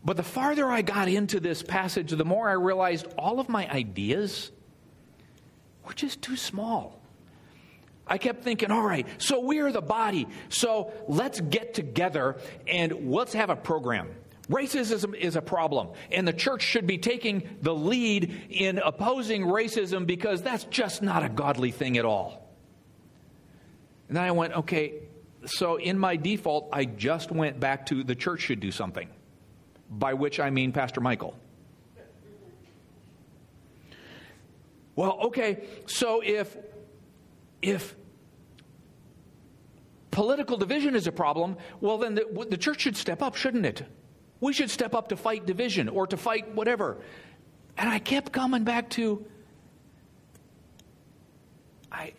But 0.04 0.16
the 0.16 0.22
farther 0.22 0.66
I 0.66 0.82
got 0.82 1.08
into 1.08 1.40
this 1.40 1.62
passage, 1.62 2.10
the 2.10 2.24
more 2.24 2.48
I 2.48 2.52
realized 2.52 3.06
all 3.18 3.40
of 3.40 3.48
my 3.48 3.68
ideas 3.68 4.52
were 5.84 5.92
just 5.92 6.22
too 6.22 6.36
small. 6.36 7.00
I 8.06 8.18
kept 8.18 8.44
thinking, 8.44 8.70
all 8.70 8.82
right, 8.82 9.06
so 9.18 9.40
we're 9.40 9.72
the 9.72 9.82
body, 9.82 10.28
so 10.48 10.92
let's 11.08 11.40
get 11.40 11.74
together 11.74 12.36
and 12.68 13.10
let's 13.10 13.32
have 13.32 13.50
a 13.50 13.56
program. 13.56 14.08
Racism 14.48 15.12
is 15.12 15.34
a 15.34 15.42
problem, 15.42 15.88
and 16.12 16.26
the 16.26 16.32
church 16.32 16.62
should 16.62 16.86
be 16.86 16.98
taking 16.98 17.56
the 17.62 17.74
lead 17.74 18.32
in 18.48 18.78
opposing 18.78 19.42
racism 19.42 20.06
because 20.06 20.40
that's 20.40 20.62
just 20.64 21.02
not 21.02 21.24
a 21.24 21.28
godly 21.28 21.72
thing 21.72 21.98
at 21.98 22.04
all. 22.04 22.45
And 24.08 24.16
then 24.16 24.24
I 24.24 24.30
went, 24.30 24.54
okay, 24.54 24.94
so 25.46 25.76
in 25.76 25.98
my 25.98 26.16
default, 26.16 26.68
I 26.72 26.84
just 26.84 27.30
went 27.30 27.60
back 27.60 27.86
to 27.86 28.04
the 28.04 28.14
church 28.14 28.40
should 28.40 28.60
do 28.60 28.70
something, 28.70 29.08
by 29.90 30.14
which 30.14 30.40
I 30.40 30.50
mean 30.50 30.72
Pastor 30.72 31.00
Michael. 31.00 31.36
Well, 34.94 35.18
okay, 35.26 35.64
so 35.86 36.22
if 36.24 36.56
if 37.60 37.94
political 40.10 40.56
division 40.56 40.94
is 40.94 41.06
a 41.06 41.12
problem, 41.12 41.56
well, 41.80 41.98
then 41.98 42.14
the, 42.14 42.46
the 42.48 42.56
church 42.56 42.80
should 42.80 42.96
step 42.96 43.22
up, 43.22 43.36
shouldn't 43.36 43.66
it? 43.66 43.82
We 44.40 44.52
should 44.52 44.70
step 44.70 44.94
up 44.94 45.08
to 45.08 45.16
fight 45.16 45.44
division 45.44 45.88
or 45.88 46.06
to 46.06 46.16
fight 46.16 46.54
whatever. 46.54 46.96
And 47.76 47.88
I 47.88 47.98
kept 47.98 48.32
coming 48.32 48.64
back 48.64 48.88
to 48.90 49.26
I, 51.92 52.14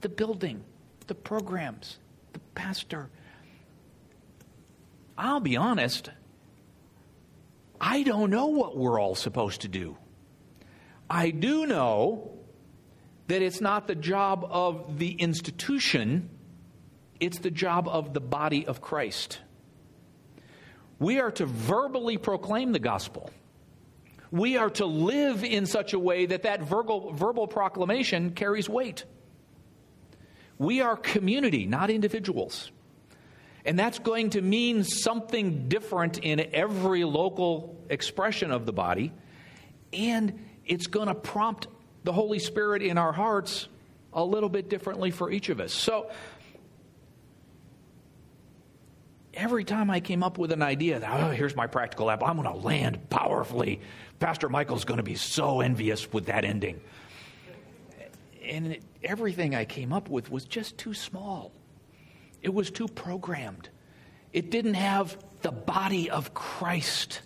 the 0.00 0.08
building, 0.08 0.62
the 1.06 1.14
programs, 1.14 1.98
the 2.32 2.40
pastor. 2.54 3.08
I'll 5.16 5.40
be 5.40 5.56
honest, 5.56 6.10
I 7.80 8.02
don't 8.02 8.30
know 8.30 8.46
what 8.46 8.76
we're 8.76 9.00
all 9.00 9.14
supposed 9.14 9.62
to 9.62 9.68
do. 9.68 9.96
I 11.08 11.30
do 11.30 11.66
know 11.66 12.32
that 13.26 13.42
it's 13.42 13.60
not 13.60 13.86
the 13.86 13.94
job 13.94 14.46
of 14.50 14.98
the 14.98 15.12
institution, 15.12 16.30
it's 17.20 17.38
the 17.38 17.50
job 17.50 17.88
of 17.88 18.12
the 18.12 18.20
body 18.20 18.66
of 18.66 18.80
Christ. 18.80 19.38
We 20.98 21.20
are 21.20 21.30
to 21.32 21.46
verbally 21.46 22.18
proclaim 22.18 22.72
the 22.72 22.78
gospel. 22.78 23.30
We 24.30 24.56
are 24.56 24.70
to 24.70 24.86
live 24.86 25.44
in 25.44 25.66
such 25.66 25.92
a 25.92 25.98
way 25.98 26.26
that 26.26 26.42
that 26.42 26.62
verbal, 26.62 27.12
verbal 27.12 27.46
proclamation 27.46 28.32
carries 28.32 28.68
weight. 28.68 29.04
We 30.58 30.80
are 30.80 30.96
community, 30.96 31.66
not 31.66 31.90
individuals. 31.90 32.70
And 33.64 33.78
that's 33.78 33.98
going 33.98 34.30
to 34.30 34.42
mean 34.42 34.84
something 34.84 35.68
different 35.68 36.18
in 36.18 36.40
every 36.52 37.04
local 37.04 37.76
expression 37.88 38.50
of 38.50 38.66
the 38.66 38.72
body. 38.72 39.12
And 39.92 40.46
it's 40.66 40.86
going 40.86 41.08
to 41.08 41.14
prompt 41.14 41.68
the 42.04 42.12
Holy 42.12 42.38
Spirit 42.38 42.82
in 42.82 42.98
our 42.98 43.12
hearts 43.12 43.68
a 44.12 44.24
little 44.24 44.48
bit 44.48 44.68
differently 44.68 45.10
for 45.10 45.30
each 45.30 45.48
of 45.48 45.60
us. 45.60 45.72
So, 45.72 46.10
every 49.32 49.64
time 49.64 49.90
I 49.90 50.00
came 50.00 50.22
up 50.22 50.38
with 50.38 50.52
an 50.52 50.62
idea 50.62 51.00
oh, 51.04 51.30
here's 51.30 51.56
my 51.56 51.66
practical 51.66 52.10
app, 52.10 52.22
I'm 52.22 52.36
going 52.36 52.48
to 52.48 52.66
land 52.66 53.10
powerfully. 53.10 53.80
Pastor 54.20 54.48
Michael's 54.48 54.84
going 54.84 54.98
to 54.98 55.04
be 55.04 55.16
so 55.16 55.60
envious 55.60 56.12
with 56.12 56.26
that 56.26 56.44
ending. 56.44 56.80
And 58.44 58.72
it, 58.72 58.82
everything 59.02 59.54
I 59.54 59.64
came 59.64 59.92
up 59.92 60.08
with 60.08 60.30
was 60.30 60.44
just 60.44 60.78
too 60.78 60.94
small, 60.94 61.52
it 62.42 62.52
was 62.52 62.70
too 62.70 62.88
programmed. 62.88 63.68
It 64.32 64.50
didn't 64.50 64.74
have 64.74 65.16
the 65.42 65.52
body 65.52 66.10
of 66.10 66.34
Christ. 66.34 67.20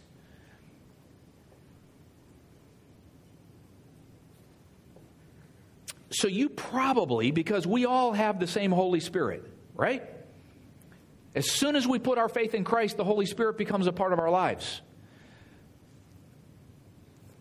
So, 6.11 6.29
you 6.29 6.49
probably, 6.49 7.31
because 7.31 7.67
we 7.67 7.85
all 7.85 8.13
have 8.13 8.41
the 8.41 8.47
same 8.47 8.73
Holy 8.73 9.01
Spirit, 9.01 9.45
right? 9.75 10.03
As 11.35 11.51
soon 11.51 11.77
as 11.77 11.87
we 11.87 11.99
put 11.99 12.19
our 12.19 12.29
faith 12.29 12.55
in 12.55 12.65
Christ, 12.65 12.97
the 12.97 13.05
Holy 13.05 13.27
Spirit 13.27 13.59
becomes 13.59 13.87
a 13.87 13.93
part 13.93 14.13
of 14.13 14.19
our 14.19 14.31
lives. 14.31 14.81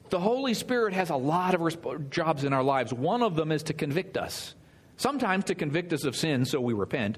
The 0.10 0.20
Holy 0.20 0.54
Spirit 0.54 0.94
has 0.94 1.10
a 1.10 1.16
lot 1.16 1.54
of 1.54 1.62
resp- 1.62 2.10
jobs 2.10 2.44
in 2.44 2.54
our 2.54 2.64
lives. 2.64 2.94
One 2.94 3.22
of 3.22 3.36
them 3.36 3.52
is 3.52 3.64
to 3.64 3.74
convict 3.74 4.18
us. 4.18 4.56
Sometimes 4.96 5.46
to 5.46 5.56
convict 5.56 5.94
us 5.94 6.06
of 6.06 6.16
sin 6.16 6.46
so 6.46 6.60
we 6.60 6.74
repent, 6.74 7.18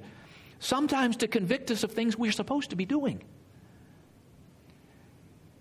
sometimes 0.59 1.17
to 1.17 1.27
convict 1.27 1.71
us 1.71 1.83
of 1.83 1.91
things 1.93 2.17
we're 2.17 2.31
supposed 2.31 2.71
to 2.71 2.75
be 2.75 2.85
doing. 2.85 3.23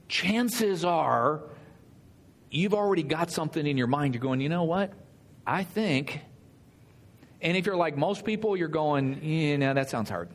Chances 0.09 0.85
are 0.85 1.43
you've 2.51 2.75
already 2.75 3.03
got 3.03 3.31
something 3.31 3.67
in 3.67 3.77
your 3.77 3.87
mind. 3.87 4.15
You're 4.15 4.23
going, 4.23 4.41
you 4.41 4.49
know 4.49 4.65
what? 4.65 4.93
I 5.47 5.65
think. 5.65 6.21
And 7.41 7.57
if 7.57 7.67
you're 7.67 7.77
like 7.77 7.97
most 7.97 8.25
people, 8.25 8.57
you're 8.57 8.69
going, 8.69 9.23
yeah, 9.23 9.57
no, 9.57 9.75
that 9.75 9.91
sounds 9.91 10.11
hard. 10.11 10.29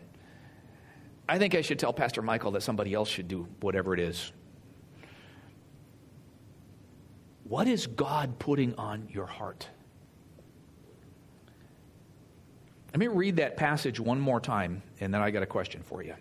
I 1.28 1.38
think 1.38 1.56
I 1.56 1.62
should 1.62 1.80
tell 1.80 1.92
Pastor 1.92 2.22
Michael 2.22 2.52
that 2.52 2.64
somebody 2.64 2.94
else 2.94 3.10
should 3.10 3.28
do 3.28 3.48
whatever 3.60 3.94
it 3.94 4.00
is. 4.00 4.32
What 7.44 7.68
is 7.68 7.88
God 7.88 8.40
putting 8.40 8.76
on 8.76 9.10
your 9.12 9.26
heart? 9.26 9.68
Let 12.94 13.00
me 13.00 13.08
read 13.08 13.38
that 13.38 13.58
passage 13.58 14.00
one 14.00 14.20
more 14.20 14.40
time, 14.40 14.84
and 15.00 15.14
then 15.14 15.22
I 15.22 15.32
got 15.32 15.44
a 15.44 15.48
question 15.48 15.82
for 15.84 16.04
you. 16.04 16.14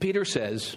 Peter 0.00 0.24
says, 0.24 0.76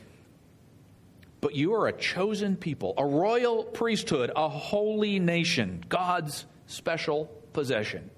But 1.41 1.55
you 1.55 1.73
are 1.73 1.87
a 1.87 1.91
chosen 1.91 2.55
people, 2.55 2.93
a 2.97 3.05
royal 3.05 3.63
priesthood, 3.63 4.31
a 4.35 4.47
holy 4.47 5.17
nation, 5.19 5.83
God's 5.89 6.45
special 6.67 7.25
possession, 7.51 8.11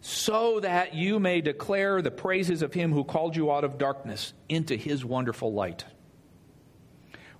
so 0.00 0.58
that 0.60 0.94
you 0.94 1.20
may 1.20 1.40
declare 1.40 2.02
the 2.02 2.10
praises 2.10 2.62
of 2.62 2.74
him 2.74 2.92
who 2.92 3.04
called 3.04 3.36
you 3.36 3.52
out 3.52 3.62
of 3.62 3.78
darkness 3.78 4.32
into 4.48 4.74
his 4.74 5.04
wonderful 5.04 5.52
light. 5.52 5.84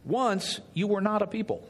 Once 0.08 0.60
you 0.72 0.88
were 0.88 1.02
not 1.02 1.20
a 1.20 1.26
people. 1.26 1.62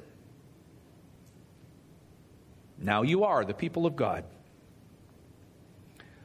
Now 2.78 3.02
you 3.02 3.24
are 3.24 3.44
the 3.44 3.52
people 3.52 3.84
of 3.84 3.96
God. 3.96 4.24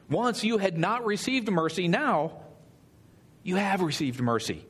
Once 0.08 0.44
you 0.44 0.58
had 0.58 0.78
not 0.78 1.04
received 1.04 1.50
mercy, 1.50 1.88
now 1.88 2.32
you 3.42 3.56
have 3.56 3.80
received 3.80 4.20
mercy. 4.20 4.64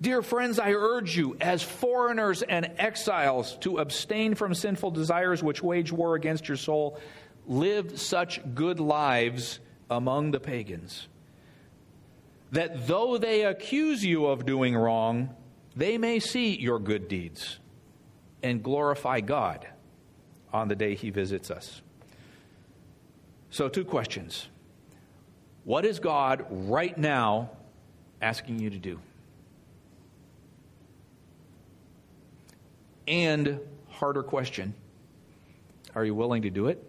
Dear 0.00 0.22
friends, 0.22 0.60
I 0.60 0.72
urge 0.72 1.16
you, 1.16 1.36
as 1.40 1.62
foreigners 1.62 2.42
and 2.42 2.70
exiles, 2.78 3.56
to 3.62 3.78
abstain 3.78 4.36
from 4.36 4.54
sinful 4.54 4.92
desires 4.92 5.42
which 5.42 5.62
wage 5.62 5.90
war 5.90 6.14
against 6.14 6.46
your 6.46 6.56
soul. 6.56 7.00
Live 7.46 7.98
such 7.98 8.40
good 8.54 8.78
lives 8.78 9.58
among 9.90 10.30
the 10.30 10.40
pagans, 10.40 11.08
that 12.52 12.86
though 12.86 13.18
they 13.18 13.44
accuse 13.44 14.04
you 14.04 14.26
of 14.26 14.46
doing 14.46 14.76
wrong, 14.76 15.34
they 15.76 15.98
may 15.98 16.20
see 16.20 16.58
your 16.58 16.78
good 16.78 17.08
deeds 17.08 17.58
and 18.42 18.62
glorify 18.62 19.20
God 19.20 19.66
on 20.52 20.68
the 20.68 20.76
day 20.76 20.94
he 20.94 21.10
visits 21.10 21.50
us. 21.50 21.82
So, 23.50 23.68
two 23.68 23.84
questions. 23.84 24.48
What 25.64 25.84
is 25.84 25.98
God 25.98 26.46
right 26.50 26.96
now 26.96 27.50
asking 28.20 28.58
you 28.58 28.70
to 28.70 28.78
do? 28.78 29.00
And, 33.08 33.60
harder 33.88 34.22
question, 34.22 34.74
are 35.94 36.04
you 36.04 36.14
willing 36.14 36.42
to 36.42 36.50
do 36.50 36.68
it? 36.68 36.82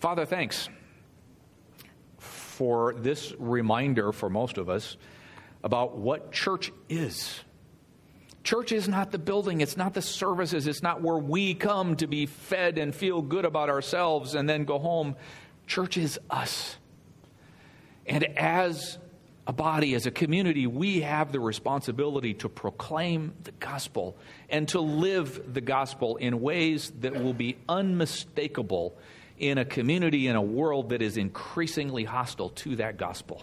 Father, 0.00 0.26
thanks 0.26 0.68
for 2.62 2.94
this 2.94 3.34
reminder 3.40 4.12
for 4.12 4.30
most 4.30 4.56
of 4.56 4.70
us 4.70 4.96
about 5.64 5.98
what 5.98 6.30
church 6.30 6.70
is. 6.88 7.40
Church 8.44 8.70
is 8.70 8.86
not 8.88 9.10
the 9.10 9.18
building, 9.18 9.60
it's 9.60 9.76
not 9.76 9.94
the 9.94 10.00
services, 10.00 10.68
it's 10.68 10.80
not 10.80 11.02
where 11.02 11.18
we 11.18 11.54
come 11.54 11.96
to 11.96 12.06
be 12.06 12.26
fed 12.26 12.78
and 12.78 12.94
feel 12.94 13.20
good 13.20 13.44
about 13.44 13.68
ourselves 13.68 14.36
and 14.36 14.48
then 14.48 14.64
go 14.64 14.78
home. 14.78 15.16
Church 15.66 15.96
is 15.96 16.20
us. 16.30 16.76
And 18.06 18.22
as 18.38 18.96
a 19.48 19.52
body, 19.52 19.94
as 19.94 20.06
a 20.06 20.12
community, 20.12 20.68
we 20.68 21.00
have 21.00 21.32
the 21.32 21.40
responsibility 21.40 22.32
to 22.34 22.48
proclaim 22.48 23.34
the 23.42 23.50
gospel 23.58 24.16
and 24.48 24.68
to 24.68 24.78
live 24.78 25.52
the 25.52 25.60
gospel 25.60 26.14
in 26.14 26.40
ways 26.40 26.92
that 27.00 27.12
will 27.24 27.34
be 27.34 27.56
unmistakable 27.68 28.96
in 29.42 29.58
a 29.58 29.64
community, 29.64 30.28
in 30.28 30.36
a 30.36 30.40
world 30.40 30.90
that 30.90 31.02
is 31.02 31.16
increasingly 31.16 32.04
hostile 32.04 32.50
to 32.50 32.76
that 32.76 32.96
gospel. 32.96 33.42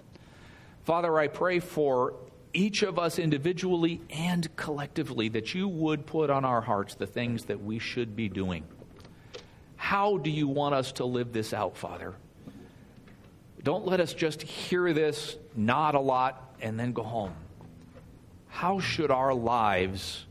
Father, 0.86 1.20
I 1.20 1.28
pray 1.28 1.60
for 1.60 2.14
each 2.54 2.84
of 2.84 2.98
us 2.98 3.20
individually 3.20 4.02
and 4.10 4.56
collectively 4.56 5.28
that 5.30 5.54
you 5.54 5.68
would 5.68 6.06
put 6.06 6.30
on 6.30 6.46
our 6.46 6.62
hearts 6.62 6.96
the 6.96 7.06
things 7.06 7.46
that 7.46 7.62
we 7.62 7.80
should 7.80 8.16
be 8.16 8.30
doing. 8.30 8.64
How 9.76 10.18
do 10.18 10.30
you 10.30 10.48
want 10.48 10.74
us 10.74 10.94
to 10.94 11.06
live 11.06 11.34
this 11.34 11.54
out, 11.54 11.76
Father? 11.76 12.16
Don't 13.62 13.86
let 13.86 14.00
us 14.00 14.14
just 14.14 14.42
hear 14.42 14.94
this, 14.94 15.36
nod 15.54 15.96
a 15.96 16.00
lot, 16.00 16.56
and 16.62 16.80
then 16.80 16.94
go 16.94 17.04
home. 17.04 17.34
How 18.48 18.80
should 18.80 19.12
our 19.12 19.34
lives 19.34 20.26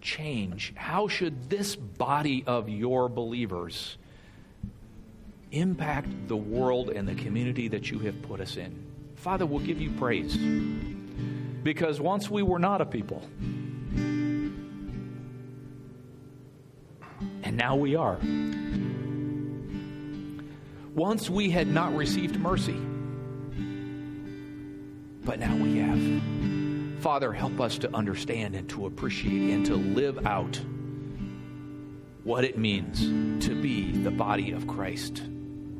change? 0.00 0.74
How 0.74 1.06
should 1.06 1.48
this 1.48 1.76
body 1.76 2.42
of 2.48 2.68
your 2.68 3.08
believers 3.08 3.96
impact 5.52 6.28
the 6.28 6.36
world 6.36 6.90
and 6.90 7.08
the 7.08 7.14
community 7.14 7.68
that 7.68 7.90
you 7.90 7.98
have 8.00 8.20
put 8.22 8.40
us 8.40 8.56
in? 8.56 8.84
Father, 9.16 9.46
we'll 9.46 9.64
give 9.64 9.80
you 9.80 9.90
praise. 9.92 10.36
Because 11.62 12.00
once 12.00 12.30
we 12.30 12.42
were 12.42 12.58
not 12.58 12.80
a 12.80 12.86
people, 12.86 13.22
and 17.42 17.56
now 17.56 17.76
we 17.76 17.96
are. 17.96 18.18
Once 20.94 21.28
we 21.30 21.50
had 21.50 21.68
not 21.68 21.94
received 21.94 22.38
mercy, 22.38 22.76
but 25.24 25.38
now 25.38 25.56
we 25.56 25.78
have. 25.78 27.02
Father, 27.02 27.32
help 27.32 27.60
us 27.60 27.78
to 27.78 27.94
understand 27.94 28.54
and 28.54 28.68
to 28.70 28.86
appreciate 28.86 29.54
and 29.54 29.66
to 29.66 29.76
live 29.76 30.26
out 30.26 30.60
what 32.24 32.44
it 32.44 32.58
means 32.58 33.00
to 33.46 33.54
be 33.54 33.92
the 33.92 34.10
body 34.10 34.50
of 34.52 34.66
Christ. 34.66 35.22